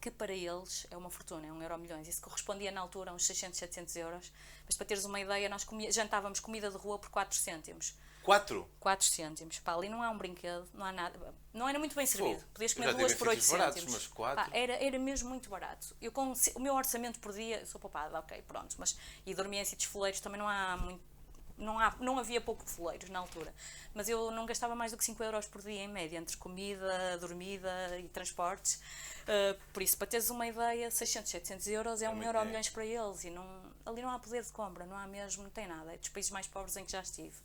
que 0.00 0.10
para 0.10 0.32
eles 0.32 0.86
é 0.90 0.96
uma 0.96 1.10
fortuna, 1.10 1.46
é 1.46 1.52
um 1.52 1.62
euro 1.62 1.78
milhões. 1.78 2.08
Isso 2.08 2.22
correspondia 2.22 2.70
na 2.70 2.80
altura 2.80 3.10
a 3.10 3.14
uns 3.14 3.26
600, 3.26 3.58
700 3.58 3.96
euros. 3.96 4.32
Mas 4.64 4.76
para 4.76 4.86
teres 4.86 5.04
uma 5.04 5.20
ideia, 5.20 5.48
nós 5.48 5.64
comia, 5.64 5.90
jantávamos 5.90 6.40
comida 6.40 6.70
de 6.70 6.76
rua 6.76 6.98
por 6.98 7.10
4 7.10 7.36
cêntimos. 7.36 7.94
Quatro? 8.22 8.68
4 8.80 9.06
cêntimos. 9.06 9.58
Pá, 9.60 9.74
ali 9.74 9.88
não 9.88 10.02
há 10.02 10.10
um 10.10 10.18
brinquedo, 10.18 10.68
não 10.74 10.84
há 10.84 10.92
nada. 10.92 11.18
Não 11.52 11.68
era 11.68 11.78
muito 11.78 11.94
bem 11.94 12.06
servido. 12.06 12.38
Fogo. 12.40 12.50
Podias 12.52 12.74
comer 12.74 12.94
duas 12.94 13.14
por 13.14 13.28
8 13.28 13.40
sítios 13.40 13.58
baratos, 13.58 13.80
cêntimos. 13.80 14.02
mas 14.02 14.06
quatro? 14.08 14.44
Pá, 14.44 14.56
era, 14.56 14.72
era 14.74 14.98
mesmo 14.98 15.28
muito 15.28 15.48
barato. 15.48 15.96
Eu 16.00 16.12
com 16.12 16.32
o 16.54 16.60
meu 16.60 16.74
orçamento 16.74 17.18
por 17.18 17.32
dia, 17.32 17.64
sou 17.66 17.80
poupada, 17.80 18.18
ok, 18.18 18.42
pronto. 18.46 18.76
Mas, 18.78 18.96
e 19.24 19.34
dormia 19.34 19.62
em 19.62 19.64
sítios 19.64 19.90
foleiros, 19.90 20.20
também 20.20 20.38
não 20.38 20.48
há 20.48 20.76
muito. 20.76 21.10
Não, 21.56 21.78
há, 21.78 21.94
não 22.00 22.18
havia 22.18 22.40
pouco 22.40 22.64
foleiros 22.64 23.10
na 23.10 23.18
altura. 23.18 23.52
Mas 23.92 24.08
eu 24.08 24.30
não 24.30 24.46
gastava 24.46 24.74
mais 24.74 24.92
do 24.92 24.98
que 24.98 25.04
5 25.04 25.22
euros 25.22 25.46
por 25.46 25.60
dia 25.60 25.82
em 25.82 25.88
média, 25.88 26.16
entre 26.16 26.34
comida, 26.38 27.18
dormida 27.18 27.98
e 27.98 28.08
transportes. 28.08 28.80
Uh, 29.24 29.60
por 29.70 29.82
isso, 29.82 29.98
para 29.98 30.06
teres 30.06 30.30
uma 30.30 30.46
ideia, 30.46 30.90
600, 30.90 31.30
700 31.30 31.66
euros 31.66 32.00
é, 32.00 32.08
um 32.08 32.12
muito 32.12 32.24
euro 32.24 32.38
dinheiro. 32.38 32.48
milhões 32.48 32.68
para 32.70 32.84
eles. 32.86 33.24
E 33.24 33.30
não, 33.30 33.44
ali 33.84 34.00
não 34.00 34.08
há 34.10 34.18
poder 34.18 34.42
de 34.42 34.52
compra, 34.52 34.86
não 34.86 34.96
há 34.96 35.06
mesmo, 35.06 35.42
não 35.42 35.50
tem 35.50 35.66
nada. 35.66 35.92
É 35.92 35.98
dos 35.98 36.08
países 36.08 36.30
mais 36.30 36.46
pobres 36.46 36.76
em 36.78 36.84
que 36.84 36.92
já 36.92 37.02
estive. 37.02 37.36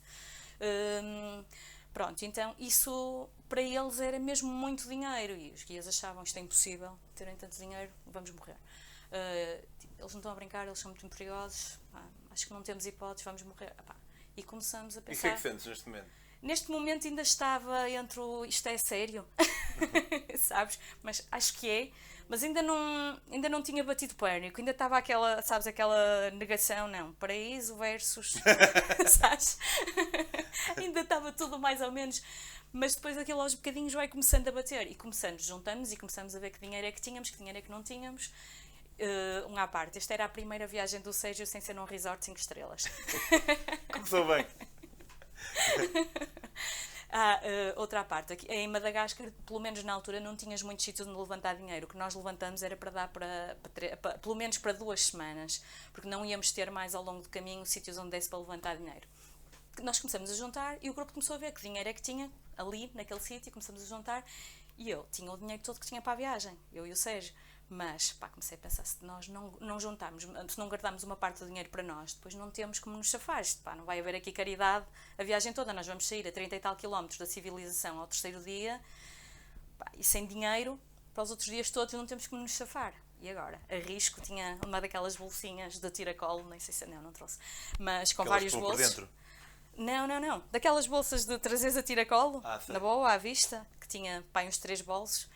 Hum, 0.60 1.44
pronto, 1.92 2.24
então 2.24 2.54
isso 2.58 3.28
para 3.48 3.62
eles 3.62 4.00
era 4.00 4.18
mesmo 4.18 4.50
muito 4.50 4.88
dinheiro 4.88 5.34
e 5.36 5.50
os 5.52 5.62
guias 5.64 5.86
achavam 5.86 6.22
isto 6.22 6.36
é 6.36 6.40
impossível, 6.40 6.98
terem 7.14 7.36
tanto 7.36 7.56
dinheiro, 7.56 7.90
vamos 8.06 8.30
morrer. 8.30 8.56
Uh, 8.56 9.66
eles 9.98 10.12
não 10.12 10.18
estão 10.18 10.32
a 10.32 10.34
brincar, 10.34 10.66
eles 10.66 10.78
são 10.78 10.90
muito 10.90 11.08
perigosos, 11.08 11.78
pá, 11.92 12.02
acho 12.30 12.46
que 12.46 12.52
não 12.52 12.62
temos 12.62 12.86
hipóteses, 12.86 13.24
vamos 13.24 13.42
morrer. 13.42 13.72
Pá, 13.86 13.96
e 14.36 14.42
começamos 14.42 14.96
a 14.96 15.00
E 15.00 15.02
o 15.02 15.04
que 15.04 15.10
é 15.10 15.14
pensar. 15.14 15.34
que 15.34 15.40
sentes 15.40 15.66
neste 15.66 15.88
momento? 15.88 16.08
Neste 16.42 16.70
momento 16.70 17.06
ainda 17.06 17.22
estava 17.22 17.88
entre 17.88 18.20
o 18.20 18.44
isto 18.44 18.68
é 18.68 18.76
sério, 18.76 19.26
sabes? 20.38 20.78
Mas 21.02 21.26
acho 21.30 21.54
que 21.54 21.68
é. 21.68 21.90
Mas 22.28 22.42
ainda 22.42 22.60
não, 22.60 23.20
ainda 23.30 23.48
não 23.48 23.62
tinha 23.62 23.84
batido 23.84 24.14
pânico, 24.16 24.60
ainda 24.60 24.72
estava 24.72 24.98
aquela, 24.98 25.40
sabes, 25.42 25.66
aquela 25.66 26.30
negação, 26.32 26.88
não, 26.88 27.12
paraíso 27.14 27.76
versus, 27.76 28.34
sabes? 29.06 29.58
ainda 30.76 31.00
estava 31.00 31.30
tudo 31.30 31.58
mais 31.58 31.80
ou 31.80 31.92
menos, 31.92 32.20
mas 32.72 32.96
depois 32.96 33.16
aquilo 33.16 33.40
aos 33.40 33.54
bocadinhos 33.54 33.92
vai 33.92 34.08
começando 34.08 34.48
a 34.48 34.52
bater 34.52 34.90
e 34.90 34.94
começamos, 34.94 35.44
juntamos 35.44 35.92
e 35.92 35.96
começamos 35.96 36.34
a 36.34 36.38
ver 36.40 36.50
que 36.50 36.58
dinheiro 36.58 36.86
é 36.86 36.92
que 36.92 37.00
tínhamos, 37.00 37.30
que 37.30 37.38
dinheiro 37.38 37.58
é 37.58 37.62
que 37.62 37.70
não 37.70 37.82
tínhamos. 37.82 38.32
Uh, 38.98 39.46
um 39.52 39.58
à 39.58 39.68
parte, 39.68 39.98
esta 39.98 40.14
era 40.14 40.24
a 40.24 40.28
primeira 40.28 40.66
viagem 40.66 41.00
do 41.00 41.12
Sérgio 41.12 41.46
sem 41.46 41.60
ser 41.60 41.74
num 41.74 41.84
resort 41.84 42.24
5 42.24 42.38
estrelas. 42.38 42.84
Começou 43.92 44.26
bem. 44.26 44.46
Há 47.18 47.40
eh, 47.42 47.72
outra 47.76 48.04
parte, 48.04 48.34
aqui, 48.34 48.46
em 48.46 48.68
Madagascar, 48.68 49.30
pelo 49.46 49.58
menos 49.58 49.82
na 49.82 49.94
altura, 49.94 50.20
não 50.20 50.36
tinhas 50.36 50.62
muitos 50.62 50.84
sítios 50.84 51.08
onde 51.08 51.18
levantar 51.18 51.54
dinheiro. 51.56 51.86
O 51.86 51.88
que 51.88 51.96
nós 51.96 52.14
levantamos 52.14 52.62
era 52.62 52.76
para 52.76 52.90
dar 52.90 53.08
para, 53.08 53.56
para 53.72 53.96
para- 53.96 54.18
pelo 54.18 54.34
menos 54.34 54.58
para 54.58 54.72
duas 54.72 55.00
semanas, 55.06 55.62
porque 55.94 56.06
não 56.06 56.26
íamos 56.26 56.52
ter 56.52 56.70
mais 56.70 56.94
ao 56.94 57.02
longo 57.02 57.22
do 57.22 57.28
caminho 57.30 57.64
sítios 57.64 57.96
onde 57.96 58.10
desse 58.10 58.28
para 58.28 58.38
levantar 58.38 58.76
dinheiro. 58.76 59.08
Nós 59.82 59.98
começamos 59.98 60.30
a 60.30 60.34
juntar 60.34 60.76
e 60.82 60.90
o 60.90 60.94
grupo 60.94 61.12
começou 61.12 61.36
a 61.36 61.38
ver 61.38 61.52
que 61.52 61.62
dinheiro 61.62 61.88
é 61.88 61.92
que 61.94 62.02
tinha 62.02 62.30
ali, 62.56 62.90
naquele 62.94 63.20
sítio, 63.20 63.50
começamos 63.50 63.82
a 63.82 63.86
juntar 63.86 64.22
e 64.76 64.90
eu 64.90 65.06
tinha 65.10 65.30
o 65.32 65.38
dinheiro 65.38 65.62
todo 65.62 65.80
que 65.80 65.86
tinha 65.86 66.02
para 66.02 66.12
a 66.12 66.16
viagem, 66.16 66.54
eu 66.70 66.86
e 66.86 66.92
o 66.92 66.96
Sérgio. 66.96 67.32
Mas, 67.68 68.12
pá, 68.12 68.28
comecei 68.28 68.56
a 68.56 68.60
pensar, 68.60 68.84
se 68.84 69.04
nós 69.04 69.26
não, 69.26 69.52
não 69.60 69.80
juntarmos, 69.80 70.22
se 70.48 70.58
não 70.58 70.68
guardarmos 70.68 71.02
uma 71.02 71.16
parte 71.16 71.40
do 71.40 71.46
dinheiro 71.46 71.68
para 71.68 71.82
nós, 71.82 72.14
depois 72.14 72.32
não 72.34 72.48
temos 72.50 72.78
como 72.78 72.96
nos 72.96 73.10
safar. 73.10 73.42
Pá, 73.64 73.74
não 73.74 73.84
vai 73.84 73.98
haver 73.98 74.14
aqui 74.14 74.30
caridade 74.30 74.86
a 75.18 75.24
viagem 75.24 75.52
toda. 75.52 75.72
Nós 75.72 75.86
vamos 75.86 76.06
sair 76.06 76.26
a 76.28 76.30
30 76.32 76.54
e 76.54 76.60
tal 76.60 76.76
quilómetros 76.76 77.18
da 77.18 77.26
civilização 77.26 77.98
ao 77.98 78.06
terceiro 78.06 78.40
dia 78.42 78.80
pá, 79.78 79.90
e 79.94 80.04
sem 80.04 80.26
dinheiro 80.26 80.78
para 81.12 81.24
os 81.24 81.30
outros 81.30 81.48
dias 81.48 81.70
todos 81.70 81.92
não 81.94 82.06
temos 82.06 82.26
como 82.28 82.42
nos 82.42 82.52
safar. 82.52 82.94
E 83.20 83.28
agora? 83.30 83.58
Arrisco, 83.70 84.20
tinha 84.20 84.58
uma 84.64 84.80
daquelas 84.80 85.16
bolsinhas 85.16 85.78
de 85.80 85.90
tiracolo, 85.90 86.48
nem 86.48 86.60
sei 86.60 86.72
se. 86.74 86.84
Não, 86.86 87.00
não 87.02 87.12
trouxe. 87.12 87.38
Mas 87.80 88.12
com 88.12 88.22
Aquelas 88.22 88.36
vários 88.38 88.52
vão 88.52 88.60
por 88.62 88.68
bolsos. 88.76 88.88
dentro. 88.94 89.08
Não, 89.76 90.06
não, 90.06 90.20
não. 90.20 90.44
Daquelas 90.50 90.86
bolsas 90.86 91.24
de 91.24 91.38
trazeres 91.38 91.76
a 91.76 91.82
tiracolo, 91.82 92.40
Ah, 92.44 92.60
na 92.68 92.78
boa, 92.78 93.12
à 93.12 93.16
vista, 93.18 93.66
que 93.80 93.88
tinha 93.88 94.22
pá, 94.32 94.42
uns 94.44 94.58
três 94.58 94.80
bolsos, 94.82 95.28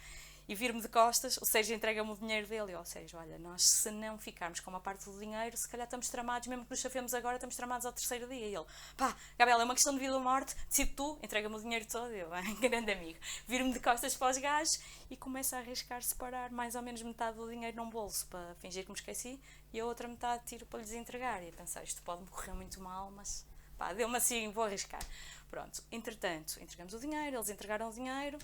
e 0.50 0.54
vir-me 0.56 0.80
de 0.80 0.88
costas, 0.88 1.36
o 1.36 1.44
Sérgio 1.44 1.76
entrega-me 1.76 2.10
o 2.10 2.16
dinheiro 2.16 2.44
dele. 2.44 2.72
Eu, 2.72 2.84
Sérgio, 2.84 3.16
olha, 3.20 3.38
nós 3.38 3.62
se 3.62 3.88
não 3.88 4.18
ficarmos 4.18 4.58
com 4.58 4.68
uma 4.68 4.80
parte 4.80 5.04
do 5.04 5.16
dinheiro, 5.16 5.56
se 5.56 5.68
calhar 5.68 5.86
estamos 5.86 6.08
tramados, 6.08 6.48
mesmo 6.48 6.64
que 6.64 6.70
nos 6.72 6.80
chafemos 6.80 7.14
agora, 7.14 7.36
estamos 7.36 7.54
tramados 7.54 7.86
ao 7.86 7.92
terceiro 7.92 8.26
dia. 8.26 8.48
E 8.48 8.56
ele, 8.56 8.66
pá, 8.96 9.16
Gabriel, 9.38 9.60
é 9.60 9.64
uma 9.64 9.74
questão 9.74 9.94
de 9.94 10.00
vida 10.00 10.12
ou 10.12 10.18
morte, 10.18 10.56
decide 10.68 10.90
tu, 10.90 11.16
entrega-me 11.22 11.54
o 11.54 11.60
dinheiro 11.60 11.86
todo. 11.86 12.10
Eu, 12.12 12.28
bem, 12.34 12.56
grande 12.56 12.90
amigo. 12.90 13.20
Vir-me 13.46 13.72
de 13.72 13.78
costas 13.78 14.16
para 14.16 14.32
os 14.32 14.38
gajos 14.38 14.80
e 15.08 15.16
começa 15.16 15.56
a 15.56 15.60
arriscar 15.60 16.02
separar 16.02 16.50
mais 16.50 16.74
ou 16.74 16.82
menos 16.82 17.00
metade 17.00 17.36
do 17.36 17.48
dinheiro 17.48 17.76
num 17.76 17.88
bolso 17.88 18.26
para 18.26 18.56
fingir 18.56 18.82
que 18.82 18.90
me 18.90 18.96
esqueci 18.96 19.40
e 19.72 19.78
a 19.78 19.86
outra 19.86 20.08
metade 20.08 20.42
tiro 20.46 20.66
para 20.66 20.80
lhes 20.80 20.90
entregar. 20.90 21.44
E 21.44 21.50
a 21.50 21.52
pensar, 21.52 21.84
isto 21.84 22.02
pode-me 22.02 22.28
correr 22.28 22.54
muito 22.54 22.80
mal, 22.80 23.08
mas 23.12 23.46
pá, 23.78 23.92
deu-me 23.92 24.16
assim, 24.16 24.50
vou 24.50 24.64
arriscar. 24.64 25.00
Pronto, 25.48 25.80
entretanto, 25.92 26.60
entregamos 26.60 26.92
o 26.92 26.98
dinheiro, 26.98 27.36
eles 27.36 27.50
entregaram 27.50 27.88
o 27.88 27.92
dinheiro, 27.92 28.36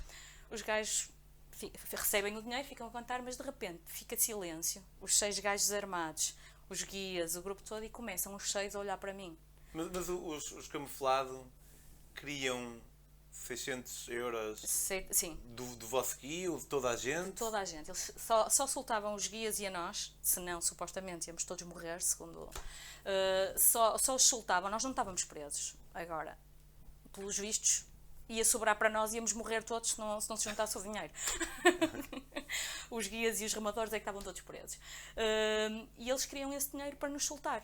os 0.52 0.62
gajos 0.62 1.15
recebem 1.90 2.36
o 2.36 2.42
dinheiro, 2.42 2.66
ficam 2.68 2.86
a 2.86 2.90
contar, 2.90 3.22
mas 3.22 3.36
de 3.36 3.42
repente 3.42 3.80
fica 3.86 4.16
silêncio. 4.18 4.82
Os 5.00 5.16
seis 5.16 5.38
gajos 5.38 5.70
armados, 5.72 6.34
os 6.68 6.82
guias, 6.82 7.36
o 7.36 7.42
grupo 7.42 7.62
todo, 7.62 7.84
e 7.84 7.88
começam 7.88 8.34
os 8.34 8.50
seis 8.50 8.74
a 8.76 8.80
olhar 8.80 8.98
para 8.98 9.12
mim. 9.12 9.36
Mas, 9.72 9.90
mas 9.92 10.08
os, 10.08 10.52
os 10.52 10.68
camuflado 10.68 11.46
queriam 12.14 12.80
600 13.32 14.08
euros 14.08 14.60
Se- 14.60 15.06
Sim, 15.10 15.38
do, 15.44 15.64
do 15.76 15.86
vosso 15.86 16.16
guia 16.18 16.50
ou 16.50 16.58
de 16.58 16.66
toda 16.66 16.88
a 16.90 16.96
gente? 16.96 17.32
toda 17.36 17.58
a 17.58 17.64
gente. 17.64 17.90
Eles 17.90 18.10
só, 18.16 18.48
só 18.48 18.66
soltavam 18.66 19.14
os 19.14 19.26
guias 19.26 19.58
e 19.58 19.66
a 19.66 19.70
nós, 19.70 20.14
senão 20.22 20.60
supostamente 20.60 21.28
íamos 21.28 21.44
todos 21.44 21.66
morrer, 21.66 22.00
segundo. 22.02 22.48
eh, 23.04 23.54
só, 23.58 23.96
só 23.98 24.14
os 24.16 24.22
soltavam, 24.24 24.70
nós 24.70 24.82
não 24.82 24.90
estávamos 24.90 25.24
presos. 25.24 25.74
Agora, 25.94 26.36
pelos 27.12 27.38
vistos, 27.38 27.84
ia 28.28 28.44
sobrar 28.44 28.76
para 28.76 28.88
nós, 28.88 29.14
íamos 29.14 29.32
morrer 29.32 29.62
todos 29.62 29.90
se 29.90 29.98
não 29.98 30.20
se, 30.20 30.28
não 30.28 30.36
se 30.36 30.44
juntasse 30.48 30.76
o 30.78 30.82
dinheiro. 30.82 31.12
os 32.90 33.06
guias 33.06 33.40
e 33.40 33.44
os 33.44 33.52
remadores 33.52 33.92
é 33.92 33.98
que 33.98 34.02
estavam 34.02 34.22
todos 34.22 34.40
presos. 34.40 34.78
Eh, 35.16 35.86
e 35.98 36.10
eles 36.10 36.26
queriam 36.26 36.52
esse 36.52 36.70
dinheiro 36.70 36.96
para 36.96 37.08
nos 37.08 37.24
soltar. 37.24 37.62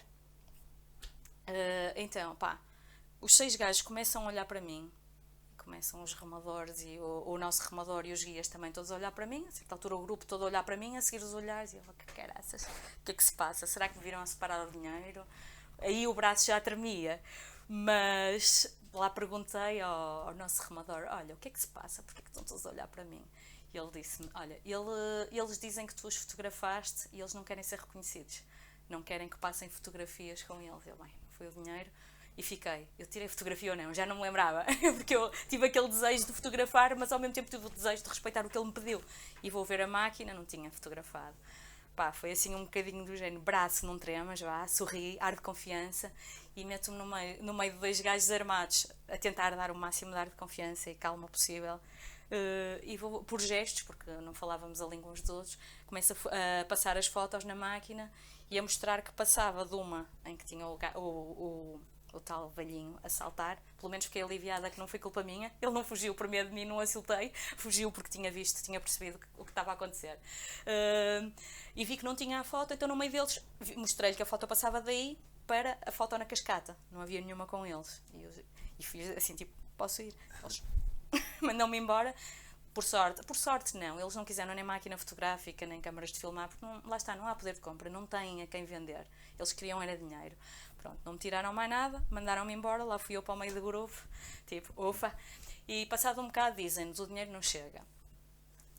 Eh, 1.46 1.94
então, 1.96 2.36
pá, 2.36 2.60
os 3.20 3.36
seis 3.36 3.56
gajos 3.56 3.82
começam 3.82 4.24
a 4.24 4.26
olhar 4.26 4.44
para 4.44 4.60
mim, 4.60 4.90
começam 5.58 6.02
os 6.02 6.14
remadores 6.14 6.82
e 6.82 6.98
o, 6.98 7.24
o 7.26 7.38
nosso 7.38 7.68
remador 7.68 8.06
e 8.06 8.12
os 8.12 8.22
guias 8.22 8.48
também 8.48 8.72
todos 8.72 8.90
a 8.90 8.96
olhar 8.96 9.12
para 9.12 9.26
mim, 9.26 9.44
a 9.48 9.52
certa 9.52 9.74
altura 9.74 9.96
o 9.96 10.02
grupo 10.02 10.26
todo 10.26 10.42
a 10.44 10.46
olhar 10.46 10.64
para 10.64 10.76
mim, 10.76 10.96
a 10.96 11.02
seguir 11.02 11.22
os 11.22 11.34
olhares 11.34 11.72
e 11.72 11.76
eu, 11.76 11.82
que 11.98 12.06
caraças, 12.14 12.62
o 12.64 13.04
que 13.04 13.12
é 13.12 13.14
que 13.14 13.24
se 13.24 13.32
passa? 13.32 13.66
Será 13.66 13.88
que 13.88 13.96
me 13.96 14.04
viram 14.04 14.20
a 14.20 14.26
separar 14.26 14.66
o 14.66 14.70
dinheiro? 14.70 15.24
Aí 15.78 16.06
o 16.06 16.14
braço 16.14 16.46
já 16.46 16.60
tremia, 16.60 17.20
mas 17.68 18.76
lá 18.92 19.10
perguntei 19.10 19.80
ao, 19.80 20.28
ao 20.28 20.34
nosso 20.34 20.62
remador, 20.62 21.06
olha, 21.10 21.34
o 21.34 21.38
que 21.38 21.48
é 21.48 21.50
que 21.50 21.60
se 21.60 21.68
passa? 21.68 22.02
Porquê 22.02 22.22
que 22.22 22.28
estão 22.28 22.44
todos 22.44 22.66
a 22.66 22.70
olhar 22.70 22.86
para 22.88 23.04
mim? 23.04 23.24
E 23.72 23.78
ele 23.78 23.90
disse-me, 23.90 24.28
olha, 24.34 24.60
ele, 24.64 25.28
eles 25.30 25.58
dizem 25.58 25.86
que 25.86 25.94
tu 25.94 26.06
os 26.06 26.16
fotografaste 26.16 27.08
e 27.12 27.20
eles 27.20 27.32
não 27.32 27.42
querem 27.42 27.64
ser 27.64 27.78
reconhecidos, 27.78 28.42
não 28.88 29.02
querem 29.02 29.28
que 29.28 29.38
passem 29.38 29.68
fotografias 29.68 30.42
com 30.42 30.60
eles. 30.60 30.86
Eu, 30.86 30.96
bem, 30.96 31.10
foi 31.30 31.48
o 31.48 31.50
dinheiro 31.52 31.90
e 32.36 32.42
fiquei. 32.42 32.86
Eu 32.98 33.06
tirei 33.06 33.28
fotografia 33.28 33.70
ou 33.70 33.76
não, 33.76 33.94
já 33.94 34.04
não 34.04 34.16
me 34.16 34.22
lembrava, 34.22 34.64
porque 34.96 35.16
eu 35.16 35.30
tive 35.48 35.66
aquele 35.66 35.88
desejo 35.88 36.26
de 36.26 36.32
fotografar, 36.32 36.94
mas 36.96 37.12
ao 37.12 37.18
mesmo 37.18 37.34
tempo 37.34 37.50
tive 37.50 37.66
o 37.66 37.70
desejo 37.70 38.02
de 38.02 38.08
respeitar 38.08 38.44
o 38.44 38.50
que 38.50 38.58
ele 38.58 38.66
me 38.66 38.72
pediu. 38.72 39.02
E 39.42 39.50
vou 39.50 39.64
ver 39.64 39.80
a 39.80 39.86
máquina, 39.86 40.34
não 40.34 40.44
tinha 40.44 40.70
fotografado. 40.70 41.36
Pá, 41.94 42.10
foi 42.12 42.32
assim 42.32 42.54
um 42.54 42.64
bocadinho 42.64 43.04
do 43.04 43.14
género, 43.16 43.42
braço 43.42 43.84
não 43.84 43.98
tremas, 43.98 44.40
vá, 44.40 44.66
sorri, 44.66 45.18
ar 45.20 45.34
de 45.34 45.42
confiança 45.42 46.10
e 46.56 46.64
meto-me 46.64 46.96
no 46.96 47.06
meio, 47.06 47.42
no 47.42 47.52
meio 47.52 47.72
de 47.72 47.78
dois 47.78 48.00
gajos 48.00 48.30
armados 48.30 48.86
a 49.08 49.18
tentar 49.18 49.50
dar 49.56 49.70
o 49.70 49.74
máximo 49.74 50.10
de 50.10 50.16
ar 50.16 50.26
de 50.26 50.36
confiança 50.36 50.90
e 50.90 50.94
calma 50.94 51.28
possível. 51.28 51.76
Uh, 51.76 52.80
e 52.82 52.96
vou 52.96 53.22
por 53.24 53.42
gestos, 53.42 53.82
porque 53.82 54.10
não 54.22 54.32
falávamos 54.32 54.80
a 54.80 54.86
língua 54.86 55.12
uns 55.12 55.20
dos 55.20 55.30
outros, 55.30 55.58
começo 55.86 56.14
a, 56.14 56.62
a, 56.62 56.64
passar 56.64 56.96
as 56.96 57.06
fotos 57.06 57.44
na 57.44 57.54
máquina 57.54 58.10
e 58.50 58.58
a 58.58 58.62
mostrar 58.62 59.02
que 59.02 59.12
passava 59.12 59.66
de 59.66 59.74
uma 59.74 60.08
em 60.24 60.34
que 60.34 60.46
tinha 60.46 60.66
o, 60.66 60.78
o, 60.94 60.98
o, 60.98 61.80
o 62.12 62.20
tal 62.20 62.50
velhinho 62.50 62.98
a 63.02 63.08
saltar. 63.08 63.62
Pelo 63.78 63.90
menos 63.90 64.06
fiquei 64.06 64.22
aliviada 64.22 64.70
que 64.70 64.78
não 64.78 64.86
foi 64.86 64.98
culpa 64.98 65.22
minha. 65.22 65.52
Ele 65.60 65.72
não 65.72 65.84
fugiu 65.84 66.14
por 66.14 66.28
medo 66.28 66.50
de 66.50 66.54
mim, 66.54 66.64
não 66.64 66.80
asiltei. 66.80 67.32
Fugiu 67.56 67.90
porque 67.90 68.10
tinha 68.10 68.30
visto, 68.30 68.62
tinha 68.62 68.80
percebido 68.80 69.18
o 69.36 69.44
que 69.44 69.50
estava 69.50 69.70
a 69.70 69.74
acontecer. 69.74 70.18
Uh, 70.62 71.32
e 71.74 71.84
vi 71.84 71.96
que 71.96 72.04
não 72.04 72.14
tinha 72.14 72.40
a 72.40 72.44
foto, 72.44 72.74
então 72.74 72.86
no 72.88 72.96
meio 72.96 73.10
deles 73.10 73.44
mostrei-lhe 73.76 74.16
que 74.16 74.22
a 74.22 74.26
foto 74.26 74.46
passava 74.46 74.80
daí 74.80 75.18
para 75.46 75.76
a 75.84 75.90
foto 75.90 76.16
na 76.18 76.24
cascata. 76.24 76.76
Não 76.90 77.00
havia 77.00 77.20
nenhuma 77.20 77.46
com 77.46 77.66
eles. 77.66 78.02
E, 78.14 78.22
eu, 78.22 78.30
e 78.78 78.82
fiz 78.82 79.16
assim, 79.16 79.34
tipo, 79.34 79.52
posso 79.76 80.02
ir? 80.02 80.14
Eles 80.42 80.62
mandam-me 81.40 81.78
embora. 81.78 82.14
Por 82.74 82.82
sorte, 82.82 83.22
por 83.26 83.36
sorte 83.36 83.76
não, 83.76 84.00
eles 84.00 84.14
não 84.14 84.24
quiseram 84.24 84.54
nem 84.54 84.64
máquina 84.64 84.96
fotográfica, 84.96 85.66
nem 85.66 85.78
câmaras 85.78 86.10
de 86.10 86.18
filmar, 86.18 86.48
porque 86.48 86.64
não, 86.64 86.80
lá 86.86 86.96
está, 86.96 87.14
não 87.14 87.26
há 87.26 87.34
poder 87.34 87.52
de 87.52 87.60
compra, 87.60 87.90
não 87.90 88.06
têm 88.06 88.40
a 88.40 88.46
quem 88.46 88.64
vender. 88.64 89.06
Eles 89.38 89.52
queriam 89.52 89.82
era 89.82 89.94
dinheiro. 89.94 90.34
Pronto, 90.82 90.98
não 91.04 91.12
me 91.12 91.18
tiraram 91.18 91.52
mais 91.52 91.70
nada, 91.70 92.04
mandaram-me 92.10 92.52
embora, 92.52 92.82
lá 92.82 92.98
fui 92.98 93.16
eu 93.16 93.22
para 93.22 93.34
o 93.34 93.36
meio 93.36 93.54
do 93.54 93.62
grupo, 93.62 93.94
tipo, 94.46 94.72
ufa. 94.76 95.14
E 95.68 95.86
passado 95.86 96.20
um 96.20 96.26
bocado 96.26 96.56
dizem-nos, 96.56 96.98
o 96.98 97.06
dinheiro 97.06 97.30
não 97.30 97.40
chega. 97.40 97.80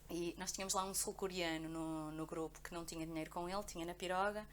E 0.10 0.36
nós 0.38 0.52
tínhamos 0.52 0.74
lá 0.74 0.84
um 0.84 0.94
sul-coreano 0.94 1.70
no, 1.70 2.12
no 2.12 2.26
grupo 2.26 2.60
que 2.62 2.74
não 2.74 2.84
tinha 2.84 3.08
dinheiro 3.08 3.32
com 3.32 3.48
ele, 3.50 3.64
tinha 3.64 3.86
na 3.86 3.96
piroga, 3.96 4.46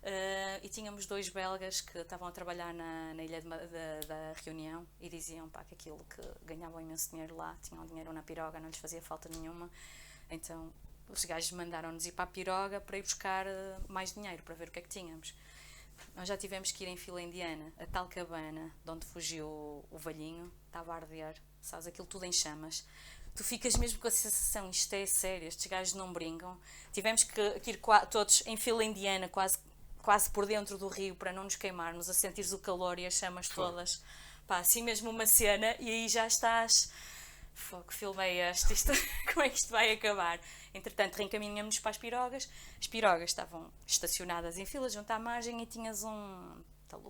Uh, 0.00 0.62
e 0.62 0.68
tínhamos 0.68 1.06
dois 1.06 1.28
belgas 1.28 1.80
que 1.80 1.98
estavam 1.98 2.28
a 2.28 2.30
trabalhar 2.30 2.72
na, 2.72 3.12
na 3.14 3.24
ilha 3.24 3.42
da 3.42 4.32
Reunião 4.44 4.86
e 5.00 5.08
diziam 5.08 5.48
pá, 5.48 5.64
que 5.64 5.74
aquilo 5.74 6.06
que 6.08 6.22
ganhavam 6.46 6.80
imenso 6.80 7.10
dinheiro 7.10 7.36
lá, 7.36 7.56
tinham 7.62 7.84
dinheiro 7.84 8.12
na 8.12 8.22
piroga, 8.22 8.60
não 8.60 8.68
lhes 8.68 8.78
fazia 8.78 9.02
falta 9.02 9.28
nenhuma. 9.28 9.68
Então 10.30 10.72
os 11.08 11.24
gajos 11.24 11.50
mandaram-nos 11.50 12.06
ir 12.06 12.12
para 12.12 12.24
a 12.24 12.28
piroga 12.28 12.80
para 12.80 12.96
ir 12.96 13.02
buscar 13.02 13.46
uh, 13.46 13.92
mais 13.92 14.12
dinheiro, 14.12 14.40
para 14.44 14.54
ver 14.54 14.68
o 14.68 14.70
que 14.70 14.78
é 14.78 14.82
que 14.82 14.88
tínhamos. 14.88 15.34
Nós 16.14 16.28
já 16.28 16.36
tivemos 16.36 16.72
que 16.72 16.84
ir 16.84 16.88
em 16.88 16.96
fila 16.96 17.20
indiana, 17.20 17.72
a 17.78 17.86
tal 17.86 18.08
cabana 18.08 18.72
de 18.84 18.90
onde 18.90 19.06
fugiu 19.06 19.46
o, 19.90 19.98
velhinho, 19.98 20.52
estava 20.66 20.92
a 20.92 20.96
arder, 20.96 21.34
sabes, 21.60 21.86
aquilo 21.86 22.06
tudo 22.06 22.24
em 22.24 22.32
chamas 22.32 22.84
tu 23.34 23.44
ficas 23.44 23.76
mesmo 23.76 24.00
com 24.00 24.08
a 24.08 24.10
sensação, 24.10 24.68
isto 24.68 24.92
é 24.94 25.06
sério, 25.06 25.46
estes 25.46 25.64
gajos 25.66 25.94
não 25.94 26.12
brincam. 26.12 26.58
Tivemos 26.92 27.22
que, 27.22 27.60
que 27.60 27.70
ir 27.70 27.80
todos 28.10 28.42
em 28.46 28.56
fila 28.56 28.82
indiana, 28.82 29.28
quase 29.28 29.58
quase 30.08 30.30
por 30.30 30.46
dentro 30.46 30.78
do 30.78 30.88
rio 30.88 31.14
para 31.14 31.34
não 31.34 31.44
nos 31.44 31.54
queimarmos, 31.54 32.08
a 32.08 32.14
sentires 32.14 32.52
o 32.54 32.58
calor 32.58 32.98
e 32.98 33.04
as 33.04 33.12
chamas 33.12 33.46
todas. 33.46 34.02
Pá, 34.46 34.58
assim 34.58 34.82
mesmo 34.82 35.10
uma 35.10 35.26
cena 35.26 35.76
e 35.78 35.90
aí 35.90 36.08
já 36.08 36.26
estás. 36.26 36.90
Fogo, 37.58 37.92
filme 37.92 38.22
é 38.22 38.50
este? 38.50 38.72
Isto, 38.72 38.92
como 39.34 39.44
é 39.44 39.48
que 39.48 39.56
isto 39.56 39.70
vai 39.70 39.92
acabar? 39.92 40.40
Entretanto, 40.72 41.16
reencaminhamos 41.16 41.80
para 41.80 41.90
as 41.90 41.98
pirogas. 41.98 42.48
As 42.78 42.86
pirogas 42.86 43.30
estavam 43.30 43.70
estacionadas 43.84 44.56
em 44.56 44.64
fila 44.64 44.88
junto 44.88 45.10
à 45.10 45.18
margem 45.18 45.60
e 45.60 45.66
tinhas 45.66 46.02
um, 46.04 46.62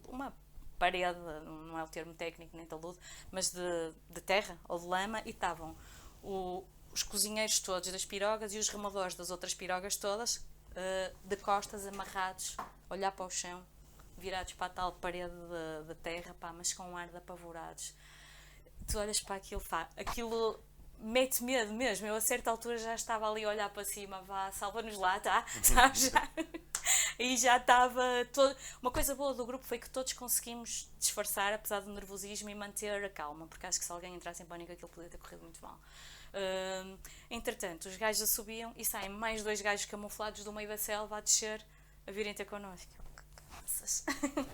uma 0.08 0.34
parede, 0.78 1.18
não 1.44 1.78
é 1.78 1.84
o 1.84 1.88
termo 1.88 2.14
técnico 2.14 2.56
nem 2.56 2.64
talude, 2.64 2.98
mas 3.30 3.50
de, 3.50 3.92
de 4.08 4.20
terra 4.22 4.58
ou 4.66 4.78
de 4.78 4.86
lama 4.86 5.22
e 5.26 5.30
estavam 5.30 5.76
o, 6.22 6.64
os 6.92 7.02
cozinheiros 7.02 7.60
todos 7.60 7.92
das 7.92 8.04
pirogas 8.04 8.54
e 8.54 8.58
os 8.58 8.68
remadores 8.68 9.14
das 9.14 9.30
outras 9.30 9.54
pirogas 9.54 9.96
todas 9.96 10.36
uh, 10.36 11.16
de 11.24 11.36
costas 11.36 11.86
amarrados, 11.86 12.56
olhar 12.88 13.12
para 13.12 13.26
o 13.26 13.30
chão, 13.30 13.64
virados 14.16 14.54
para 14.54 14.66
a 14.66 14.70
tal 14.70 14.92
parede 14.92 15.34
de, 15.34 15.88
de 15.88 15.94
terra, 15.96 16.34
pá, 16.40 16.52
mas 16.52 16.72
com 16.72 16.84
um 16.84 16.96
ar 16.96 17.08
de 17.08 17.16
apavorados. 17.16 17.94
Tu 18.90 18.98
olhas 18.98 19.20
para 19.20 19.36
aquilo, 19.36 19.60
pá, 19.60 19.88
aquilo 19.96 20.58
mete 20.98 21.42
medo 21.42 21.72
mesmo. 21.72 22.06
Eu 22.06 22.14
a 22.14 22.20
certa 22.20 22.50
altura 22.50 22.78
já 22.78 22.94
estava 22.94 23.30
ali 23.30 23.44
a 23.44 23.48
olhar 23.48 23.70
para 23.70 23.84
cima, 23.84 24.22
vá, 24.22 24.50
salva-nos 24.52 24.96
lá, 24.98 25.20
tá? 25.20 25.44
Sabes? 25.62 26.10
Já. 26.10 26.28
E 27.18 27.36
já 27.36 27.56
estava. 27.56 28.02
Todo... 28.32 28.56
Uma 28.80 28.90
coisa 28.90 29.14
boa 29.14 29.34
do 29.34 29.44
grupo 29.44 29.64
foi 29.64 29.78
que 29.78 29.90
todos 29.90 30.12
conseguimos 30.12 30.88
disfarçar, 30.98 31.52
apesar 31.52 31.80
do 31.80 31.92
nervosismo, 31.92 32.48
e 32.48 32.54
manter 32.54 33.04
a 33.04 33.10
calma, 33.10 33.46
porque 33.46 33.66
acho 33.66 33.78
que 33.78 33.84
se 33.84 33.92
alguém 33.92 34.14
entrasse 34.14 34.42
em 34.42 34.46
pânico 34.46 34.72
aquilo 34.72 34.88
podia 34.88 35.10
ter 35.10 35.18
corrido 35.18 35.42
muito 35.42 35.60
mal. 35.60 35.78
Uh, 36.28 36.98
entretanto, 37.30 37.88
os 37.88 37.96
gajos 37.96 38.28
subiam 38.30 38.72
e 38.76 38.84
saem 38.84 39.08
mais 39.08 39.42
dois 39.42 39.60
gajos 39.60 39.86
camuflados 39.86 40.44
do 40.44 40.52
meio 40.52 40.68
da 40.68 40.76
selva 40.76 41.18
a 41.18 41.20
descer, 41.20 41.64
a 42.06 42.10
virem 42.10 42.34
ter 42.34 42.44
connosco. 42.44 42.92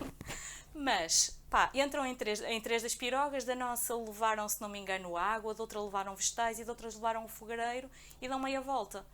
Mas, 0.73 1.39
pá, 1.55 1.71
entram 1.73 2.05
em 2.05 2.13
três, 2.13 2.41
em 2.41 2.59
três 2.59 2.83
das 2.83 2.93
pirogas, 2.93 3.45
da 3.45 3.55
nossa 3.55 3.95
levaram, 3.95 4.49
se 4.49 4.59
não 4.59 4.67
me 4.67 4.77
engano, 4.77 5.15
água, 5.15 5.53
da 5.53 5.63
outra 5.63 5.79
levaram 5.79 6.13
vegetais 6.13 6.59
e 6.59 6.65
de 6.65 6.69
outras 6.69 6.95
levaram 6.95 7.23
o 7.23 7.29
fogareiro 7.29 7.89
e 8.21 8.27
dão 8.27 8.37
meia 8.37 8.59
volta. 8.59 9.05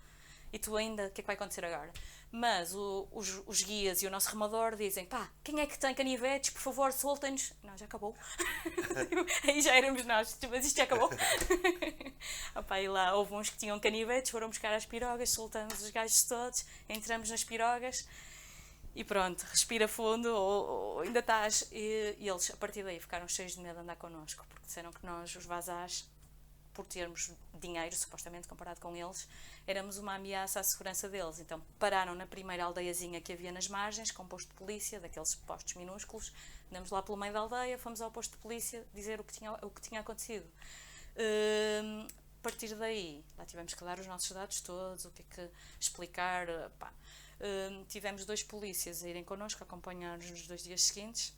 E 0.51 0.57
tu 0.57 0.75
ainda, 0.75 1.05
o 1.05 1.11
que 1.11 1.21
é 1.21 1.23
que 1.23 1.27
vai 1.27 1.35
acontecer 1.35 1.63
agora? 1.63 1.93
Mas 2.31 2.73
o, 2.73 3.07
os, 3.11 3.43
os, 3.45 3.61
guias 3.61 4.01
e 4.01 4.07
o 4.07 4.09
nosso 4.09 4.27
remador 4.29 4.75
dizem: 4.75 5.05
pá, 5.05 5.29
quem 5.43 5.59
é 5.59 5.67
que 5.67 5.77
tem 5.77 5.93
canivetes? 5.93 6.49
Por 6.49 6.61
favor, 6.61 6.91
soltem-nos. 6.91 7.53
Não, 7.63 7.77
já 7.77 7.85
acabou. 7.85 8.15
Aí 9.47 9.61
já 9.61 9.75
éramos 9.75 10.03
nós, 10.05 10.35
mas 10.49 10.65
isto 10.65 10.77
já 10.77 10.85
acabou. 10.85 11.11
Opa, 12.55 12.81
e 12.81 12.87
lá 12.87 13.13
houve 13.13 13.35
uns 13.35 13.51
que 13.51 13.57
tinham 13.57 13.79
canivetes, 13.79 14.31
foram 14.31 14.47
buscar 14.47 14.73
as 14.73 14.85
pirogas, 14.85 15.29
soltamos 15.29 15.79
os 15.79 15.91
gajos 15.91 16.23
todos, 16.23 16.65
entramos 16.89 17.29
nas 17.29 17.43
pirogas 17.43 18.07
e 18.93 19.03
pronto, 19.03 19.41
respira 19.43 19.87
fundo, 19.87 20.27
ou, 20.27 20.69
ou 20.69 20.99
ainda 20.99 21.19
estás. 21.19 21.67
E, 21.71 22.15
e, 22.19 22.27
eles, 22.27 22.51
a 22.51 22.57
partir 22.57 22.83
daí, 22.83 22.99
ficaram 22.99 23.27
cheios 23.27 23.53
de 23.53 23.61
medo 23.61 23.75
de 23.75 23.81
andar 23.81 23.95
connosco, 23.95 24.45
porque 24.49 24.65
disseram 24.65 24.91
que 24.91 25.05
nós, 25.05 25.33
os 25.35 25.45
vazás, 25.45 26.09
por 26.73 26.85
termos 26.85 27.31
dinheiro, 27.53 27.95
supostamente 27.95 28.47
comparado 28.47 28.79
com 28.79 28.95
eles, 28.95 29.27
éramos 29.67 29.97
uma 29.97 30.15
ameaça 30.15 30.59
à 30.59 30.63
segurança 30.63 31.07
deles. 31.09 31.39
Então 31.39 31.61
pararam 31.79 32.15
na 32.15 32.25
primeira 32.25 32.65
aldeiazinha 32.65 33.21
que 33.21 33.31
havia 33.31 33.51
nas 33.51 33.67
margens, 33.67 34.11
com 34.11 34.23
um 34.23 34.27
posto 34.27 34.49
de 34.49 34.55
polícia, 34.55 34.99
daqueles 34.99 35.35
postos 35.35 35.73
minúsculos. 35.75 36.33
Andamos 36.69 36.89
lá 36.89 37.01
pelo 37.01 37.17
meio 37.17 37.33
da 37.33 37.39
aldeia, 37.39 37.77
fomos 37.77 38.01
ao 38.01 38.11
posto 38.11 38.31
de 38.31 38.37
polícia 38.37 38.85
dizer 38.93 39.19
o 39.19 39.23
que 39.23 39.33
tinha, 39.33 39.53
o 39.61 39.69
que 39.69 39.81
tinha 39.81 40.01
acontecido. 40.01 40.45
Uh, 41.15 42.07
a 42.39 42.43
partir 42.43 42.73
daí, 42.75 43.23
lá 43.37 43.45
tivemos 43.45 43.73
que 43.73 43.83
dar 43.83 43.99
os 43.99 44.07
nossos 44.07 44.31
dados 44.31 44.61
todos, 44.61 45.05
o 45.05 45.11
que 45.11 45.21
é 45.21 45.25
que 45.35 45.51
explicar. 45.79 46.47
Pá. 46.79 46.91
Uh, 47.41 47.83
tivemos 47.85 48.23
dois 48.23 48.43
polícias 48.43 49.03
a 49.03 49.09
irem 49.09 49.23
connosco, 49.23 49.63
acompanhar-nos 49.63 50.29
nos 50.29 50.47
dois 50.47 50.63
dias 50.63 50.83
seguintes. 50.83 51.33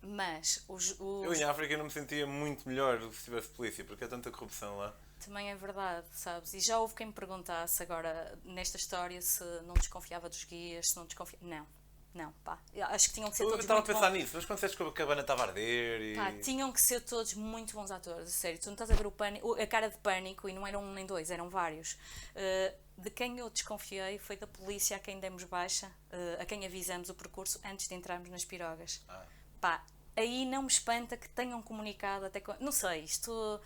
Mas 0.00 0.64
os, 0.66 0.96
os... 0.98 1.24
Eu 1.24 1.34
em 1.34 1.44
África 1.44 1.76
não 1.76 1.84
me 1.84 1.90
sentia 1.90 2.26
muito 2.26 2.68
melhor 2.68 3.00
se 3.12 3.24
tivesse 3.24 3.48
polícia, 3.48 3.84
porque 3.84 4.04
há 4.04 4.08
tanta 4.08 4.30
corrupção 4.30 4.76
lá. 4.78 4.96
Também 5.24 5.50
é 5.50 5.54
verdade, 5.54 6.06
sabes? 6.12 6.52
E 6.54 6.60
já 6.60 6.80
houve 6.80 6.94
quem 6.94 7.06
me 7.06 7.12
perguntasse 7.12 7.80
agora, 7.82 8.36
nesta 8.42 8.76
história, 8.76 9.22
se 9.22 9.44
não 9.64 9.74
desconfiava 9.74 10.28
dos 10.28 10.42
guias, 10.44 10.88
se 10.88 10.96
não 10.96 11.06
desconfiava. 11.06 11.46
Não, 11.46 11.66
não, 12.14 12.32
pá. 12.44 12.58
Eu 12.74 12.86
acho 12.86 13.08
que 13.08 13.14
tinham 13.14 13.30
que 13.30 13.36
ser 13.36 13.44
todos. 13.44 13.58
Eu 13.58 13.62
estava 13.62 13.80
a 13.80 13.82
pensar 13.82 14.10
bons. 14.10 14.18
nisso, 14.18 14.32
mas 14.34 14.44
quando 14.44 14.56
disseste 14.58 14.76
que 14.76 14.82
a 14.82 14.92
cabana 14.92 15.20
estava 15.22 15.42
a 15.42 15.46
arder 15.46 16.00
e. 16.00 16.14
Pá, 16.14 16.32
tinham 16.42 16.70
que 16.70 16.80
ser 16.80 17.00
todos 17.00 17.34
muito 17.34 17.74
bons 17.74 17.90
atores, 17.90 18.28
a 18.28 18.32
sério. 18.32 18.58
Tu 18.58 18.66
não 18.66 18.74
estás 18.74 18.90
a 18.90 18.94
ver 18.94 19.06
o 19.06 19.10
pânico, 19.10 19.54
a 19.54 19.66
cara 19.66 19.88
de 19.88 19.96
pânico, 19.98 20.48
e 20.48 20.52
não 20.52 20.66
eram 20.66 20.82
um 20.82 20.92
nem 20.92 21.06
dois, 21.06 21.30
eram 21.30 21.48
vários. 21.48 21.92
Uh, 21.92 22.74
de 22.98 23.10
quem 23.10 23.38
eu 23.38 23.48
desconfiei 23.48 24.18
foi 24.18 24.36
da 24.36 24.46
polícia 24.46 24.96
a 24.96 25.00
quem 25.00 25.18
demos 25.18 25.44
baixa, 25.44 25.86
uh, 25.86 26.42
a 26.42 26.44
quem 26.44 26.66
avisamos 26.66 27.08
o 27.08 27.14
percurso 27.14 27.58
antes 27.64 27.88
de 27.88 27.94
entrarmos 27.94 28.28
nas 28.28 28.44
pirogas. 28.44 29.02
Ah. 29.08 29.24
Pá, 29.60 29.84
aí 30.14 30.44
não 30.44 30.62
me 30.62 30.68
espanta 30.68 31.16
que 31.16 31.28
tenham 31.28 31.62
comunicado 31.62 32.26
até. 32.26 32.40
Com... 32.40 32.54
Não 32.60 32.72
sei, 32.72 33.04
isto 33.04 33.60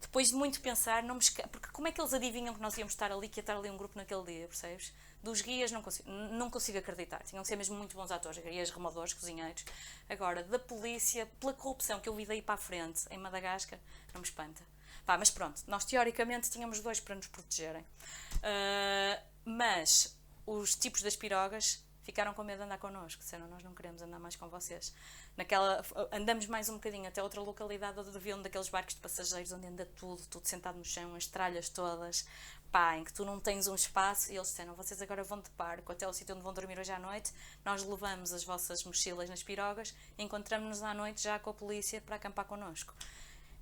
depois 0.00 0.28
de 0.28 0.34
muito 0.34 0.60
pensar, 0.60 1.02
não 1.02 1.16
me 1.16 1.20
esca... 1.20 1.46
porque 1.48 1.68
como 1.72 1.88
é 1.88 1.92
que 1.92 2.00
eles 2.00 2.12
adivinham 2.12 2.54
que 2.54 2.60
nós 2.60 2.76
íamos 2.78 2.92
estar 2.92 3.10
ali, 3.10 3.28
que 3.28 3.40
ia 3.40 3.42
estar 3.42 3.56
ali 3.56 3.68
um 3.68 3.76
grupo 3.76 3.96
naquele 3.96 4.22
dia, 4.24 4.46
percebes? 4.46 4.92
Dos 5.22 5.40
guias 5.40 5.72
não 5.72 5.82
consigo, 5.82 6.10
não 6.10 6.48
consigo 6.48 6.78
acreditar, 6.78 7.22
tinham 7.24 7.42
que 7.42 7.48
ser 7.48 7.56
mesmo 7.56 7.76
muito 7.76 7.96
bons 7.96 8.10
atores, 8.10 8.42
guias, 8.42 8.70
remadores, 8.70 9.12
cozinheiros. 9.12 9.64
Agora, 10.08 10.42
da 10.44 10.58
polícia, 10.58 11.26
pela 11.40 11.52
corrupção 11.52 11.98
que 12.00 12.08
eu 12.08 12.14
vi 12.14 12.24
daí 12.24 12.40
para 12.40 12.54
a 12.54 12.58
frente, 12.58 13.04
em 13.10 13.18
Madagascar, 13.18 13.78
não 14.14 14.20
me 14.20 14.26
espanta. 14.26 14.62
Pá, 15.04 15.18
mas 15.18 15.30
pronto, 15.30 15.62
nós 15.66 15.84
teoricamente 15.84 16.50
tínhamos 16.50 16.80
dois 16.80 17.00
para 17.00 17.14
nos 17.14 17.26
protegerem. 17.26 17.82
Uh, 17.82 19.22
mas 19.44 20.14
os 20.46 20.76
tipos 20.76 21.02
das 21.02 21.16
pirogas 21.16 21.82
ficaram 22.02 22.32
com 22.32 22.42
medo 22.42 22.58
de 22.58 22.64
andar 22.64 22.78
connosco, 22.78 23.22
disseram 23.22 23.48
nós 23.48 23.62
não 23.62 23.74
queremos 23.74 24.00
andar 24.00 24.18
mais 24.18 24.36
com 24.36 24.48
vocês 24.48 24.94
naquela 25.38 25.84
andamos 26.10 26.46
mais 26.46 26.68
um 26.68 26.74
bocadinho 26.74 27.06
até 27.06 27.22
outra 27.22 27.40
localidade 27.40 27.96
onde 28.00 28.14
havia 28.14 28.36
um 28.36 28.42
daqueles 28.42 28.68
barcos 28.68 28.96
de 28.96 29.00
passageiros 29.00 29.52
onde 29.52 29.68
anda 29.68 29.86
tudo, 29.96 30.26
tudo 30.26 30.48
sentado 30.48 30.76
no 30.76 30.84
chão, 30.84 31.14
as 31.14 31.26
tralhas 31.26 31.68
todas, 31.68 32.26
pá, 32.72 32.96
em 32.96 33.04
que 33.04 33.12
tu 33.12 33.24
não 33.24 33.38
tens 33.38 33.68
um 33.68 33.74
espaço 33.76 34.32
e 34.32 34.34
eles 34.34 34.48
disseram, 34.48 34.74
vocês 34.74 35.00
agora 35.00 35.22
vão 35.22 35.40
de 35.40 35.48
barco 35.50 35.92
até 35.92 36.08
o 36.08 36.12
sítio 36.12 36.34
onde 36.34 36.42
vão 36.42 36.52
dormir 36.52 36.76
hoje 36.76 36.90
à 36.90 36.98
noite, 36.98 37.32
nós 37.64 37.84
levamos 37.84 38.32
as 38.32 38.42
vossas 38.42 38.82
mochilas 38.82 39.30
nas 39.30 39.40
pirogas 39.40 39.94
e 40.18 40.24
encontramos-nos 40.24 40.82
à 40.82 40.92
noite 40.92 41.22
já 41.22 41.38
com 41.38 41.50
a 41.50 41.54
polícia 41.54 42.00
para 42.00 42.16
acampar 42.16 42.44
connosco. 42.44 42.92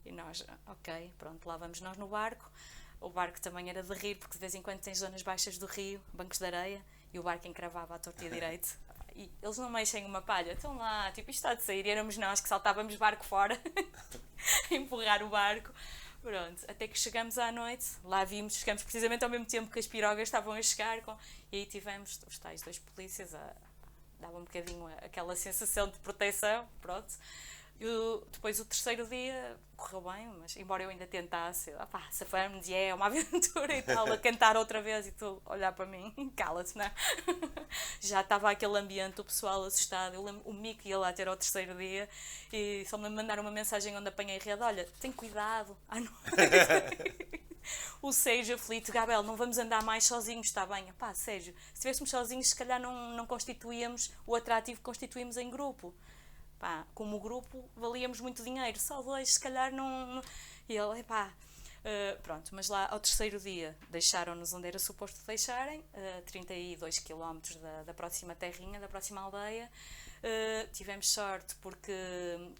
E 0.07 0.11
nós, 0.11 0.47
ok, 0.67 1.13
pronto, 1.19 1.47
lá 1.47 1.59
vamos 1.59 1.83
nós 1.83 1.99
no 1.99 2.07
barco. 2.07 2.51
O 3.01 3.11
barco 3.11 3.39
também 3.39 3.69
era 3.69 3.83
de 3.83 3.93
rir, 3.93 4.15
porque 4.15 4.35
de 4.35 4.41
vez 4.41 4.55
em 4.55 4.63
quando 4.63 4.81
tens 4.81 4.99
zonas 4.99 5.21
baixas 5.21 5.59
do 5.59 5.67
rio, 5.67 6.01
bancos 6.15 6.39
de 6.39 6.47
areia, 6.47 6.83
e 7.13 7.19
o 7.19 7.23
barco 7.23 7.47
encravava 7.47 7.97
à 7.97 7.99
torta 7.99 8.25
e 8.25 8.31
direito. 8.31 8.79
E 9.17 9.31
eles 9.43 9.57
não 9.57 9.71
mexem 9.71 10.05
uma 10.05 10.21
palha, 10.21 10.53
estão 10.53 10.77
lá, 10.77 11.11
tipo, 11.13 11.31
isto 11.31 11.39
está 11.39 11.55
de 11.55 11.63
sair, 11.63 11.87
e 11.87 11.91
éramos 11.91 12.19
nós 12.19 12.39
que 12.41 12.49
saltávamos 12.49 12.95
barco 12.97 13.25
fora, 13.25 13.59
empurrar 14.71 15.23
o 15.23 15.29
barco. 15.31 15.73
Pronto, 16.23 16.65
até 16.69 16.87
que 16.87 16.99
chegamos 16.99 17.39
à 17.39 17.51
noite, 17.51 17.87
lá 18.05 18.25
vimos, 18.25 18.57
chegamos 18.57 18.83
precisamente 18.83 19.25
ao 19.25 19.31
mesmo 19.31 19.47
tempo 19.47 19.71
que 19.71 19.79
as 19.79 19.87
pirogas 19.87 20.29
estavam 20.29 20.53
a 20.53 20.61
chegar, 20.61 21.01
com, 21.03 21.17
e 21.51 21.59
aí 21.59 21.67
tivemos 21.67 22.21
os 22.27 22.39
tais 22.39 22.61
dois 22.61 22.79
polícias 22.79 23.35
a, 23.35 23.53
dava 24.21 24.37
um 24.39 24.45
bocadinho 24.45 24.87
aquela 25.03 25.35
sensação 25.37 25.89
de 25.89 25.99
proteção, 26.01 26.69
pronto. 26.81 27.15
E 27.79 27.87
o, 27.87 28.23
depois 28.33 28.59
o 28.59 28.65
terceiro 28.65 29.07
dia 29.07 29.57
correu 29.77 30.01
bem, 30.01 30.29
mas 30.41 30.57
embora 30.57 30.83
eu 30.83 30.89
ainda 30.89 31.07
tentasse, 31.07 31.71
opá, 31.75 32.03
safamos 32.11 32.67
e 32.67 32.75
é 32.75 32.95
uma 32.95 33.07
aventura 33.07 33.77
e 33.77 33.83
tal, 33.83 34.11
a 34.11 34.17
cantar 34.17 34.57
outra 34.57 34.81
vez 34.81 35.07
e 35.07 35.13
tu 35.13 35.43
olhar 35.45 35.73
para 35.73 35.85
mim, 35.85 36.13
cala-te, 36.35 36.77
não 36.77 36.85
é? 36.85 36.93
Já 38.01 38.23
estava 38.23 38.51
aquele 38.51 38.79
ambiente, 38.79 39.21
o 39.21 39.25
pessoal 39.25 39.63
assustado. 39.65 40.15
Eu 40.15 40.25
lembro, 40.25 40.43
o 40.47 40.55
Mico 40.55 40.89
ia 40.89 40.99
lá 40.99 41.13
ter 41.13 41.29
ao 41.29 41.37
terceiro 41.37 41.75
dia 41.77 42.09
e 42.51 42.87
só 42.89 42.97
me 42.97 43.11
mandaram 43.11 43.43
uma 43.43 43.51
mensagem 43.51 43.95
onde 43.97 44.09
apanhei 44.09 44.39
rede: 44.39 44.63
olha, 44.63 44.89
tem 44.99 45.13
cuidado 45.13 45.77
à 45.87 46.01
noite. 46.01 46.17
o 48.01 48.13
Sérgio 48.13 48.55
aflito, 48.55 48.91
Gabriel, 48.91 49.23
não 49.23 49.37
vamos 49.37 49.59
andar 49.59 49.83
mais 49.83 50.05
sozinhos, 50.05 50.47
está 50.47 50.65
bem? 50.65 50.91
Pá, 50.99 51.13
Sérgio, 51.13 51.53
se 51.69 51.75
estivéssemos 51.75 52.09
sozinhos, 52.09 52.49
se 52.49 52.57
calhar 52.57 52.81
não, 52.81 53.11
não 53.11 53.27
constituíamos 53.27 54.13
o 54.27 54.35
atrativo 54.35 54.79
que 54.79 54.85
constituímos 54.85 55.37
em 55.37 55.51
grupo. 55.51 55.95
Pá, 56.59 56.87
como 56.95 57.21
grupo, 57.21 57.69
valíamos 57.77 58.21
muito 58.21 58.43
dinheiro, 58.43 58.79
só 58.79 59.03
dois, 59.03 59.35
se 59.35 59.41
calhar 59.41 59.73
não. 59.73 60.23
E 60.69 60.77
ele, 60.77 61.03
pá. 61.03 61.33
Uh, 61.87 62.21
pronto, 62.23 62.53
mas 62.53 62.69
lá 62.69 62.89
ao 62.91 62.99
terceiro 62.99 63.39
dia 63.39 63.77
deixaram-nos 63.91 64.53
onde 64.53 64.67
era 64.67 64.77
suposto 64.77 65.25
deixarem, 65.25 65.79
uh, 65.79 66.23
32 66.27 66.99
km 66.99 67.39
da, 67.63 67.85
da 67.85 67.95
próxima 67.95 68.35
terrinha, 68.35 68.81
da 68.81 68.89
próxima 68.89 69.21
aldeia. 69.21 69.71
Uh, 70.17 70.69
tivemos 70.73 71.09
sorte 71.09 71.55
porque 71.57 71.93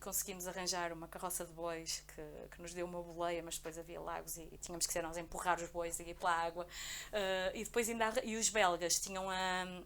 conseguimos 0.01 0.47
arranjar 0.47 0.93
uma 0.93 1.09
carroça 1.09 1.45
de 1.45 1.53
bois 1.53 2.05
que, 2.07 2.55
que 2.55 2.63
nos 2.63 2.73
deu 2.73 2.87
uma 2.87 3.03
boleia, 3.03 3.43
mas 3.43 3.57
depois 3.57 3.77
havia 3.77 4.01
lagos 4.01 4.37
e, 4.37 4.43
e 4.53 4.59
tínhamos 4.59 4.87
que 4.87 4.93
ser 4.93 5.03
nós 5.03 5.17
a 5.17 5.21
empurrar 5.21 5.61
os 5.61 5.69
bois 5.71 5.99
e 5.99 6.05
ir 6.05 6.15
pela 6.15 6.31
água. 6.31 6.65
Uh, 6.65 7.57
e 7.57 7.65
depois 7.65 7.89
ainda 7.89 8.13
e 8.23 8.37
os 8.37 8.49
belgas 8.49 9.01
tinham 9.01 9.29
a 9.29 9.83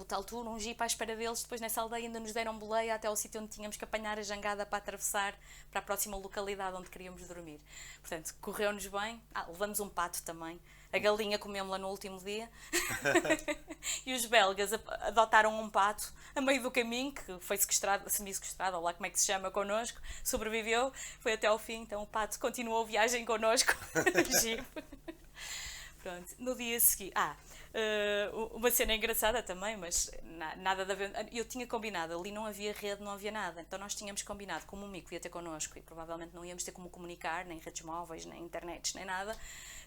o 0.00 0.04
tal 0.04 0.24
tour, 0.24 0.46
um 0.46 0.58
jeep 0.58 0.80
à 0.82 0.86
espera 0.86 1.14
deles, 1.14 1.42
depois 1.42 1.60
nessa 1.60 1.80
aldeia 1.80 2.06
ainda 2.06 2.18
nos 2.18 2.32
deram 2.32 2.58
boleia 2.58 2.94
até 2.94 3.08
ao 3.08 3.16
sítio 3.16 3.40
onde 3.40 3.50
tínhamos 3.50 3.76
que 3.76 3.84
apanhar 3.84 4.18
a 4.18 4.22
jangada 4.22 4.64
para 4.64 4.78
atravessar 4.78 5.34
para 5.70 5.80
a 5.80 5.82
próxima 5.82 6.16
localidade 6.16 6.76
onde 6.76 6.88
queríamos 6.88 7.26
dormir. 7.26 7.60
Portanto, 8.00 8.34
correu-nos 8.40 8.86
bem. 8.86 9.22
Ah, 9.34 9.46
levamos 9.48 9.80
um 9.80 9.88
pato 9.88 10.22
também. 10.22 10.60
A 10.92 10.98
galinha 10.98 11.38
comemos-la 11.38 11.78
no 11.78 11.88
último 11.88 12.18
dia. 12.18 12.50
e 14.04 14.12
os 14.12 14.24
belgas 14.24 14.72
adotaram 14.72 15.60
um 15.60 15.70
pato 15.70 16.12
a 16.34 16.40
meio 16.40 16.62
do 16.62 16.70
caminho, 16.70 17.12
que 17.12 17.38
foi 17.40 17.56
sequestrado, 17.56 18.08
semi-sequestrado, 18.10 18.76
ou 18.76 18.82
lá 18.82 18.92
como 18.92 19.06
é 19.06 19.10
que 19.10 19.20
se 19.20 19.26
chama, 19.26 19.50
connosco, 19.50 20.00
sobreviveu, 20.24 20.92
foi 21.20 21.34
até 21.34 21.46
ao 21.46 21.58
fim, 21.58 21.82
então 21.82 22.02
o 22.02 22.06
pato 22.06 22.38
continuou 22.40 22.82
a 22.82 22.86
viagem 22.86 23.24
connosco. 23.24 23.72
Pronto, 26.02 26.34
no 26.38 26.54
dia 26.56 26.80
seguinte. 26.80 27.12
Ah, 27.14 27.36
Uh, 27.72 28.56
uma 28.56 28.68
cena 28.68 28.94
engraçada 28.94 29.44
também, 29.44 29.76
mas 29.76 30.10
na, 30.24 30.56
nada 30.56 30.84
de 30.84 30.90
haver. 30.90 31.12
Eu 31.32 31.44
tinha 31.44 31.66
combinado, 31.66 32.18
ali 32.18 32.32
não 32.32 32.44
havia 32.44 32.72
rede, 32.72 33.02
não 33.02 33.12
havia 33.12 33.30
nada. 33.30 33.60
Então 33.60 33.78
nós 33.78 33.94
tínhamos 33.94 34.22
combinado, 34.22 34.66
como 34.66 34.84
o 34.84 34.88
Mico 34.88 35.14
ia 35.14 35.20
ter 35.20 35.28
connosco 35.28 35.78
e 35.78 35.82
provavelmente 35.82 36.34
não 36.34 36.44
íamos 36.44 36.64
ter 36.64 36.72
como 36.72 36.90
comunicar, 36.90 37.44
nem 37.44 37.58
redes 37.58 37.82
móveis, 37.82 38.24
nem 38.24 38.42
internet, 38.42 38.96
nem 38.96 39.04
nada. 39.04 39.36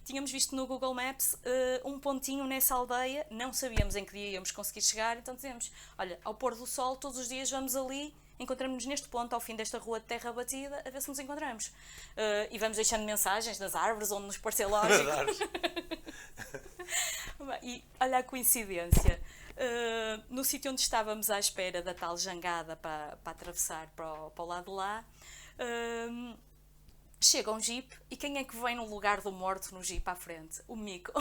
Tínhamos 0.05 0.31
visto 0.31 0.55
no 0.55 0.65
Google 0.65 0.93
Maps 0.93 1.33
uh, 1.33 1.89
um 1.89 1.99
pontinho 1.99 2.45
nessa 2.45 2.75
aldeia, 2.75 3.27
não 3.29 3.51
sabíamos 3.51 3.95
em 3.95 4.05
que 4.05 4.13
dia 4.13 4.31
íamos 4.31 4.51
conseguir 4.51 4.81
chegar, 4.81 5.17
então 5.17 5.35
dizemos: 5.35 5.71
Olha, 5.97 6.17
ao 6.23 6.33
pôr 6.33 6.55
do 6.55 6.65
sol, 6.65 6.95
todos 6.95 7.17
os 7.17 7.27
dias 7.27 7.51
vamos 7.51 7.75
ali 7.75 8.13
encontramos-nos 8.39 8.85
neste 8.85 9.07
ponto, 9.07 9.33
ao 9.33 9.39
fim 9.39 9.55
desta 9.55 9.77
rua 9.77 9.99
de 9.99 10.05
terra 10.05 10.33
batida, 10.33 10.81
a 10.85 10.89
ver 10.89 11.01
se 11.01 11.07
nos 11.07 11.19
encontramos. 11.19 11.67
Uh, 11.67 12.49
e 12.51 12.57
vamos 12.57 12.75
deixando 12.75 13.05
mensagens 13.05 13.59
nas 13.59 13.75
árvores, 13.75 14.11
onde 14.11 14.27
nos 14.27 14.37
parecer 14.37 14.65
lógico. 14.65 15.09
e 17.61 17.83
olha 17.99 18.19
a 18.19 18.23
coincidência. 18.23 19.19
Uh, 19.53 20.23
no 20.29 20.43
sítio 20.43 20.71
onde 20.71 20.81
estávamos 20.81 21.29
à 21.29 21.39
espera 21.39 21.81
da 21.81 21.93
tal 21.93 22.17
jangada 22.17 22.75
para, 22.75 23.17
para 23.23 23.31
atravessar 23.31 23.87
para 23.95 24.11
o, 24.11 24.31
para 24.31 24.43
o 24.43 24.47
lado 24.47 24.65
de 24.65 24.71
lá, 24.71 25.05
uh, 25.59 26.37
chega 27.25 27.51
um 27.51 27.59
jeep 27.59 27.95
e 28.11 28.17
quem 28.17 28.37
é 28.37 28.43
que 28.43 28.55
vem 28.55 28.75
no 28.75 28.85
lugar 28.85 29.21
do 29.21 29.31
morto 29.31 29.73
no 29.73 29.83
jeep 29.83 30.07
à 30.07 30.15
frente? 30.15 30.61
O 30.67 30.75
Mico. 30.75 31.11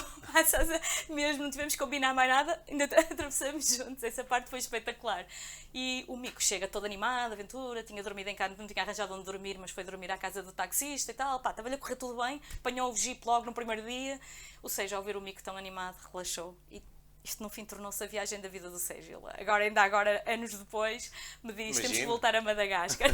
Mesmo 1.09 1.45
não 1.45 1.51
tivemos 1.51 1.75
que 1.75 1.79
combinar 1.79 2.13
mais 2.15 2.29
nada, 2.29 2.63
ainda 2.69 2.85
atravessamos 2.99 3.77
juntos. 3.77 4.03
Essa 4.03 4.25
parte 4.25 4.51
foi 4.51 4.59
espetacular. 4.59 5.27
E 5.73 6.05
o 6.09 6.17
Mico 6.17 6.43
chega 6.43 6.67
todo 6.67 6.85
animado, 6.85 7.33
aventura, 7.33 7.83
tinha 7.83 8.03
dormido 8.03 8.29
em 8.29 8.35
casa, 8.35 8.55
não 8.59 8.67
tinha 8.67 8.83
arranjado 8.83 9.15
onde 9.15 9.25
dormir, 9.25 9.57
mas 9.59 9.71
foi 9.71 9.85
dormir 9.85 10.11
à 10.11 10.19
casa 10.19 10.43
do 10.43 10.53
taxista 10.53 11.13
e 11.13 11.15
tal. 11.15 11.41
Pá, 11.41 11.51
estava-lhe 11.51 11.77
a 11.77 11.79
correr 11.79 11.97
tudo 11.97 12.23
bem, 12.23 12.41
apanhou 12.57 12.93
o 12.93 12.97
jeep 12.97 13.25
logo 13.25 13.47
no 13.47 13.53
primeiro 13.53 13.83
dia. 13.83 14.21
Ou 14.63 14.69
seja, 14.69 14.97
ao 14.97 15.03
ver 15.03 15.17
o 15.17 15.21
Mico 15.21 15.43
tão 15.43 15.57
animado, 15.57 15.97
relaxou 16.13 16.57
e 16.71 16.83
isto 17.25 17.43
no 17.43 17.49
fim 17.49 17.65
tornou-se 17.65 18.03
a 18.03 18.07
viagem 18.07 18.41
da 18.41 18.49
vida 18.49 18.69
do 18.69 18.79
Sérgio. 18.79 19.23
Agora, 19.39 19.65
ainda 19.65 19.83
agora, 19.83 20.23
anos 20.27 20.53
depois, 20.55 21.13
me 21.43 21.53
diz: 21.53 21.77
Imagina. 21.77 21.83
temos 21.83 21.99
que 21.99 22.07
voltar 22.07 22.35
a 22.35 22.43
Madagascar. 22.43 23.11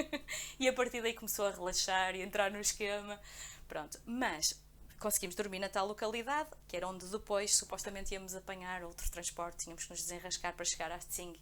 e 0.58 0.68
a 0.68 0.72
partir 0.72 1.02
daí 1.02 1.14
começou 1.14 1.46
a 1.46 1.50
relaxar 1.50 2.14
e 2.14 2.22
entrar 2.22 2.50
no 2.50 2.60
esquema. 2.60 3.20
Pronto, 3.68 4.00
mas 4.04 4.60
conseguimos 4.98 5.34
dormir 5.34 5.58
na 5.58 5.68
tal 5.68 5.86
localidade, 5.86 6.50
que 6.68 6.76
era 6.76 6.86
onde 6.86 7.06
depois 7.06 7.56
supostamente 7.56 8.12
íamos 8.12 8.34
apanhar 8.34 8.82
outro 8.82 9.10
transporte, 9.10 9.64
tínhamos 9.64 9.84
que 9.84 9.90
nos 9.90 10.02
desenrascar 10.02 10.54
para 10.54 10.64
chegar 10.64 10.92
a 10.92 10.98
Tsing 10.98 11.38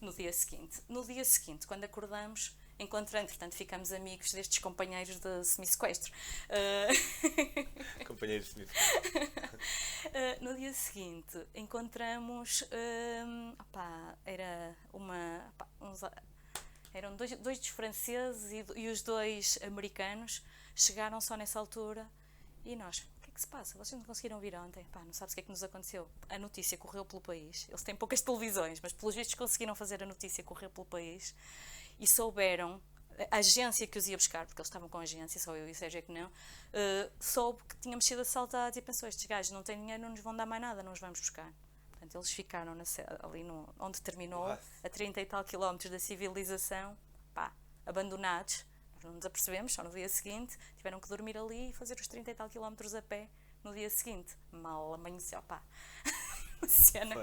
no 0.00 0.12
dia 0.12 0.32
seguinte. 0.32 0.82
No 0.88 1.04
dia 1.04 1.24
seguinte, 1.24 1.66
quando 1.66 1.84
acordamos, 1.84 2.54
encontrando, 2.78 3.28
portanto, 3.28 3.54
ficamos 3.54 3.92
amigos 3.92 4.32
destes 4.32 4.58
companheiros 4.58 5.18
de 5.18 5.44
semi-sequestro. 5.44 6.12
Uh... 6.50 8.04
companheiros 8.06 8.48
de 8.48 8.66
semi-sequestro. 8.66 9.58
uh, 10.08 10.44
no 10.44 10.56
dia 10.56 10.72
seguinte, 10.72 11.38
encontramos. 11.54 12.64
Opá, 13.60 14.16
era 14.24 14.74
uma. 14.92 15.52
Opá, 15.54 15.68
uns, 15.80 16.02
eram 16.94 17.16
dois, 17.16 17.32
dois 17.38 17.58
dos 17.58 17.68
franceses 17.68 18.52
e, 18.52 18.80
e, 18.80 18.88
os 18.88 19.02
dois 19.02 19.58
americanos 19.62 20.42
chegaram 20.76 21.20
só 21.20 21.36
nessa 21.36 21.58
altura 21.58 22.08
e 22.64 22.76
nós. 22.76 22.98
O 22.98 23.20
que 23.22 23.30
é 23.30 23.32
que 23.34 23.40
se 23.40 23.46
passa? 23.48 23.76
Vocês 23.76 23.98
não 23.98 24.06
conseguiram 24.06 24.38
vir 24.38 24.54
ontem? 24.54 24.84
Pá, 24.92 25.02
não 25.04 25.12
sabes 25.12 25.32
o 25.32 25.36
que 25.36 25.40
é 25.40 25.44
que 25.44 25.50
nos 25.50 25.64
aconteceu? 25.64 26.08
A 26.28 26.38
notícia 26.38 26.78
correu 26.78 27.04
pelo 27.04 27.20
país. 27.20 27.66
Eles 27.68 27.82
têm 27.82 27.96
poucas 27.96 28.20
televisões, 28.20 28.80
mas 28.80 28.92
pelos 28.92 29.14
vistos 29.14 29.34
conseguiram 29.34 29.74
fazer 29.74 30.02
a 30.04 30.06
notícia 30.06 30.44
correr 30.44 30.68
pelo 30.68 30.86
país 30.86 31.34
e 31.98 32.06
souberam, 32.06 32.80
a 33.30 33.36
agência 33.36 33.86
que 33.86 33.98
os 33.98 34.08
ia 34.08 34.16
buscar, 34.16 34.46
porque 34.46 34.60
eles 34.60 34.68
estavam 34.68 34.88
com 34.88 34.98
a 34.98 35.02
agência, 35.02 35.40
só 35.40 35.56
eu 35.56 35.68
e 35.68 35.72
o 35.72 35.74
Sérgio 35.74 35.98
é 35.98 36.02
que 36.02 36.12
não, 36.12 36.26
uh, 36.26 37.12
soube 37.20 37.62
que 37.64 37.76
tínhamos 37.76 38.04
sido 38.04 38.20
assaltados 38.20 38.76
e 38.76 38.82
pensou: 38.82 39.08
estes 39.08 39.26
gajos 39.26 39.52
não 39.52 39.62
têm 39.62 39.78
dinheiro, 39.78 40.02
não 40.02 40.10
nos 40.10 40.20
vão 40.20 40.34
dar 40.34 40.46
mais 40.46 40.60
nada, 40.60 40.82
não 40.82 40.92
os 40.92 41.00
vamos 41.00 41.20
buscar. 41.20 41.52
Portanto, 41.90 42.16
eles 42.16 42.30
ficaram 42.30 42.74
na, 42.74 42.84
ali 43.22 43.44
no, 43.44 43.72
onde 43.78 44.02
terminou, 44.02 44.46
a 44.46 44.88
30 44.88 45.20
e 45.20 45.26
tal 45.26 45.44
quilómetros 45.44 45.90
da 45.90 45.98
civilização, 45.98 46.96
pá, 47.32 47.52
abandonados. 47.86 48.66
Nós 48.96 49.04
não 49.04 49.12
nos 49.12 49.26
apercebemos, 49.26 49.72
só 49.72 49.82
no 49.82 49.90
dia 49.90 50.08
seguinte 50.08 50.58
tiveram 50.76 51.00
que 51.00 51.08
dormir 51.08 51.36
ali 51.36 51.70
e 51.70 51.72
fazer 51.72 51.98
os 51.98 52.06
30 52.08 52.30
e 52.30 52.34
tal 52.34 52.48
quilómetros 52.48 52.94
a 52.94 53.02
pé 53.02 53.28
no 53.62 53.72
dia 53.72 53.88
seguinte. 53.88 54.36
Mal 54.50 54.92
amanheceu, 54.92 55.42
pá. 55.42 55.62
Cena. 56.68 57.14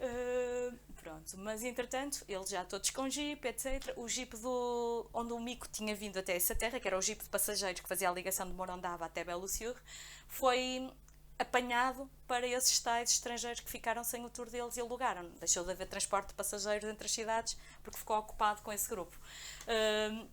Uh, 0.00 0.76
pronto, 1.02 1.38
mas 1.38 1.62
entretanto, 1.62 2.24
eles 2.28 2.48
já 2.48 2.64
todos 2.64 2.90
com 2.90 3.08
jeep, 3.08 3.46
etc. 3.46 3.92
O 3.96 4.08
jeep 4.08 4.36
do, 4.36 5.08
onde 5.12 5.32
o 5.32 5.40
Mico 5.40 5.68
tinha 5.68 5.94
vindo 5.94 6.18
até 6.18 6.36
essa 6.36 6.54
terra, 6.54 6.80
que 6.80 6.88
era 6.88 6.98
o 6.98 7.02
jeep 7.02 7.22
de 7.22 7.28
passageiros 7.28 7.80
que 7.80 7.88
fazia 7.88 8.08
a 8.08 8.12
ligação 8.12 8.46
de 8.46 8.52
Morondava 8.52 9.04
até 9.04 9.24
Belo 9.24 9.46
foi 10.26 10.90
apanhado 11.38 12.08
para 12.26 12.46
esses 12.46 12.78
tais 12.78 13.10
estrangeiros 13.10 13.60
que 13.60 13.70
ficaram 13.70 14.04
sem 14.04 14.24
o 14.24 14.30
tour 14.30 14.48
deles 14.48 14.76
e 14.76 14.80
alugaram. 14.80 15.28
Deixou 15.40 15.64
de 15.64 15.72
haver 15.72 15.86
transporte 15.88 16.28
de 16.28 16.34
passageiros 16.34 16.88
entre 16.88 17.06
as 17.06 17.12
cidades 17.12 17.56
porque 17.82 17.98
ficou 17.98 18.16
ocupado 18.18 18.62
com 18.62 18.72
esse 18.72 18.88
grupo. 18.88 19.16
Uh, 19.62 20.28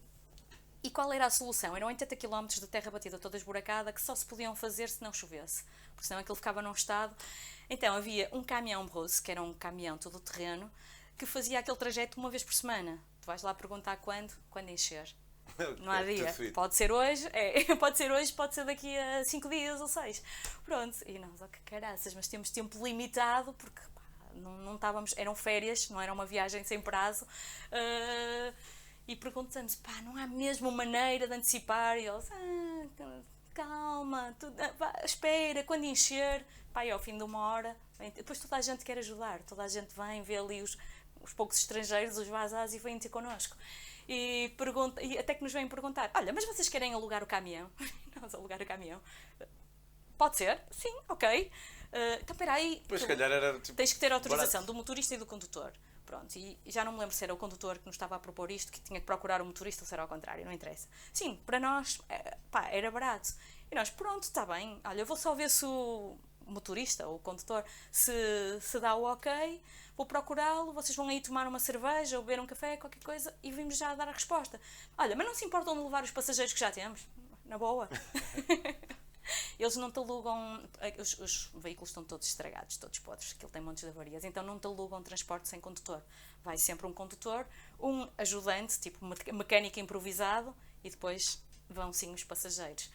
e 0.84 0.90
qual 0.90 1.12
era 1.14 1.26
a 1.28 1.30
solução? 1.30 1.76
Eram 1.76 1.88
80 1.88 2.16
km 2.16 2.48
de 2.48 2.68
terra 2.68 2.90
batida 2.90 3.20
toda 3.20 3.38
esburacada 3.38 3.94
que 3.94 4.02
só 4.02 4.16
se 4.16 4.26
podiam 4.26 4.56
fazer 4.56 4.90
se 4.90 5.02
não 5.02 5.14
chovesse, 5.14 5.64
porque 5.94 6.08
senão 6.08 6.20
aquilo 6.20 6.36
ficava 6.36 6.62
num 6.62 6.72
estado 6.72 7.16
então 7.72 7.96
havia 7.96 8.28
um 8.34 8.44
caminhão 8.44 8.86
Bruce, 8.86 9.22
que 9.22 9.32
era 9.32 9.42
um 9.42 9.54
caminhão 9.54 9.98
todo 9.98 10.20
terreno, 10.20 10.70
que 11.18 11.26
fazia 11.26 11.58
aquele 11.60 11.78
trajeto 11.78 12.20
uma 12.20 12.30
vez 12.30 12.44
por 12.44 12.54
semana. 12.54 13.00
Tu 13.22 13.26
vais 13.26 13.42
lá 13.42 13.54
perguntar 13.54 13.96
quando? 13.96 14.34
Quando 14.50 14.68
encher. 14.68 15.08
Não 15.80 15.90
há 15.90 16.04
dia. 16.04 16.36
Pode 16.54 16.76
ser 16.76 16.92
hoje, 16.92 17.30
é, 17.32 17.64
pode 17.80 17.98
ser 17.98 18.12
hoje, 18.12 18.34
pode 18.34 18.56
ser 18.56 18.66
daqui 18.66 18.98
a 18.98 19.24
5 19.24 19.48
dias 19.48 19.80
ou 19.80 19.88
6. 19.88 20.22
Pronto. 20.66 20.98
E 21.06 21.18
nós, 21.18 21.42
oh, 21.42 21.48
que 21.48 21.62
caraças, 21.62 22.14
mas 22.14 22.28
temos 22.28 22.50
tempo 22.50 22.84
limitado 22.86 23.54
porque 23.54 23.80
pá, 23.96 24.02
não, 24.36 24.58
não 24.58 24.76
estávamos, 24.76 25.14
eram 25.16 25.34
férias, 25.34 25.90
não 25.90 26.02
era 26.02 26.12
uma 26.12 26.26
viagem 26.26 26.66
sem 26.66 26.82
prazo. 26.82 27.24
Uh, 27.72 28.54
e 29.08 29.16
perguntamos, 29.16 29.76
pá, 29.76 29.94
não 30.04 30.18
há 30.18 30.28
mesmo 30.28 30.70
maneira 30.70 31.26
de 31.26 31.34
antecipar? 31.34 31.98
E 31.98 32.06
eles, 32.06 32.30
ah, 32.34 33.22
calma, 33.54 34.36
tu, 34.38 34.52
ah, 34.60 34.74
vá, 34.78 34.94
espera, 35.06 35.64
quando 35.64 35.86
encher, 35.86 36.46
pá, 36.74 36.86
e 36.86 36.92
ao 36.92 37.00
fim 37.00 37.18
de 37.18 37.24
uma 37.24 37.40
hora, 37.40 37.76
vem- 37.98 38.12
depois 38.12 38.40
toda 38.40 38.56
a 38.58 38.62
gente 38.62 38.84
quer 38.86 38.98
ajudar, 38.98 39.42
toda 39.44 39.64
a 39.64 39.68
gente 39.68 39.94
vem, 39.96 40.22
vê 40.24 40.38
ali 40.38 40.62
os, 40.62 40.78
os 41.22 41.34
poucos 41.34 41.58
estrangeiros, 41.58 42.18
os 42.18 42.28
vazás, 42.28 42.74
e 42.74 42.80
vêm 42.80 42.98
ter 43.00 43.10
connosco. 43.10 43.56
E, 44.08 44.54
pergunta, 44.58 45.02
e 45.02 45.18
até 45.18 45.34
que 45.36 45.44
nos 45.44 45.54
vêm 45.54 45.68
perguntar: 45.68 46.10
olha, 46.14 46.34
mas 46.34 46.46
vocês 46.46 46.68
querem 46.68 46.94
alugar 46.94 47.24
o 47.24 47.28
caminhão? 47.28 47.70
Nós 48.22 48.34
alugar 48.36 48.62
o 48.62 48.66
caminhão. 48.66 49.00
Pode 50.18 50.38
ser? 50.38 50.60
Sim, 50.72 50.94
ok. 51.10 51.52
Ah, 51.94 52.18
então, 52.22 52.34
espera 52.34 52.54
aí. 52.54 52.80
Depois, 52.82 53.02
se 53.02 53.08
que 53.08 53.14
eu- 53.14 53.18
calhar, 53.18 53.32
era 53.32 53.60
tipo. 53.60 53.76
Tens 53.76 53.94
que 53.94 54.00
ter 54.00 54.12
autorização 54.12 54.62
barato. 54.62 54.68
do 54.68 54.74
motorista 54.74 55.16
e 55.16 55.18
do 55.18 55.26
condutor. 55.26 55.72
Pronto, 56.06 56.36
e 56.36 56.58
e 56.66 56.72
já 56.72 56.84
não 56.84 56.92
me 56.92 57.00
lembro 57.00 57.16
se 57.16 57.24
era 57.24 57.34
o 57.34 57.38
condutor 57.38 57.78
que 57.80 57.86
nos 57.86 57.96
estava 57.96 58.16
a 58.16 58.20
propor 58.20 58.52
isto, 58.52 58.72
que 58.72 58.82
tinha 58.82 59.00
que 59.00 59.06
procurar 59.06 59.42
o 59.42 59.46
motorista 59.46 59.84
ou 59.84 59.88
se 59.88 59.94
era 59.94 60.02
ao 60.02 60.10
contrário, 60.10 60.44
não 60.44 60.52
interessa. 60.52 60.88
Sim, 61.14 61.40
para 61.46 61.58
nós, 61.60 62.02
eh, 62.10 62.38
pá, 62.50 62.68
era 62.70 62.92
barato. 62.92 63.30
E 63.72 63.76
nós, 63.76 63.90
pronto, 63.90 64.24
está 64.24 64.46
bem, 64.46 64.82
olha, 64.84 65.02
eu 65.02 65.06
vou 65.06 65.16
só 65.16 65.34
ver 65.34 65.50
se 65.50 65.66
o 65.66 66.18
motorista 66.52 67.08
ou 67.08 67.20
condutor 67.20 67.64
se, 67.92 68.12
se 68.62 68.80
dá 68.80 68.96
o 68.96 69.04
ok, 69.04 69.62
vou 69.98 70.06
procurá-lo, 70.06 70.74
vocês 70.74 70.96
vão 70.96 71.08
aí 71.10 71.22
tomar 71.22 71.48
uma 71.48 71.60
cerveja 71.60 72.18
ou 72.18 72.24
beber 72.24 72.40
um 72.40 72.48
café, 72.48 72.78
qualquer 72.78 73.04
coisa, 73.04 73.34
e 73.42 73.52
vimos 73.52 73.78
já 73.78 73.96
dar 73.96 74.08
a 74.08 74.12
resposta. 74.12 74.60
Olha, 74.98 75.16
mas 75.16 75.26
não 75.28 75.36
se 75.36 75.46
importam 75.46 75.76
de 75.76 75.82
levar 75.84 76.04
os 76.04 76.12
passageiros 76.12 76.54
que 76.54 76.60
já 76.60 76.72
temos? 76.72 77.06
Na 77.46 77.58
boa. 77.58 77.90
Eles 79.60 79.76
não 79.76 79.92
te 79.92 80.00
alugam. 80.00 80.62
Os, 81.00 81.18
os 81.20 81.52
veículos 81.56 81.90
estão 81.90 82.04
todos 82.04 82.28
estragados, 82.28 82.78
todos 82.78 83.00
podres, 83.00 83.34
aquilo 83.34 83.52
tem 83.52 83.62
montes 83.62 83.84
de 83.84 83.90
avarias, 83.90 84.24
então 84.24 84.44
não 84.44 84.58
te 84.60 84.66
alugam 84.66 85.02
transporte 85.04 85.48
sem 85.48 85.60
condutor. 85.60 86.02
Vai 86.44 86.58
sempre 86.58 86.88
um 86.88 86.94
condutor, 86.94 87.46
um 87.80 88.08
ajudante, 88.18 88.80
tipo 88.80 89.06
me- 89.06 89.16
mecânico 89.32 89.80
improvisado, 89.80 90.56
e 90.84 90.90
depois 90.90 91.42
vão 91.70 91.94
sim 91.94 92.14
os 92.14 92.24
passageiros. 92.24 92.90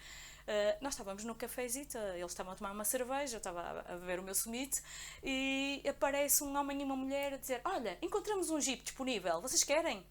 Uh, 0.46 0.78
nós 0.80 0.92
estávamos 0.92 1.24
no 1.24 1.34
cafezito, 1.34 1.98
eles 1.98 2.30
estavam 2.30 2.52
a 2.52 2.56
tomar 2.56 2.70
uma 2.70 2.84
cerveja, 2.84 3.34
eu 3.34 3.38
estava 3.38 3.84
a, 3.86 3.96
beber 3.96 4.20
o 4.20 4.22
meu 4.22 4.34
sumite, 4.34 4.80
e 5.22 5.82
aparece 5.88 6.44
um 6.44 6.56
homem 6.56 6.80
e 6.80 6.84
uma 6.84 6.94
mulher 6.94 7.34
a 7.34 7.36
dizer: 7.36 7.60
Olha, 7.64 7.98
encontramos 8.00 8.48
um 8.50 8.60
jeep 8.60 8.82
disponível, 8.84 9.40
vocês 9.40 9.64
querem? 9.64 10.06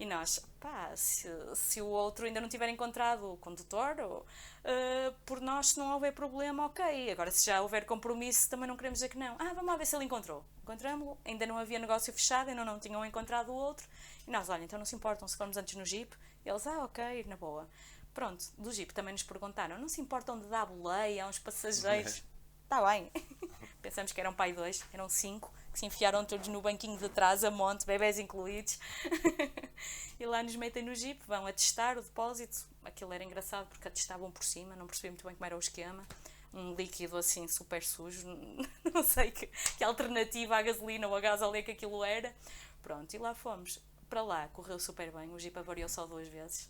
E 0.00 0.06
nós, 0.06 0.42
pá, 0.58 0.96
se, 0.96 1.28
se 1.54 1.82
o 1.82 1.86
outro 1.86 2.24
ainda 2.24 2.40
não 2.40 2.48
tiver 2.48 2.70
encontrado 2.70 3.34
o 3.34 3.36
condutor, 3.36 4.00
ou, 4.00 4.26
eh, 4.64 5.12
por 5.26 5.42
nós, 5.42 5.68
se 5.68 5.78
não 5.78 5.92
houver 5.92 6.14
problema, 6.14 6.64
ok. 6.64 7.10
Agora, 7.10 7.30
se 7.30 7.44
já 7.44 7.60
houver 7.60 7.84
compromisso, 7.84 8.48
também 8.48 8.66
não 8.66 8.78
queremos 8.78 8.98
dizer 8.98 9.10
que 9.10 9.18
não. 9.18 9.36
Ah, 9.38 9.52
vamos 9.52 9.66
lá 9.66 9.76
ver 9.76 9.84
se 9.84 9.94
ele 9.94 10.06
encontrou. 10.06 10.42
Encontramos-lo, 10.62 11.18
ainda 11.22 11.46
não 11.46 11.58
havia 11.58 11.78
negócio 11.78 12.10
fechado, 12.14 12.48
ainda 12.48 12.64
não 12.64 12.78
tinham 12.78 13.04
encontrado 13.04 13.50
o 13.50 13.54
outro. 13.54 13.86
E 14.26 14.30
nós, 14.30 14.48
olha, 14.48 14.64
então 14.64 14.78
não 14.78 14.86
se 14.86 14.96
importam 14.96 15.28
se 15.28 15.36
formos 15.36 15.58
antes 15.58 15.74
no 15.76 15.84
Jeep? 15.84 16.16
E 16.46 16.48
eles, 16.48 16.66
ah, 16.66 16.82
ok, 16.84 17.24
na 17.28 17.36
boa. 17.36 17.68
Pronto, 18.12 18.44
do 18.58 18.72
Jeep 18.72 18.92
também 18.92 19.12
nos 19.12 19.22
perguntaram, 19.22 19.78
não 19.78 19.88
se 19.88 20.00
importam 20.00 20.38
de 20.38 20.46
dar 20.48 20.66
boleia 20.66 21.24
aos 21.24 21.38
passageiros? 21.38 22.22
Está 22.64 22.84
bem. 22.86 23.10
Pensamos 23.82 24.12
que 24.12 24.20
eram 24.20 24.34
pai 24.34 24.52
dois, 24.52 24.84
eram 24.92 25.08
cinco, 25.08 25.52
que 25.72 25.78
se 25.78 25.86
enfiaram 25.86 26.24
todos 26.24 26.48
no 26.48 26.60
banquinho 26.60 26.98
de 26.98 27.08
trás, 27.08 27.42
a 27.42 27.50
monte, 27.50 27.86
bebés 27.86 28.18
incluídos. 28.18 28.78
e 30.20 30.26
lá 30.26 30.42
nos 30.42 30.54
metem 30.54 30.82
no 30.82 30.94
jeep, 30.94 31.20
vão 31.26 31.46
atestar 31.46 31.96
o 31.96 32.02
depósito. 32.02 32.68
Aquilo 32.84 33.12
era 33.12 33.24
engraçado 33.24 33.66
porque 33.68 33.88
atestavam 33.88 34.30
por 34.30 34.44
cima, 34.44 34.76
não 34.76 34.86
percebi 34.86 35.08
muito 35.08 35.24
bem 35.24 35.34
como 35.34 35.46
era 35.46 35.56
o 35.56 35.58
esquema. 35.58 36.06
Um 36.52 36.74
líquido 36.74 37.16
assim 37.16 37.48
super 37.48 37.82
sujo, 37.82 38.26
não 38.92 39.02
sei 39.02 39.30
que, 39.30 39.46
que 39.46 39.84
alternativa 39.84 40.56
à 40.56 40.62
gasolina 40.62 41.08
ou 41.08 41.14
à 41.14 41.20
gasóleo 41.20 41.64
que 41.64 41.70
aquilo 41.70 42.04
era. 42.04 42.34
Pronto, 42.82 43.14
e 43.14 43.18
lá 43.18 43.34
fomos. 43.34 43.80
Para 44.08 44.22
lá, 44.22 44.48
correu 44.48 44.78
super 44.80 45.10
bem, 45.12 45.30
o 45.30 45.38
jeep 45.38 45.56
avariou 45.56 45.88
só 45.88 46.04
duas 46.06 46.26
vezes. 46.28 46.68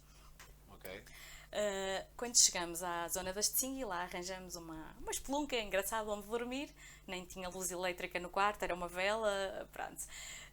Ok. 0.68 1.02
Uh, 1.50 2.06
quando 2.16 2.38
chegamos 2.38 2.80
à 2.80 3.08
zona 3.08 3.32
das 3.32 3.48
Tsing, 3.48 3.82
lá 3.82 4.02
arranjamos 4.02 4.54
uma, 4.54 4.94
uma 5.00 5.10
espelunca 5.10 5.56
engraçada 5.56 6.08
onde 6.08 6.28
dormir, 6.28 6.72
nem 7.08 7.24
tinha 7.24 7.48
luz 7.48 7.72
elétrica 7.72 8.20
no 8.20 8.28
quarto, 8.28 8.62
era 8.62 8.72
uma 8.72 8.86
vela, 8.86 9.68
pronto. 9.72 10.00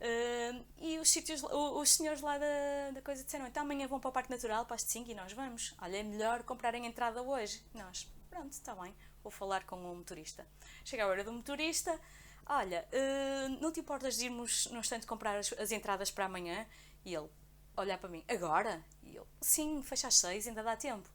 Uh, 0.01 0.65
e 0.79 0.97
os, 0.97 1.07
sítios, 1.07 1.43
os 1.43 1.89
senhores 1.91 2.19
lá 2.21 2.39
da, 2.39 2.91
da 2.95 3.01
coisa 3.03 3.23
disseram: 3.23 3.45
então 3.45 3.61
amanhã 3.61 3.87
vão 3.87 3.99
para 3.99 4.09
o 4.09 4.11
Parque 4.11 4.31
Natural, 4.31 4.65
para 4.65 4.75
as 4.75 4.83
Tsing, 4.83 5.05
e 5.07 5.13
nós 5.13 5.33
vamos. 5.33 5.75
Olha, 5.79 5.97
é 5.97 6.03
melhor 6.03 6.41
comprarem 6.41 6.87
entrada 6.87 7.21
hoje. 7.21 7.63
Nós, 7.75 8.11
pronto, 8.27 8.51
está 8.51 8.73
bem, 8.73 8.95
vou 9.21 9.31
falar 9.31 9.65
com 9.65 9.75
o 9.75 9.95
motorista. 9.95 10.47
Chega 10.83 11.03
a 11.03 11.07
hora 11.07 11.23
do 11.23 11.31
motorista: 11.31 11.99
olha, 12.43 12.87
uh, 12.91 13.49
não 13.61 13.71
te 13.71 13.81
importas 13.81 14.17
de 14.17 14.25
irmos 14.25 14.65
no 14.71 14.79
instante 14.79 15.05
comprar 15.05 15.37
as, 15.37 15.53
as 15.53 15.71
entradas 15.71 16.09
para 16.09 16.25
amanhã? 16.25 16.65
E 17.05 17.13
ele, 17.13 17.29
olhar 17.77 17.97
para 17.97 18.09
mim, 18.09 18.23
agora? 18.27 18.83
E 19.03 19.15
eu, 19.15 19.27
sim, 19.41 19.81
fecha 19.83 20.07
às 20.07 20.15
seis, 20.15 20.47
ainda 20.47 20.63
dá 20.63 20.75
tempo. 20.75 21.09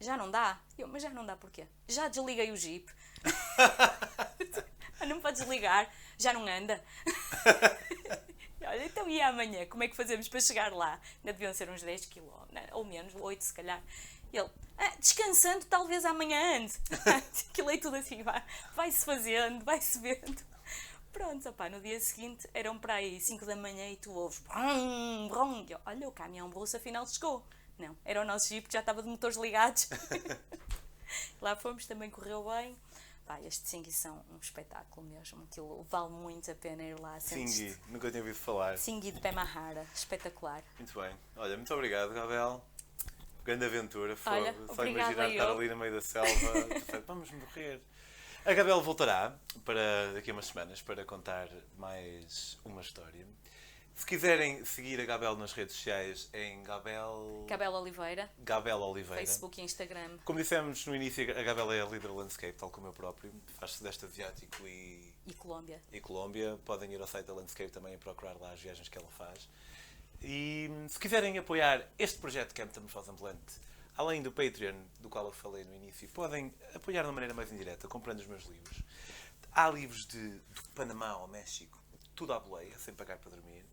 Já 0.00 0.16
não 0.16 0.30
dá? 0.30 0.60
E 0.76 0.82
eu, 0.82 0.88
mas 0.88 1.02
já 1.02 1.10
não 1.10 1.24
dá 1.24 1.36
porquê? 1.36 1.66
Já 1.88 2.08
desliguei 2.08 2.50
o 2.52 2.56
Jeep. 2.56 2.90
Ah, 5.00 5.06
não 5.06 5.20
pode 5.20 5.38
desligar, 5.38 5.92
já 6.16 6.32
não 6.32 6.46
anda. 6.46 6.82
Olha, 8.62 8.86
então 8.86 9.08
e 9.08 9.20
amanhã? 9.20 9.66
Como 9.66 9.82
é 9.82 9.88
que 9.88 9.96
fazemos 9.96 10.28
para 10.28 10.40
chegar 10.40 10.72
lá? 10.72 11.00
Ainda 11.18 11.32
deviam 11.32 11.52
ser 11.52 11.68
uns 11.68 11.82
10 11.82 12.06
km, 12.06 12.30
ou 12.72 12.84
menos, 12.84 13.12
8 13.16 13.42
se 13.42 13.52
calhar. 13.52 13.82
E 14.32 14.38
ele, 14.38 14.48
ah, 14.78 14.92
descansando, 14.98 15.64
talvez 15.66 16.04
amanhã 16.04 16.58
ande. 16.58 16.72
Aquilo 17.50 17.70
é 17.70 17.76
tudo 17.76 17.96
assim, 17.96 18.22
vai- 18.22 18.42
vai-se 18.74 19.04
fazendo, 19.04 19.64
vai-se 19.64 19.98
vendo. 19.98 20.42
Pronto, 21.14 21.48
opá, 21.48 21.70
no 21.70 21.80
dia 21.80 21.98
seguinte 22.00 22.46
eram 22.52 22.76
para 22.76 22.94
aí 22.94 23.20
5 23.20 23.46
da 23.46 23.54
manhã 23.54 23.88
e 23.88 23.96
tu 23.96 24.10
ouves 24.12 24.40
brum, 24.40 25.28
brum. 25.28 25.64
E 25.68 25.72
eu, 25.72 25.78
olha, 25.86 26.08
o 26.08 26.12
caminhão 26.12 26.50
bolso 26.50 26.76
afinal 26.76 27.06
chegou. 27.06 27.46
Não, 27.78 27.96
era 28.04 28.20
o 28.20 28.24
nosso 28.24 28.48
jeep 28.48 28.66
que 28.66 28.72
já 28.72 28.80
estava 28.80 29.00
de 29.00 29.08
motores 29.08 29.36
ligados. 29.36 29.88
Lá 31.40 31.54
fomos, 31.54 31.86
também 31.86 32.10
correu 32.10 32.44
bem. 32.44 32.76
Pá, 33.24 33.40
estes 33.40 33.70
Singhi 33.70 33.92
são 33.92 34.22
um 34.28 34.38
espetáculo 34.38 35.06
mesmo. 35.06 35.44
Aquilo 35.44 35.86
vale 35.88 36.10
muito 36.10 36.50
a 36.50 36.54
pena 36.54 36.82
ir 36.82 36.98
lá. 37.00 37.18
Singhi, 37.20 37.74
nunca 37.88 38.10
tinha 38.10 38.20
ouvido 38.20 38.36
falar. 38.36 38.76
Singhi 38.76 39.12
de 39.12 39.20
Pemahara, 39.20 39.86
espetacular. 39.94 40.62
Muito 40.78 41.00
bem. 41.00 41.16
Olha, 41.36 41.56
muito 41.56 41.72
obrigado, 41.72 42.12
Gabriel. 42.12 42.62
Grande 43.44 43.64
aventura. 43.64 44.16
Olha, 44.26 44.54
Só 44.74 44.84
imaginar 44.84 45.30
estar 45.30 45.50
ali 45.50 45.68
no 45.68 45.76
meio 45.76 45.94
da 45.94 46.00
selva. 46.02 46.30
Vamos 47.06 47.30
morrer. 47.30 47.80
A 48.44 48.52
Gabriel 48.52 48.82
voltará 48.82 49.34
para 49.64 50.12
daqui 50.12 50.30
a 50.30 50.34
umas 50.34 50.46
semanas 50.46 50.82
para 50.82 51.04
contar 51.04 51.48
mais 51.78 52.58
uma 52.64 52.80
história. 52.82 53.26
Se 53.96 54.04
quiserem 54.04 54.64
seguir 54.64 55.00
a 55.00 55.04
Gabriel 55.04 55.36
nas 55.36 55.52
redes 55.52 55.76
sociais, 55.76 56.28
é 56.32 56.48
em 56.48 56.62
Gabel... 56.64 57.44
Cabela 57.48 57.78
Oliveira, 57.80 58.28
Gabel 58.40 58.78
Oliveira. 58.80 59.16
Facebook 59.24 59.60
e 59.60 59.64
Instagram. 59.64 60.18
Como 60.24 60.38
dissemos 60.38 60.84
no 60.86 60.94
início, 60.96 61.30
a 61.30 61.42
Gabel 61.42 61.72
é 61.72 61.80
a 61.80 61.84
líder 61.86 62.08
Landscape, 62.10 62.52
tal 62.54 62.70
como 62.70 62.88
eu 62.88 62.92
próprio. 62.92 63.32
Faz 63.58 63.72
Sudeste 63.72 64.04
Asiático 64.04 64.66
e 64.66 65.14
E 65.26 65.32
Colômbia. 65.34 65.80
e 65.92 66.00
Colômbia. 66.00 66.58
Podem 66.64 66.92
ir 66.92 67.00
ao 67.00 67.06
site 67.06 67.26
da 67.26 67.34
Landscape 67.34 67.70
também 67.70 67.94
e 67.94 67.96
procurar 67.98 68.36
lá 68.40 68.50
as 68.52 68.60
viagens 68.60 68.88
que 68.88 68.98
ela 68.98 69.08
faz. 69.16 69.48
E 70.20 70.68
se 70.88 70.98
quiserem 70.98 71.38
apoiar 71.38 71.88
este 71.98 72.18
projeto 72.18 72.52
que 72.52 72.60
é 72.60 72.64
Metamorfose 72.64 73.10
Ambulante, 73.10 73.54
além 73.96 74.22
do 74.22 74.32
Patreon, 74.32 74.76
do 75.00 75.08
qual 75.08 75.26
eu 75.26 75.32
falei 75.32 75.64
no 75.64 75.74
início, 75.74 76.08
podem 76.10 76.52
apoiar 76.74 77.02
de 77.02 77.08
uma 77.08 77.14
maneira 77.14 77.34
mais 77.34 77.52
indireta, 77.52 77.88
comprando 77.88 78.20
os 78.20 78.26
meus 78.26 78.44
livros. 78.44 78.82
Há 79.52 79.70
livros 79.70 80.06
de, 80.06 80.30
do 80.30 80.68
Panamá 80.74 81.10
ao 81.10 81.28
México, 81.28 81.78
tudo 82.14 82.32
à 82.32 82.40
boleia, 82.40 82.76
sem 82.78 82.94
pagar 82.94 83.18
para 83.18 83.30
dormir. 83.30 83.64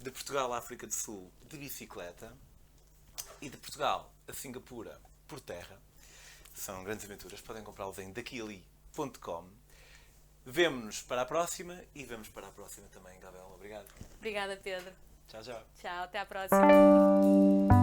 De 0.00 0.10
Portugal 0.10 0.52
à 0.52 0.58
África 0.58 0.86
do 0.86 0.94
Sul, 0.94 1.30
de 1.46 1.58
bicicleta. 1.58 2.34
E 3.40 3.50
de 3.50 3.56
Portugal 3.56 4.12
a 4.26 4.32
Singapura, 4.32 4.98
por 5.28 5.40
terra. 5.40 5.78
São 6.54 6.82
grandes 6.84 7.04
aventuras, 7.04 7.40
podem 7.40 7.62
comprá-los 7.62 7.98
em 7.98 8.12
daquiali.com. 8.12 9.50
Vemo-nos 10.44 11.02
para 11.02 11.22
a 11.22 11.26
próxima 11.26 11.78
e 11.94 12.04
vemos 12.04 12.28
para 12.28 12.48
a 12.48 12.50
próxima 12.50 12.88
também, 12.88 13.18
Gabriel. 13.20 13.50
Obrigado. 13.54 13.86
Obrigada, 14.16 14.56
Pedro. 14.56 14.92
Tchau, 15.28 15.42
tchau. 15.42 15.62
Tchau, 15.80 16.04
até 16.04 16.18
à 16.18 16.26
próxima. 16.26 17.79